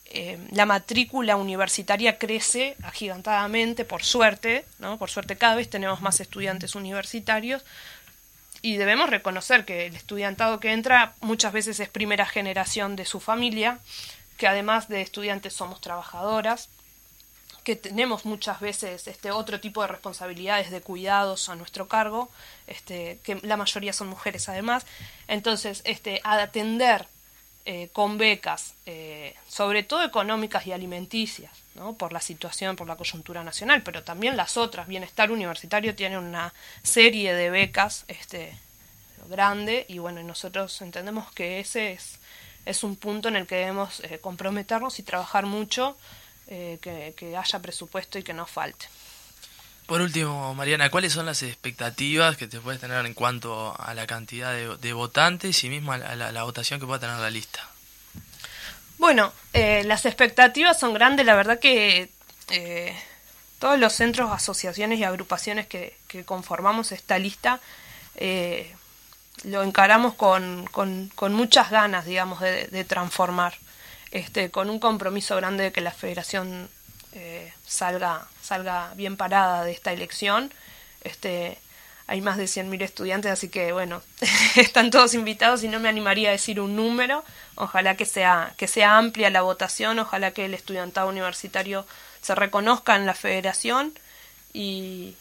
eh, 0.08 0.38
la 0.52 0.66
matrícula 0.66 1.38
universitaria 1.38 2.18
crece 2.18 2.76
agigantadamente, 2.84 3.86
por 3.86 4.04
suerte, 4.04 4.66
¿no? 4.80 4.98
Por 4.98 5.10
suerte 5.10 5.38
cada 5.38 5.56
vez 5.56 5.70
tenemos 5.70 6.02
más 6.02 6.20
estudiantes 6.20 6.76
universitarios 6.76 7.64
y 8.62 8.76
debemos 8.76 9.10
reconocer 9.10 9.64
que 9.64 9.86
el 9.86 9.96
estudiantado 9.96 10.60
que 10.60 10.74
entra 10.74 11.14
muchas 11.22 11.54
veces 11.54 11.80
es 11.80 11.88
primera 11.88 12.26
generación 12.26 12.98
de 12.98 13.06
su 13.06 13.22
familia, 13.22 13.80
que 14.36 14.48
además 14.48 14.90
de 14.90 15.00
estudiantes 15.02 15.54
somos 15.54 15.80
trabajadoras, 15.80 16.68
que 17.66 17.76
tenemos 17.76 18.26
muchas 18.26 18.60
veces 18.60 19.08
este 19.08 19.32
otro 19.32 19.60
tipo 19.60 19.82
de 19.82 19.88
responsabilidades 19.88 20.70
de 20.70 20.82
cuidados 20.82 21.50
a 21.50 21.56
nuestro 21.56 21.88
cargo, 21.88 22.30
este, 22.68 23.20
que 23.24 23.40
la 23.42 23.58
mayoría 23.58 23.92
son 23.92 24.08
mujeres 24.08 24.48
además, 24.48 24.86
entonces 25.28 25.82
este, 25.84 26.22
atender 26.24 27.08
eh, 27.66 27.90
con 27.92 28.20
becas, 28.20 28.76
eh, 28.86 29.34
sobre 29.48 29.82
todo 29.82 30.04
económicas 30.04 30.68
y 30.68 30.74
alimenticias, 30.74 31.52
¿no? 31.74 31.94
por 31.94 32.14
la 32.14 32.22
situación, 32.22 32.76
por 32.76 32.88
la 32.88 32.98
coyuntura 32.98 33.44
nacional, 33.44 33.82
pero 33.82 34.04
también 34.04 34.38
las 34.38 34.58
otras. 34.58 34.88
Bienestar 34.88 35.32
Universitario 35.32 35.96
tiene 35.96 36.20
una 36.20 36.54
serie 36.84 37.34
de 37.34 37.50
becas 37.50 38.06
este, 38.08 38.56
grande 39.28 39.88
y 39.90 39.98
bueno, 39.98 40.22
nosotros 40.22 40.80
entendemos 40.84 41.32
que 41.32 41.60
ese 41.60 41.94
es, 41.94 42.20
es 42.68 42.84
un 42.84 42.96
punto 42.96 43.30
en 43.30 43.38
el 43.38 43.48
que 43.48 43.56
debemos 43.56 44.02
eh, 44.02 44.20
comprometernos 44.20 45.00
y 45.00 45.04
trabajar 45.04 45.48
mucho, 45.48 45.98
eh, 46.48 46.78
que, 46.82 47.14
que 47.18 47.36
haya 47.38 47.60
presupuesto 47.60 48.18
y 48.20 48.24
que 48.24 48.34
no 48.34 48.46
falte. 48.46 48.88
Por 49.86 50.02
último, 50.02 50.56
Mariana, 50.56 50.90
¿cuáles 50.90 51.14
son 51.14 51.28
las 51.28 51.44
expectativas 51.44 52.38
que 52.38 52.48
te 52.48 52.60
puedes 52.60 52.82
tener 52.82 53.06
en 53.06 53.14
cuanto 53.14 53.76
a 53.80 53.94
la 53.94 54.08
cantidad 54.08 54.52
de, 54.52 54.78
de 54.78 54.94
votantes 54.94 55.64
y 55.64 55.70
mismo 55.70 55.94
a 55.94 55.98
la, 56.00 56.10
a 56.10 56.16
la- 56.16 56.32
la 56.32 56.44
votación 56.44 56.80
que 56.80 56.88
pueda 56.88 57.00
tener 57.00 57.18
la 57.18 57.30
lista? 57.30 57.62
Bueno, 58.98 59.32
eh, 59.54 59.84
las 59.86 60.06
expectativas 60.06 60.80
son 60.80 60.94
grandes, 60.94 61.26
la 61.26 61.36
verdad 61.36 61.60
que 61.60 62.10
eh, 62.50 62.98
todos 63.60 63.78
los 63.78 63.94
centros, 63.94 64.32
asociaciones 64.32 64.98
y 65.00 65.04
agrupaciones 65.04 65.68
que, 65.68 65.98
que 66.08 66.24
conformamos 66.26 66.92
esta 66.92 67.20
lista 67.20 67.60
eh, 68.16 68.74
lo 69.44 69.64
encaramos 69.64 70.16
con, 70.16 70.66
con, 70.72 71.12
con 71.14 71.34
muchas 71.34 71.70
ganas, 71.70 72.06
digamos, 72.06 72.40
de, 72.40 72.68
de 72.68 72.86
transformar, 72.86 73.54
este, 74.12 74.52
con 74.52 74.70
un 74.70 74.80
compromiso 74.80 75.36
grande 75.36 75.66
de 75.66 75.72
que 75.72 75.82
la 75.82 75.92
federación 75.92 76.70
eh, 77.14 77.54
salga, 77.66 78.28
salga 78.42 78.94
bien 78.96 79.18
parada 79.18 79.64
de 79.64 79.72
esta 79.72 79.94
elección. 79.94 80.54
Este, 81.02 81.58
hay 82.08 82.22
más 82.22 82.38
de 82.38 82.46
100.000 82.46 82.82
estudiantes, 82.84 83.32
así 83.32 83.50
que 83.50 83.72
bueno, 83.72 84.02
están 84.56 84.92
todos 84.92 85.14
invitados 85.14 85.64
y 85.64 85.68
no 85.68 85.80
me 85.80 85.90
animaría 85.90 86.30
a 86.30 86.34
decir 86.34 86.60
un 86.60 86.76
número. 86.76 87.24
Ojalá 87.56 87.96
que 87.96 88.06
sea, 88.06 88.54
que 88.58 88.68
sea 88.68 88.98
amplia 88.98 89.30
la 89.30 89.42
votación, 89.42 90.00
ojalá 90.00 90.32
que 90.32 90.46
el 90.46 90.54
estudiantado 90.54 91.10
universitario 91.10 91.86
se 92.22 92.36
reconozca 92.36 92.96
en 92.96 93.06
la 93.06 93.14
federación 93.14 93.98
y, 94.54 95.16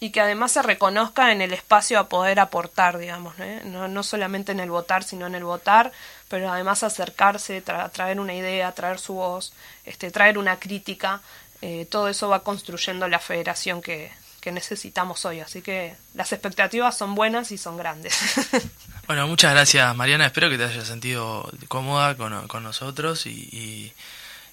y 0.00 0.10
que 0.10 0.20
además 0.20 0.52
se 0.52 0.62
reconozca 0.62 1.32
en 1.32 1.40
el 1.40 1.52
espacio 1.52 1.98
a 1.98 2.08
poder 2.08 2.38
aportar, 2.40 2.98
digamos, 2.98 3.34
¿eh? 3.38 3.62
no, 3.64 3.88
no 3.88 4.02
solamente 4.02 4.52
en 4.52 4.60
el 4.60 4.70
votar, 4.70 5.04
sino 5.04 5.26
en 5.26 5.34
el 5.34 5.44
votar, 5.44 5.90
pero 6.28 6.50
además 6.52 6.82
acercarse, 6.82 7.64
tra- 7.64 7.90
traer 7.90 8.20
una 8.20 8.34
idea, 8.34 8.72
traer 8.72 8.98
su 8.98 9.14
voz, 9.14 9.52
este, 9.84 10.10
traer 10.10 10.36
una 10.38 10.58
crítica, 10.58 11.20
eh, 11.62 11.86
todo 11.90 12.08
eso 12.08 12.28
va 12.28 12.42
construyendo 12.42 13.08
la 13.08 13.18
federación 13.18 13.80
que, 13.80 14.12
que 14.42 14.52
necesitamos 14.52 15.24
hoy, 15.24 15.40
así 15.40 15.62
que 15.62 15.94
las 16.14 16.30
expectativas 16.32 16.96
son 16.96 17.14
buenas 17.14 17.50
y 17.50 17.58
son 17.58 17.76
grandes. 17.76 18.14
Bueno, 19.06 19.28
muchas 19.28 19.52
gracias 19.52 19.94
Mariana, 19.94 20.26
espero 20.26 20.50
que 20.50 20.58
te 20.58 20.64
hayas 20.64 20.88
sentido 20.88 21.48
cómoda 21.68 22.16
con, 22.16 22.48
con 22.48 22.64
nosotros 22.64 23.26
y, 23.26 23.30
y, 23.30 23.92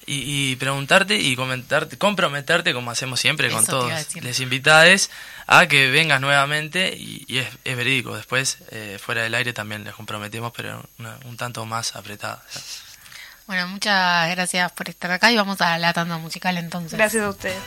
y- 0.05 0.51
y 0.51 0.55
preguntarte 0.57 1.15
y 1.15 1.35
comentarte, 1.35 1.97
comprometerte 1.97 2.73
como 2.73 2.91
hacemos 2.91 3.19
siempre 3.19 3.49
con 3.49 3.63
Eso 3.63 3.71
todos 3.71 4.15
les 4.15 4.39
invitades 4.39 5.09
a 5.47 5.67
que 5.67 5.89
vengas 5.91 6.21
nuevamente 6.21 6.95
y, 6.97 7.25
y 7.27 7.39
es, 7.39 7.47
es 7.63 7.75
verídico, 7.77 8.15
después 8.15 8.57
eh, 8.71 8.97
fuera 9.01 9.23
del 9.23 9.35
aire 9.35 9.53
también 9.53 9.83
les 9.83 9.93
comprometemos 9.93 10.51
pero 10.55 10.83
una- 10.99 11.17
un 11.25 11.37
tanto 11.37 11.65
más 11.65 11.95
apretada. 11.95 12.43
Bueno, 13.45 13.67
muchas 13.67 14.29
gracias 14.31 14.71
por 14.71 14.87
estar 14.89 15.11
acá 15.11 15.31
y 15.31 15.35
vamos 15.35 15.59
a 15.61 15.77
la 15.77 15.91
tanda 15.93 16.17
musical 16.17 16.57
entonces. 16.57 16.93
Gracias 16.97 17.23
a 17.23 17.29
ustedes. 17.29 17.59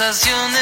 Sensación 0.00 0.59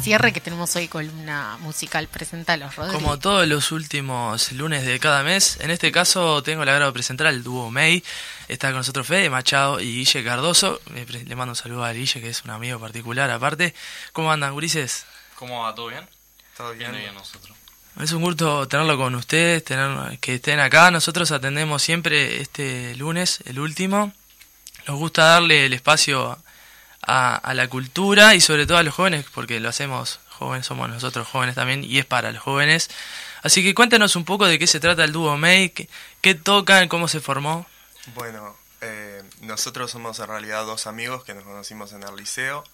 cierre 0.00 0.32
que 0.32 0.40
tenemos 0.40 0.74
hoy, 0.76 0.88
columna 0.88 1.58
musical. 1.60 2.08
Presenta 2.08 2.56
los 2.56 2.74
Rodríguez. 2.74 3.02
Como 3.02 3.18
todos 3.18 3.46
los 3.46 3.70
últimos 3.72 4.52
lunes 4.52 4.84
de 4.84 4.98
cada 4.98 5.22
mes, 5.22 5.58
en 5.60 5.70
este 5.70 5.92
caso 5.92 6.42
tengo 6.42 6.62
el 6.62 6.68
agrado 6.68 6.90
de 6.90 6.94
presentar 6.94 7.26
al 7.26 7.42
dúo 7.42 7.70
May. 7.70 8.02
Está 8.48 8.68
con 8.68 8.78
nosotros 8.78 9.06
Fede 9.06 9.30
Machado 9.30 9.80
y 9.80 9.96
Guille 9.96 10.24
Cardoso. 10.24 10.80
Le 10.94 11.36
mando 11.36 11.52
un 11.52 11.56
saludo 11.56 11.84
a 11.84 11.92
Guille, 11.92 12.20
que 12.20 12.30
es 12.30 12.44
un 12.44 12.50
amigo 12.50 12.78
particular 12.80 13.30
aparte. 13.30 13.74
¿Cómo 14.12 14.32
andan, 14.32 14.52
gurises? 14.52 15.04
¿Cómo 15.36 15.62
va? 15.62 15.74
¿Todo 15.74 15.88
bien? 15.88 16.08
Todo 16.56 16.72
bien. 16.72 16.90
Bien, 16.90 17.02
bien, 17.04 17.14
nosotros. 17.14 17.56
Es 18.00 18.12
un 18.12 18.22
gusto 18.22 18.66
tenerlo 18.68 18.96
con 18.96 19.14
ustedes, 19.14 19.64
tener, 19.64 20.18
que 20.20 20.36
estén 20.36 20.60
acá. 20.60 20.90
Nosotros 20.90 21.30
atendemos 21.32 21.82
siempre 21.82 22.40
este 22.40 22.94
lunes, 22.96 23.40
el 23.44 23.60
último. 23.60 24.12
Nos 24.86 24.98
gusta 24.98 25.24
darle 25.24 25.66
el 25.66 25.72
espacio 25.74 26.38
a, 27.02 27.36
a 27.36 27.54
la 27.54 27.68
cultura 27.68 28.34
y 28.34 28.40
sobre 28.40 28.66
todo 28.66 28.78
a 28.78 28.82
los 28.82 28.94
jóvenes, 28.94 29.26
porque 29.32 29.60
lo 29.60 29.68
hacemos 29.68 30.20
jóvenes, 30.28 30.66
somos 30.66 30.88
nosotros 30.88 31.28
jóvenes 31.28 31.54
también 31.54 31.84
y 31.84 31.98
es 31.98 32.06
para 32.06 32.32
los 32.32 32.42
jóvenes. 32.42 32.90
Así 33.42 33.62
que 33.62 33.74
cuéntanos 33.74 34.16
un 34.16 34.24
poco 34.24 34.46
de 34.46 34.58
qué 34.58 34.66
se 34.66 34.80
trata 34.80 35.04
el 35.04 35.12
dúo 35.12 35.36
May, 35.36 35.70
qué, 35.70 35.88
qué 36.20 36.34
tocan, 36.34 36.88
cómo 36.88 37.08
se 37.08 37.20
formó. 37.20 37.66
Bueno, 38.14 38.56
eh, 38.80 39.22
nosotros 39.42 39.90
somos 39.90 40.18
en 40.18 40.28
realidad 40.28 40.64
dos 40.64 40.86
amigos 40.86 41.24
que 41.24 41.34
nos 41.34 41.44
conocimos 41.44 41.92
en 41.92 42.02
el 42.02 42.16
liceo. 42.16 42.64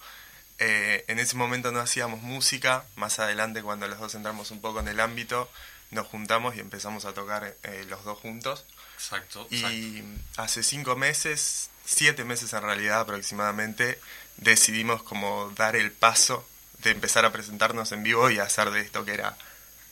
Eh, 0.59 1.05
en 1.07 1.19
ese 1.19 1.35
momento 1.35 1.71
no 1.71 1.79
hacíamos 1.79 2.21
música, 2.21 2.85
más 2.95 3.19
adelante 3.19 3.61
cuando 3.61 3.87
los 3.87 3.99
dos 3.99 4.15
entramos 4.15 4.51
un 4.51 4.59
poco 4.61 4.79
en 4.79 4.87
el 4.87 4.99
ámbito, 4.99 5.49
nos 5.91 6.07
juntamos 6.07 6.55
y 6.55 6.59
empezamos 6.59 7.05
a 7.05 7.13
tocar 7.13 7.55
eh, 7.63 7.85
los 7.89 8.03
dos 8.03 8.17
juntos. 8.19 8.65
Exacto. 8.95 9.47
exacto. 9.51 9.75
Y 9.75 10.03
hace 10.37 10.63
cinco 10.63 10.95
meses, 10.95 11.69
siete 11.87 12.25
meses 12.25 12.51
en 12.51 12.61
realidad 12.61 12.99
aproximadamente, 12.99 13.99
decidimos 14.35 15.01
como 15.03 15.51
dar 15.55 15.75
el 15.75 15.91
paso 15.91 16.47
de 16.79 16.91
empezar 16.91 17.25
a 17.25 17.31
presentarnos 17.31 17.91
en 17.93 18.03
vivo 18.03 18.29
y 18.29 18.39
hacer 18.39 18.69
de 18.71 18.81
esto 18.81 19.05
que 19.05 19.13
era 19.13 19.37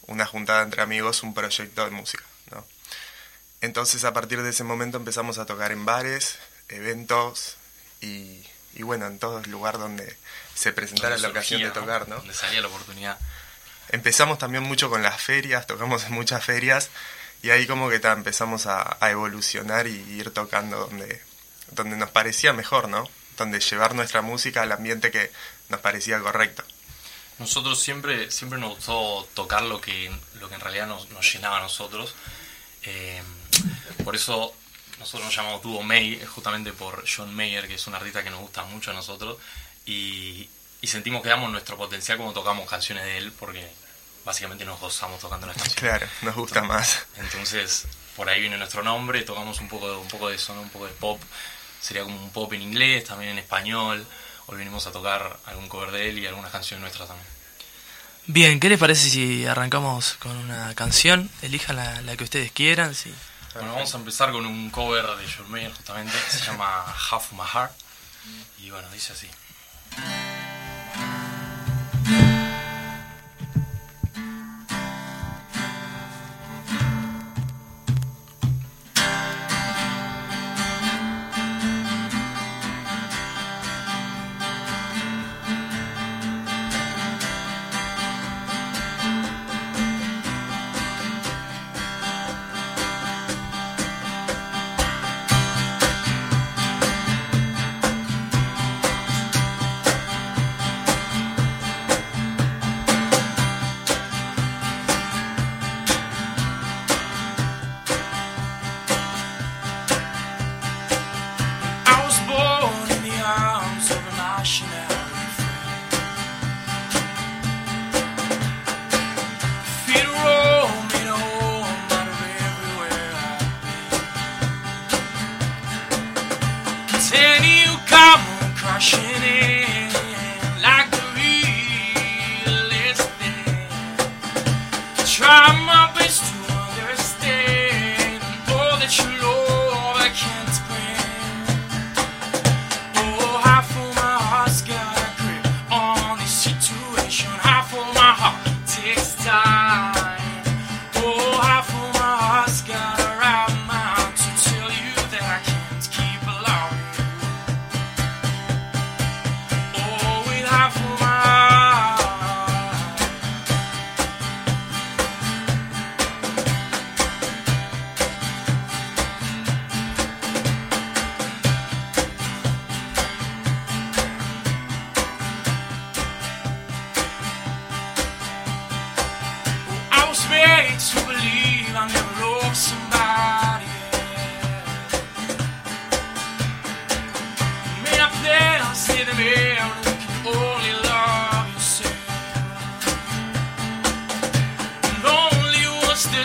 una 0.07 0.25
juntada 0.25 0.61
entre 0.61 0.81
amigos 0.81 1.23
un 1.23 1.33
proyecto 1.33 1.85
de 1.85 1.91
música. 1.91 2.23
¿no? 2.51 2.65
Entonces 3.61 4.03
a 4.03 4.13
partir 4.13 4.43
de 4.43 4.49
ese 4.49 4.63
momento 4.63 4.97
empezamos 4.97 5.37
a 5.37 5.45
tocar 5.45 5.71
en 5.71 5.85
bares, 5.85 6.37
eventos 6.67 7.55
y, 8.01 8.45
y 8.73 8.83
bueno, 8.83 9.07
en 9.07 9.17
todo 9.17 9.39
el 9.39 9.49
lugar 9.49 9.79
donde 9.79 10.17
se 10.53 10.73
presentara 10.73 11.15
Donde 11.15 11.27
la 11.29 11.31
ocasión 11.31 11.61
de 11.61 11.71
tocar. 11.71 12.09
¿no? 12.09 12.17
Donde 12.17 12.33
salía 12.33 12.61
la 12.61 12.67
oportunidad. 12.67 13.17
Empezamos 13.89 14.37
también 14.37 14.63
mucho 14.63 14.89
con 14.89 15.01
las 15.01 15.21
ferias, 15.21 15.65
tocamos 15.65 16.03
en 16.03 16.11
muchas 16.11 16.43
ferias 16.43 16.89
y 17.41 17.51
ahí 17.51 17.65
como 17.65 17.89
que 17.89 17.99
ta, 17.99 18.11
empezamos 18.11 18.65
a, 18.65 18.97
a 18.99 19.11
evolucionar 19.11 19.87
y 19.87 19.95
ir 19.95 20.31
tocando 20.31 20.87
donde, 20.87 21.21
donde 21.71 21.97
nos 21.97 22.09
parecía 22.09 22.53
mejor, 22.53 22.89
¿no? 22.89 23.07
Donde 23.37 23.59
llevar 23.59 23.95
nuestra 23.95 24.21
música 24.21 24.61
al 24.61 24.71
ambiente 24.71 25.11
que 25.11 25.31
nos 25.69 25.79
parecía 25.81 26.19
correcto. 26.19 26.63
Nosotros 27.37 27.81
siempre, 27.81 28.31
siempre 28.31 28.59
nos 28.59 28.75
gustó 28.75 29.27
tocar 29.33 29.63
lo 29.63 29.81
que, 29.81 30.11
lo 30.35 30.47
que 30.47 30.55
en 30.55 30.61
realidad 30.61 30.87
nos, 30.87 31.09
nos 31.09 31.33
llenaba 31.33 31.57
a 31.57 31.61
nosotros. 31.61 32.15
Eh, 32.83 33.21
por 34.03 34.15
eso 34.15 34.53
nosotros 34.99 35.25
nos 35.25 35.35
llamamos 35.35 35.61
Dúo 35.61 35.83
May, 35.83 36.23
justamente 36.25 36.71
por 36.71 37.03
John 37.05 37.35
Mayer, 37.35 37.67
que 37.67 37.75
es 37.75 37.87
un 37.87 37.95
artista 37.95 38.23
que 38.23 38.29
nos 38.29 38.39
gusta 38.39 38.63
mucho 38.63 38.91
a 38.91 38.93
nosotros. 38.93 39.37
Y, 39.85 40.49
y 40.81 40.87
sentimos 40.87 41.21
que 41.21 41.29
damos 41.29 41.51
nuestro 41.51 41.77
potencial 41.77 42.17
como 42.17 42.31
tocamos 42.31 42.69
canciones 42.69 43.03
de 43.03 43.17
él, 43.17 43.33
porque 43.33 43.69
básicamente 44.23 44.63
nos 44.63 44.79
gozamos 44.79 45.19
tocando 45.19 45.47
las 45.47 45.57
canciones. 45.57 45.79
Claro, 45.79 46.07
nos 46.21 46.35
gusta 46.35 46.61
más. 46.63 47.05
Entonces, 47.17 47.85
por 48.15 48.29
ahí 48.29 48.39
viene 48.39 48.57
nuestro 48.57 48.81
nombre, 48.81 49.23
tocamos 49.23 49.59
un 49.59 49.67
poco 49.67 49.99
un 49.99 50.07
poco 50.07 50.29
de 50.29 50.37
son, 50.37 50.57
un 50.57 50.69
poco 50.69 50.87
de 50.87 50.93
pop 50.93 51.21
sería 51.85 52.03
como 52.03 52.17
un 52.17 52.31
pop 52.31 52.51
en 52.53 52.63
inglés, 52.63 53.03
también 53.03 53.31
en 53.31 53.37
español. 53.37 54.05
Hoy 54.47 54.57
venimos 54.57 54.87
a 54.87 54.91
tocar 54.91 55.37
algún 55.45 55.69
cover 55.69 55.91
de 55.91 56.09
él 56.09 56.17
y 56.17 56.25
algunas 56.25 56.51
canciones 56.51 56.81
nuestras 56.81 57.07
también. 57.07 57.27
Bien, 58.27 58.59
¿qué 58.59 58.69
les 58.69 58.79
parece 58.79 59.07
si 59.09 59.45
arrancamos 59.45 60.15
con 60.15 60.35
una 60.35 60.73
canción? 60.73 61.29
Elijan 61.43 61.75
la, 61.75 62.17
que 62.17 62.23
ustedes 62.23 62.51
quieran. 62.51 62.95
Sí. 62.95 63.13
Bueno, 63.53 63.73
vamos 63.73 63.93
a 63.93 63.97
empezar 63.97 64.31
con 64.31 64.47
un 64.47 64.71
cover 64.71 65.05
de 65.05 65.31
John 65.31 65.49
Mayer 65.51 65.71
justamente, 65.71 66.17
se 66.29 66.43
llama 66.43 66.83
Half 67.11 67.33
My 67.33 67.45
Heart. 67.53 67.71
Y 68.57 68.71
bueno, 68.71 68.89
dice 68.89 69.13
así. 69.13 69.27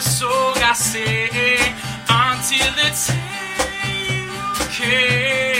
your 0.00 0.54
I 0.56 0.72
say, 0.72 1.28
until 2.08 2.72
the 2.74 2.90
day 3.06 4.24
you 4.24 4.66
came. 4.70 5.59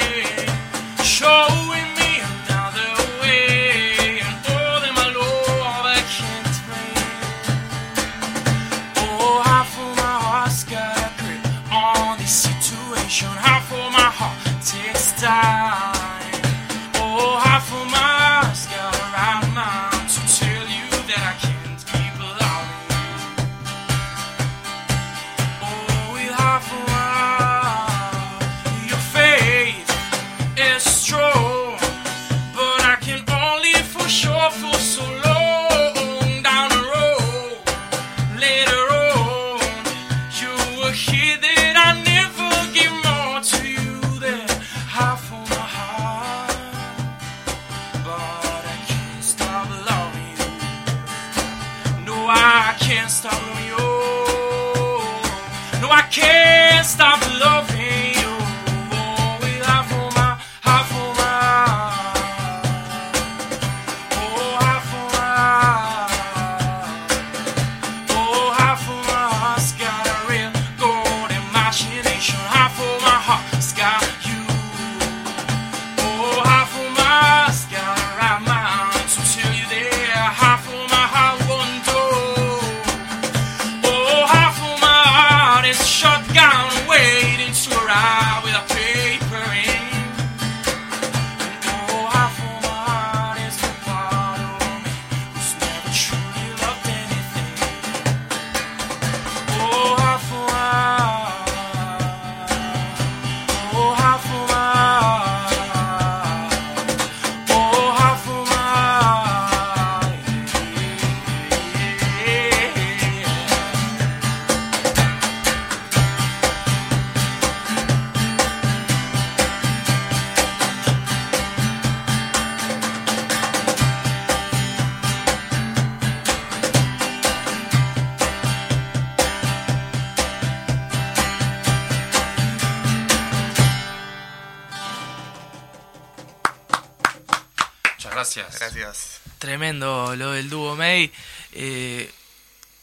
Eh, 141.53 142.11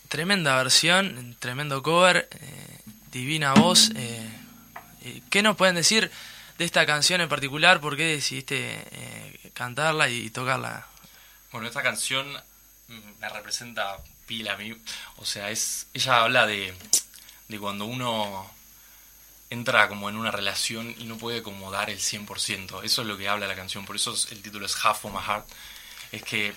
tremenda 0.08 0.55
versión, 0.55 1.36
tremendo 1.39 1.84
cover, 1.84 2.30
eh, 2.32 2.80
divina 3.12 3.53
voz. 3.53 3.91
Eh, 3.95 5.22
¿Qué 5.30 5.41
nos 5.41 5.58
pueden 5.58 5.76
decir 5.76 6.12
de 6.58 6.66
esta 6.66 6.86
canción 6.86 7.22
en 7.22 7.30
particular? 7.30 7.82
¿Por 7.82 7.97
qué 7.97 8.05
decidiste 8.05 9.51
cantarla 9.53 10.10
y 10.10 10.30
tocarla? 10.30 10.88
Bueno, 11.51 11.68
esta 11.68 11.82
canción 11.82 12.28
mm, 12.88 13.20
me 13.20 13.30
representa 13.30 13.97
pila 14.26 14.53
a 14.53 14.58
mí. 14.58 14.76
O 15.18 15.26
sea, 15.26 15.49
es 15.49 15.88
ella 15.93 16.24
habla 16.24 16.45
de, 16.45 16.74
de 17.47 17.60
cuando 17.60 17.86
uno 17.86 18.49
entra 19.49 19.88
como 19.88 20.10
en 20.10 20.18
una 20.18 20.32
relación 20.32 20.93
y 20.97 21.05
no 21.05 21.18
puede 21.18 21.41
como 21.41 21.72
dar 21.72 21.89
el 21.89 21.99
100%. 21.99 22.84
Eso 22.84 23.01
es 23.01 23.08
lo 23.08 23.18
que 23.18 23.30
habla 23.30 23.47
la 23.47 23.55
canción, 23.55 23.86
por 23.86 23.95
eso 23.95 24.16
el 24.32 24.41
título 24.41 24.66
es 24.66 24.76
Half 24.84 25.05
of 25.05 25.14
My 25.14 25.22
Heart. 25.22 25.45
Es 26.12 26.24
que 26.24 26.53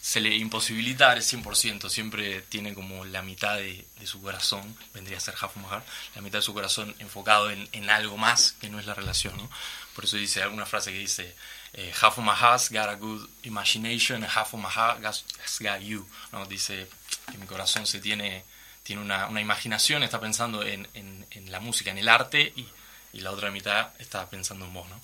se 0.00 0.20
le 0.20 0.34
imposibilita 0.36 1.12
el 1.12 1.22
100%. 1.22 1.88
Siempre 1.90 2.42
tiene 2.42 2.74
como 2.74 3.04
la 3.04 3.22
mitad 3.22 3.56
de, 3.56 3.84
de 3.98 4.06
su 4.06 4.20
corazón, 4.22 4.76
vendría 4.94 5.18
a 5.18 5.20
ser 5.20 5.34
Half 5.40 5.56
Heart, 5.56 5.84
la 6.14 6.22
mitad 6.22 6.38
de 6.38 6.42
su 6.42 6.54
corazón 6.54 6.94
enfocado 7.00 7.50
en, 7.50 7.68
en 7.72 7.90
algo 7.90 8.16
más 8.16 8.52
que 8.60 8.70
no 8.70 8.78
es 8.80 8.86
la 8.86 8.94
relación. 8.94 9.36
¿no? 9.36 9.50
Por 9.94 10.04
eso 10.04 10.16
dice 10.16 10.42
alguna 10.42 10.64
frase 10.66 10.92
que 10.92 10.98
dice, 10.98 11.34
eh, 11.74 11.92
half 12.00 12.18
of 12.18 12.24
my 12.24 12.32
heart's 12.32 12.70
got 12.70 12.88
a 12.88 12.94
good 12.94 13.28
imagination, 13.42 14.22
half 14.24 14.54
of 14.54 14.60
my 14.60 14.70
heart 14.70 15.04
has 15.04 15.24
got 15.60 15.80
you. 15.80 16.06
¿no? 16.32 16.46
Dice 16.46 16.88
que 17.30 17.36
mi 17.38 17.46
corazón 17.46 17.86
se 17.86 18.00
tiene, 18.00 18.44
tiene 18.82 19.02
una, 19.02 19.26
una 19.28 19.40
imaginación, 19.42 20.02
está 20.02 20.18
pensando 20.20 20.62
en, 20.64 20.88
en- 20.94 21.26
en 21.32 21.52
la 21.52 21.60
música, 21.60 21.90
en 21.90 21.98
el 21.98 22.08
arte, 22.08 22.52
y, 22.56 22.66
y 23.12 23.20
la 23.20 23.30
otra 23.32 23.50
mitad 23.50 23.90
está 23.98 24.28
pensando 24.30 24.64
en 24.64 24.72
vos. 24.72 24.88
¿no? 24.88 24.98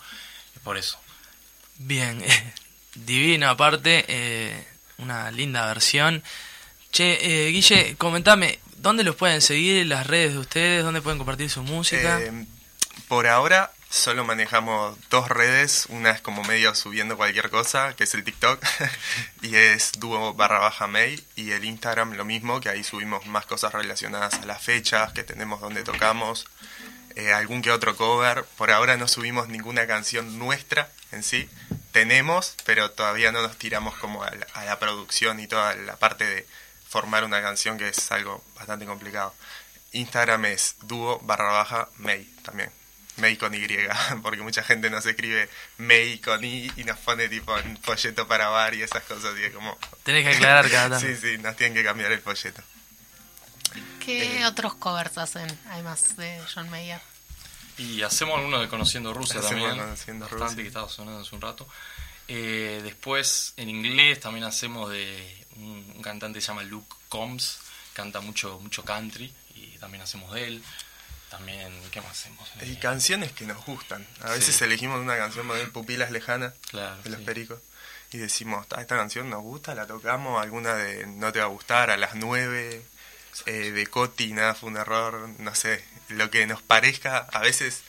Es 0.54 0.62
por 0.62 0.78
eso. 0.78 0.98
Bien, 1.78 2.24
divino 2.94 3.50
aparte, 3.50 4.04
eh, 4.08 4.66
una 4.98 5.30
linda 5.30 5.66
versión. 5.66 6.22
Che, 6.90 7.18
eh, 7.20 7.50
Guille, 7.50 7.96
comentame, 7.96 8.58
¿dónde 8.78 9.04
los 9.04 9.16
pueden 9.16 9.40
seguir, 9.40 9.86
las 9.86 10.06
redes 10.06 10.32
de 10.32 10.38
ustedes? 10.38 10.84
¿Dónde 10.84 11.02
pueden 11.02 11.18
compartir 11.18 11.50
su 11.50 11.62
música? 11.62 12.20
Eh, 12.20 12.46
por 13.08 13.26
ahora 13.26 13.72
solo 13.90 14.24
manejamos 14.24 14.96
dos 15.10 15.28
redes, 15.28 15.86
una 15.88 16.10
es 16.10 16.20
como 16.20 16.42
medio 16.44 16.74
subiendo 16.74 17.16
cualquier 17.16 17.50
cosa, 17.50 17.94
que 17.96 18.04
es 18.04 18.14
el 18.14 18.24
TikTok, 18.24 18.62
y 19.42 19.56
es 19.56 19.92
dúo 19.98 20.34
barra 20.34 20.58
baja 20.58 20.86
May, 20.86 21.22
y 21.34 21.52
el 21.52 21.64
Instagram 21.64 22.12
lo 22.12 22.24
mismo, 22.24 22.60
que 22.60 22.68
ahí 22.68 22.84
subimos 22.84 23.26
más 23.26 23.46
cosas 23.46 23.72
relacionadas 23.72 24.34
a 24.34 24.46
las 24.46 24.62
fechas 24.62 25.12
que 25.12 25.22
tenemos 25.22 25.60
donde 25.60 25.82
tocamos, 25.82 26.46
eh, 27.14 27.32
algún 27.32 27.62
que 27.62 27.70
otro 27.70 27.96
cover. 27.96 28.44
Por 28.56 28.70
ahora 28.70 28.96
no 28.96 29.08
subimos 29.08 29.48
ninguna 29.48 29.86
canción 29.86 30.38
nuestra 30.38 30.90
en 31.12 31.22
sí, 31.22 31.48
tenemos, 31.96 32.56
pero 32.66 32.90
todavía 32.90 33.32
no 33.32 33.40
nos 33.40 33.56
tiramos 33.56 33.94
como 33.96 34.22
a 34.22 34.30
la, 34.30 34.46
a 34.52 34.66
la 34.66 34.78
producción 34.78 35.40
y 35.40 35.46
toda 35.46 35.74
la 35.76 35.96
parte 35.96 36.26
de 36.26 36.46
formar 36.86 37.24
una 37.24 37.40
canción, 37.40 37.78
que 37.78 37.88
es 37.88 38.12
algo 38.12 38.44
bastante 38.54 38.84
complicado. 38.84 39.34
Instagram 39.92 40.44
es 40.44 40.76
dúo 40.82 41.18
barra 41.20 41.52
baja 41.52 41.88
May 41.96 42.24
también. 42.42 42.70
May 43.16 43.38
con 43.38 43.54
Y, 43.54 43.66
porque 44.22 44.42
mucha 44.42 44.62
gente 44.62 44.90
nos 44.90 45.06
escribe 45.06 45.48
May 45.78 46.18
con 46.18 46.44
I 46.44 46.70
y 46.76 46.84
nos 46.84 46.98
pone 46.98 47.30
tipo 47.30 47.56
en 47.56 47.78
folleto 47.78 48.28
para 48.28 48.48
bar 48.48 48.74
y 48.74 48.82
esas 48.82 49.02
cosas. 49.04 49.32
Y 49.38 49.44
es 49.44 49.54
como. 49.54 49.78
Tenés 50.02 50.24
que 50.24 50.34
aclarar 50.34 50.70
cada. 50.70 51.00
Sí, 51.00 51.16
sí, 51.16 51.38
nos 51.38 51.56
tienen 51.56 51.72
que 51.72 51.82
cambiar 51.82 52.12
el 52.12 52.20
folleto. 52.20 52.62
¿Qué 54.04 54.44
otros 54.44 54.74
covers 54.74 55.16
hacen, 55.16 55.48
además 55.70 56.14
de 56.18 56.42
John 56.54 56.68
Mayer? 56.68 57.00
Y 57.78 58.02
hacemos 58.02 58.38
algunos 58.38 58.60
de 58.60 58.68
Conociendo 58.68 59.12
Rusia 59.12 59.40
Hacemos 59.40 59.62
también. 59.66 59.84
Conociendo 59.84 60.24
bastante 60.24 60.44
Rusia. 60.46 60.62
que 60.62 60.68
estaba 60.68 60.88
sonando 60.88 61.20
hace 61.20 61.34
un 61.34 61.40
rato. 61.40 61.66
Eh, 62.28 62.80
después 62.82 63.52
en 63.56 63.68
inglés 63.68 64.18
también 64.20 64.44
hacemos 64.44 64.90
de 64.90 65.46
un, 65.56 65.92
un 65.96 66.02
cantante 66.02 66.38
que 66.38 66.40
se 66.40 66.48
llama 66.48 66.62
Luke 66.64 66.94
Combs, 67.08 67.58
canta 67.92 68.20
mucho, 68.20 68.58
mucho 68.60 68.84
country 68.84 69.32
y 69.54 69.78
también 69.78 70.02
hacemos 70.02 70.32
de 70.32 70.46
él. 70.46 70.62
También, 71.30 71.72
¿qué 71.90 72.00
más 72.00 72.12
hacemos? 72.12 72.48
Y 72.62 72.76
canciones 72.76 73.32
que 73.32 73.44
nos 73.46 73.64
gustan. 73.66 74.06
A 74.22 74.30
veces 74.30 74.54
Sí. 74.56 74.64
elegimos 74.64 75.00
una 75.00 75.16
canción 75.16 75.46
de 75.48 75.66
Pupilas 75.66 76.10
Lejanas 76.12 76.54
Claro, 76.70 77.02
de 77.02 77.10
los 77.10 77.18
sí. 77.18 77.24
Pericos 77.24 77.58
y 78.12 78.18
decimos, 78.18 78.64
"Ah, 78.74 78.80
esta 78.80 78.96
canción 78.96 79.28
nos 79.28 79.42
gusta, 79.42 79.74
la 79.74 79.86
tocamos, 79.86 80.40
alguna 80.40 80.74
de 80.76 81.06
No 81.06 81.32
te 81.32 81.40
va 81.40 81.46
a 81.46 81.48
gustar, 81.48 81.90
a 81.90 81.96
las 81.96 82.14
9, 82.14 82.80
eh, 83.46 83.50
de 83.72 83.86
Coti, 83.88 84.32
nada 84.32 84.54
fue 84.54 84.70
un 84.70 84.76
error, 84.76 85.28
no 85.38 85.54
sé, 85.54 85.84
lo 86.08 86.30
que 86.30 86.46
nos 86.46 86.62
parezca. 86.62 87.18
A 87.32 87.40
veces 87.40 87.82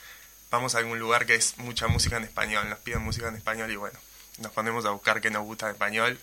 vamos 0.50 0.74
a 0.74 0.78
algún 0.78 0.98
lugar 0.98 1.26
que 1.26 1.34
es 1.34 1.58
mucha 1.58 1.88
música 1.88 2.16
en 2.16 2.24
español, 2.24 2.68
nos 2.68 2.78
piden 2.78 3.02
música 3.02 3.28
en 3.28 3.36
español 3.36 3.70
y 3.70 3.76
bueno, 3.76 3.98
nos 4.38 4.52
ponemos 4.52 4.84
a 4.86 4.90
buscar 4.90 5.20
qué 5.20 5.30
nos 5.30 5.42
gusta 5.42 5.66
en 5.66 5.72
español 5.72 6.18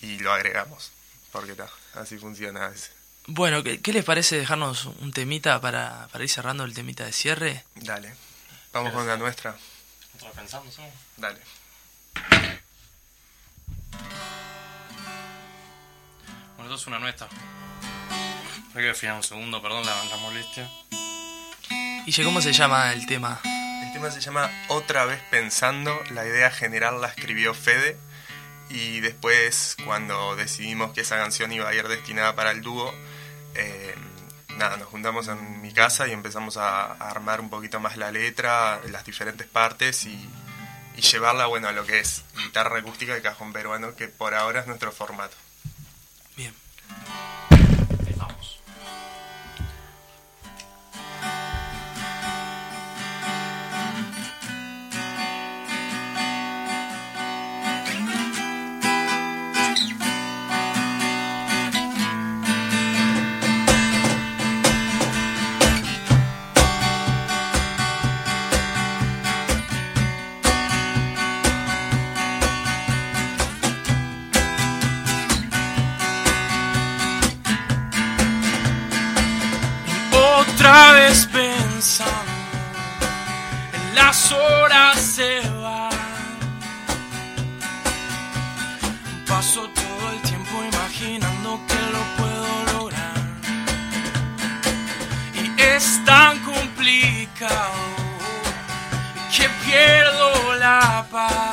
y 0.00 0.18
lo 0.18 0.32
agregamos, 0.32 0.92
porque 1.30 1.54
ta, 1.54 1.68
así 1.94 2.18
funciona 2.18 2.66
a 2.66 2.68
veces. 2.70 2.92
Bueno, 3.26 3.62
¿qué, 3.62 3.80
qué 3.80 3.92
les 3.92 4.04
parece 4.04 4.36
dejarnos 4.36 4.86
un 4.86 5.12
temita 5.12 5.60
para, 5.60 6.08
para 6.10 6.24
ir 6.24 6.30
cerrando 6.30 6.64
el 6.64 6.74
temita 6.74 7.04
de 7.04 7.12
cierre? 7.12 7.64
Dale, 7.76 8.14
vamos 8.72 8.92
con 8.92 9.06
la 9.06 9.16
nuestra, 9.16 9.56
¿Otra 10.16 10.30
pensamos? 10.32 10.76
no? 10.78 10.84
dale. 11.16 11.40
Bueno, 16.56 16.64
esto 16.64 16.74
es 16.74 16.86
una 16.86 16.98
nuestra. 16.98 17.28
Hay 18.74 18.82
que 18.82 18.90
afinar 18.90 19.16
un 19.16 19.22
segundo, 19.22 19.60
perdón 19.62 19.84
la, 19.86 20.04
la 20.04 20.16
molestia. 20.18 20.68
Guille, 22.04 22.24
¿cómo 22.24 22.40
se 22.40 22.52
llama 22.52 22.92
el 22.92 23.06
tema? 23.06 23.40
El 23.44 23.92
tema 23.92 24.10
se 24.10 24.20
llama 24.20 24.50
Otra 24.68 25.04
vez 25.04 25.20
pensando, 25.30 25.96
la 26.10 26.26
idea 26.26 26.50
general 26.50 27.00
la 27.00 27.08
escribió 27.08 27.54
Fede 27.54 27.96
y 28.68 28.98
después 28.98 29.76
cuando 29.84 30.34
decidimos 30.34 30.92
que 30.92 31.02
esa 31.02 31.16
canción 31.16 31.52
iba 31.52 31.68
a 31.68 31.74
ir 31.74 31.86
destinada 31.86 32.34
para 32.34 32.50
el 32.50 32.60
dúo, 32.60 32.92
eh, 33.54 33.94
nada, 34.56 34.78
nos 34.78 34.88
juntamos 34.88 35.28
en 35.28 35.62
mi 35.62 35.72
casa 35.72 36.08
y 36.08 36.12
empezamos 36.12 36.56
a, 36.56 36.86
a 36.86 37.10
armar 37.10 37.40
un 37.40 37.50
poquito 37.50 37.78
más 37.78 37.96
la 37.96 38.10
letra, 38.10 38.80
las 38.90 39.04
diferentes 39.04 39.46
partes 39.46 40.04
y, 40.04 40.28
y 40.96 41.00
llevarla 41.00 41.46
bueno, 41.46 41.68
a 41.68 41.72
lo 41.72 41.86
que 41.86 42.00
es 42.00 42.24
guitarra 42.36 42.80
acústica 42.80 43.16
y 43.16 43.22
cajón 43.22 43.52
peruano, 43.52 43.94
que 43.94 44.08
por 44.08 44.34
ahora 44.34 44.60
es 44.60 44.66
nuestro 44.66 44.90
formato. 44.90 45.36
Bien. 46.36 46.52
Las 84.04 84.32
horas 84.32 85.00
se 85.00 85.40
van. 85.62 85.90
Paso 89.28 89.60
todo 89.80 90.04
el 90.12 90.20
tiempo 90.22 90.54
imaginando 90.72 91.60
que 91.68 91.82
lo 91.94 92.02
puedo 92.18 92.52
lograr. 92.74 93.18
Y 95.40 95.44
es 95.74 96.04
tan 96.04 96.32
complicado 96.40 97.82
que 99.34 99.48
pierdo 99.64 100.54
la 100.56 101.06
paz. 101.10 101.51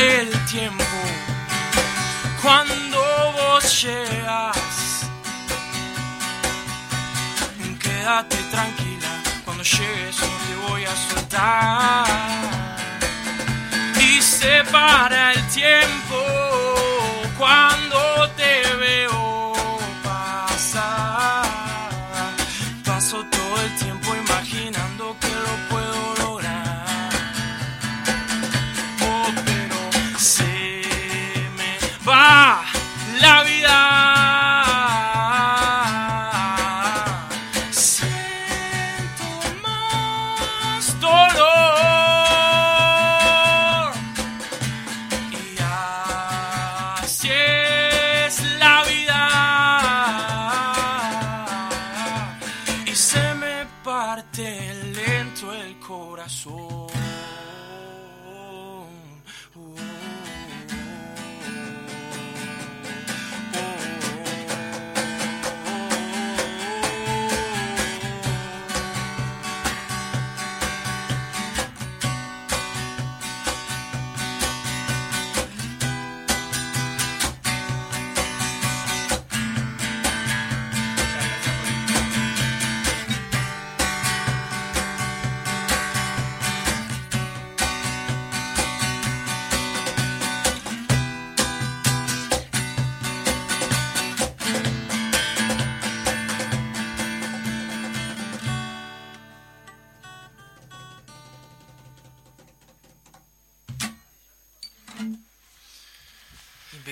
El 0.00 0.30
tiempo 0.46 0.84
cuando 2.42 2.98
vos 3.32 3.82
llegas. 3.82 4.56
Quédate 7.78 8.36
tranquila, 8.50 9.22
cuando 9.44 9.62
llegues 9.62 10.16
no 10.20 10.26
te 10.26 10.54
voy 10.68 10.84
a 10.84 10.96
soltar. 11.08 12.06
Y 14.00 14.22
se 14.22 14.64
para 14.72 15.32
el 15.34 15.46
tiempo 15.48 16.29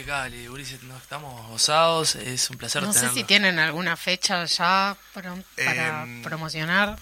Impecable, 0.09 0.49
Ulises, 0.49 0.83
nos 0.85 1.03
estamos 1.03 1.49
gozados, 1.49 2.15
es 2.15 2.49
un 2.49 2.57
placer 2.57 2.83
No 2.83 2.95
sé 2.95 3.11
si 3.11 3.25
tienen 3.25 3.59
alguna 3.59 3.95
fecha 3.95 4.43
ya 4.47 4.97
para, 5.13 5.35
para 5.55 6.05
Em, 6.05 6.23
promocionar. 6.23 6.99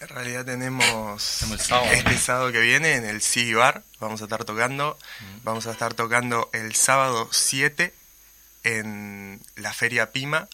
En 0.00 0.08
realidad 0.08 0.46
tenemos 0.46 1.36
Tenemos 1.40 1.60
el 1.60 1.66
sábado. 1.66 1.92
este 1.92 2.16
sábado 2.16 2.50
que 2.50 2.60
viene 2.60 2.94
en 2.94 3.04
el 3.04 3.20
City 3.20 3.52
Bar, 3.52 3.82
vamos 4.00 4.22
a 4.22 4.24
estar 4.24 4.46
tocando, 4.46 4.98
vamos 5.42 5.66
a 5.66 5.72
estar 5.72 5.92
tocando 5.92 6.48
el 6.54 6.74
sábado 6.74 7.28
7 7.30 7.92
en 8.64 9.42
la 9.56 9.74
Feria 9.74 10.10
Pima. 10.10 10.48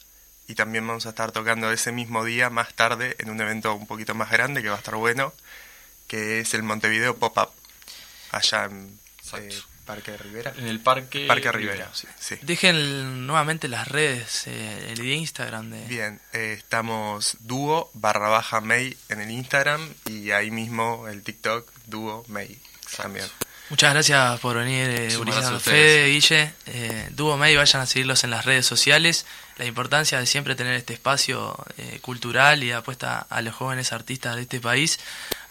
Y 0.49 0.57
también 0.57 0.85
vamos 0.85 1.07
a 1.07 1.11
estar 1.11 1.31
tocando 1.31 1.71
ese 1.71 1.93
mismo 1.93 2.25
día 2.25 2.51
más 2.51 2.75
tarde 2.75 3.15
en 3.21 3.31
un 3.31 3.41
evento 3.41 3.73
un 3.73 3.87
poquito 3.87 4.17
más 4.17 4.33
grande 4.33 4.63
que 4.63 4.69
va 4.69 4.75
a 4.75 4.79
estar 4.79 4.97
bueno, 4.97 5.33
que 6.09 6.41
es 6.41 6.55
el 6.55 6.65
Montevideo 6.65 7.17
Pop-Up, 7.17 7.51
allá 8.33 8.65
en 8.65 8.99
eh, 9.35 9.63
Parque 9.85 10.13
de 10.13 10.17
Rivera. 10.19 10.53
En 10.57 10.67
el 10.67 10.81
parque. 10.81 11.27
Parque 11.27 11.53
Rivera, 11.53 11.91
sí. 11.93 12.07
sí. 12.19 12.37
Dejen 12.43 13.27
nuevamente 13.27 13.69
las 13.69 13.89
redes, 13.89 14.47
eh, 14.47 14.89
el 14.91 14.99
de 14.99 15.15
Instagram 15.15 15.71
de... 15.71 15.87
Bien, 15.87 16.21
eh, 16.33 16.55
estamos 16.57 17.37
dúo 17.41 17.91
barra 17.95 18.29
baja 18.29 18.61
May 18.61 18.97
en 19.09 19.21
el 19.21 19.31
Instagram 19.31 19.81
y 20.07 20.31
ahí 20.31 20.51
mismo 20.51 21.09
el 21.09 21.23
TikTok 21.23 21.71
dúo 21.87 22.25
May 22.29 22.59
también. 22.97 23.27
Muchas 23.71 23.95
gracias 23.95 24.41
por 24.41 24.57
venir, 24.57 24.91
eh, 24.91 25.17
Ulises 25.17 25.63
Fede, 25.63 26.09
Guille. 26.09 26.53
Eh, 26.67 27.09
Duo 27.13 27.39
May, 27.39 27.57
vayan 27.57 27.81
a 27.81 27.87
seguirlos 27.87 28.23
en 28.23 28.31
las 28.31 28.45
redes 28.45 28.67
sociales. 28.67 29.25
La 29.57 29.65
importancia 29.65 30.19
de 30.19 30.27
siempre 30.27 30.55
tener 30.55 30.75
este 30.75 30.93
espacio 30.93 31.57
eh, 31.79 31.99
cultural 32.03 32.63
y 32.63 32.69
de 32.69 32.75
apuesta 32.75 33.27
a 33.29 33.41
los 33.41 33.55
jóvenes 33.55 33.93
artistas 33.95 34.37
de 34.37 34.43
este 34.43 34.61
país. 34.61 35.01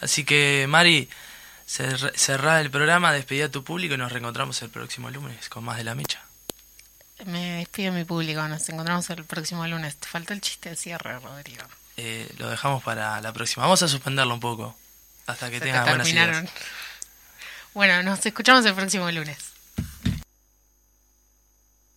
Así 0.00 0.24
que, 0.24 0.66
Mari, 0.68 1.08
cerrá 1.66 2.60
el 2.60 2.70
programa, 2.70 3.12
despedí 3.12 3.42
a 3.42 3.50
tu 3.50 3.64
público 3.64 3.94
y 3.94 3.98
nos 3.98 4.12
reencontramos 4.12 4.60
el 4.62 4.70
próximo 4.70 5.10
lunes 5.10 5.48
con 5.48 5.64
más 5.64 5.76
de 5.78 5.84
la 5.84 5.94
mecha. 5.94 6.22
Me 7.26 7.58
despido 7.58 7.92
mi 7.92 8.04
público, 8.04 8.46
nos 8.48 8.68
encontramos 8.68 9.08
el 9.10 9.24
próximo 9.24 9.66
lunes. 9.66 9.96
Te 9.96 10.08
faltó 10.08 10.32
el 10.32 10.40
chiste 10.40 10.70
de 10.70 10.76
cierre, 10.76 11.18
Rodrigo. 11.20 11.62
Eh, 11.96 12.28
lo 12.38 12.50
dejamos 12.50 12.82
para 12.82 13.20
la 13.20 13.32
próxima. 13.32 13.62
Vamos 13.64 13.82
a 13.82 13.88
suspenderlo 13.88 14.34
un 14.34 14.40
poco 14.40 14.76
hasta 15.26 15.48
que 15.48 15.56
Se 15.56 15.60
te 15.60 15.66
tenga 15.66 15.84
buenas 15.84 16.08
ideas. 16.08 16.26
terminaron. 16.26 16.50
Bueno, 17.72 18.02
nos 18.02 18.24
escuchamos 18.26 18.64
el 18.66 18.74
próximo 18.74 19.10
lunes. 19.10 19.38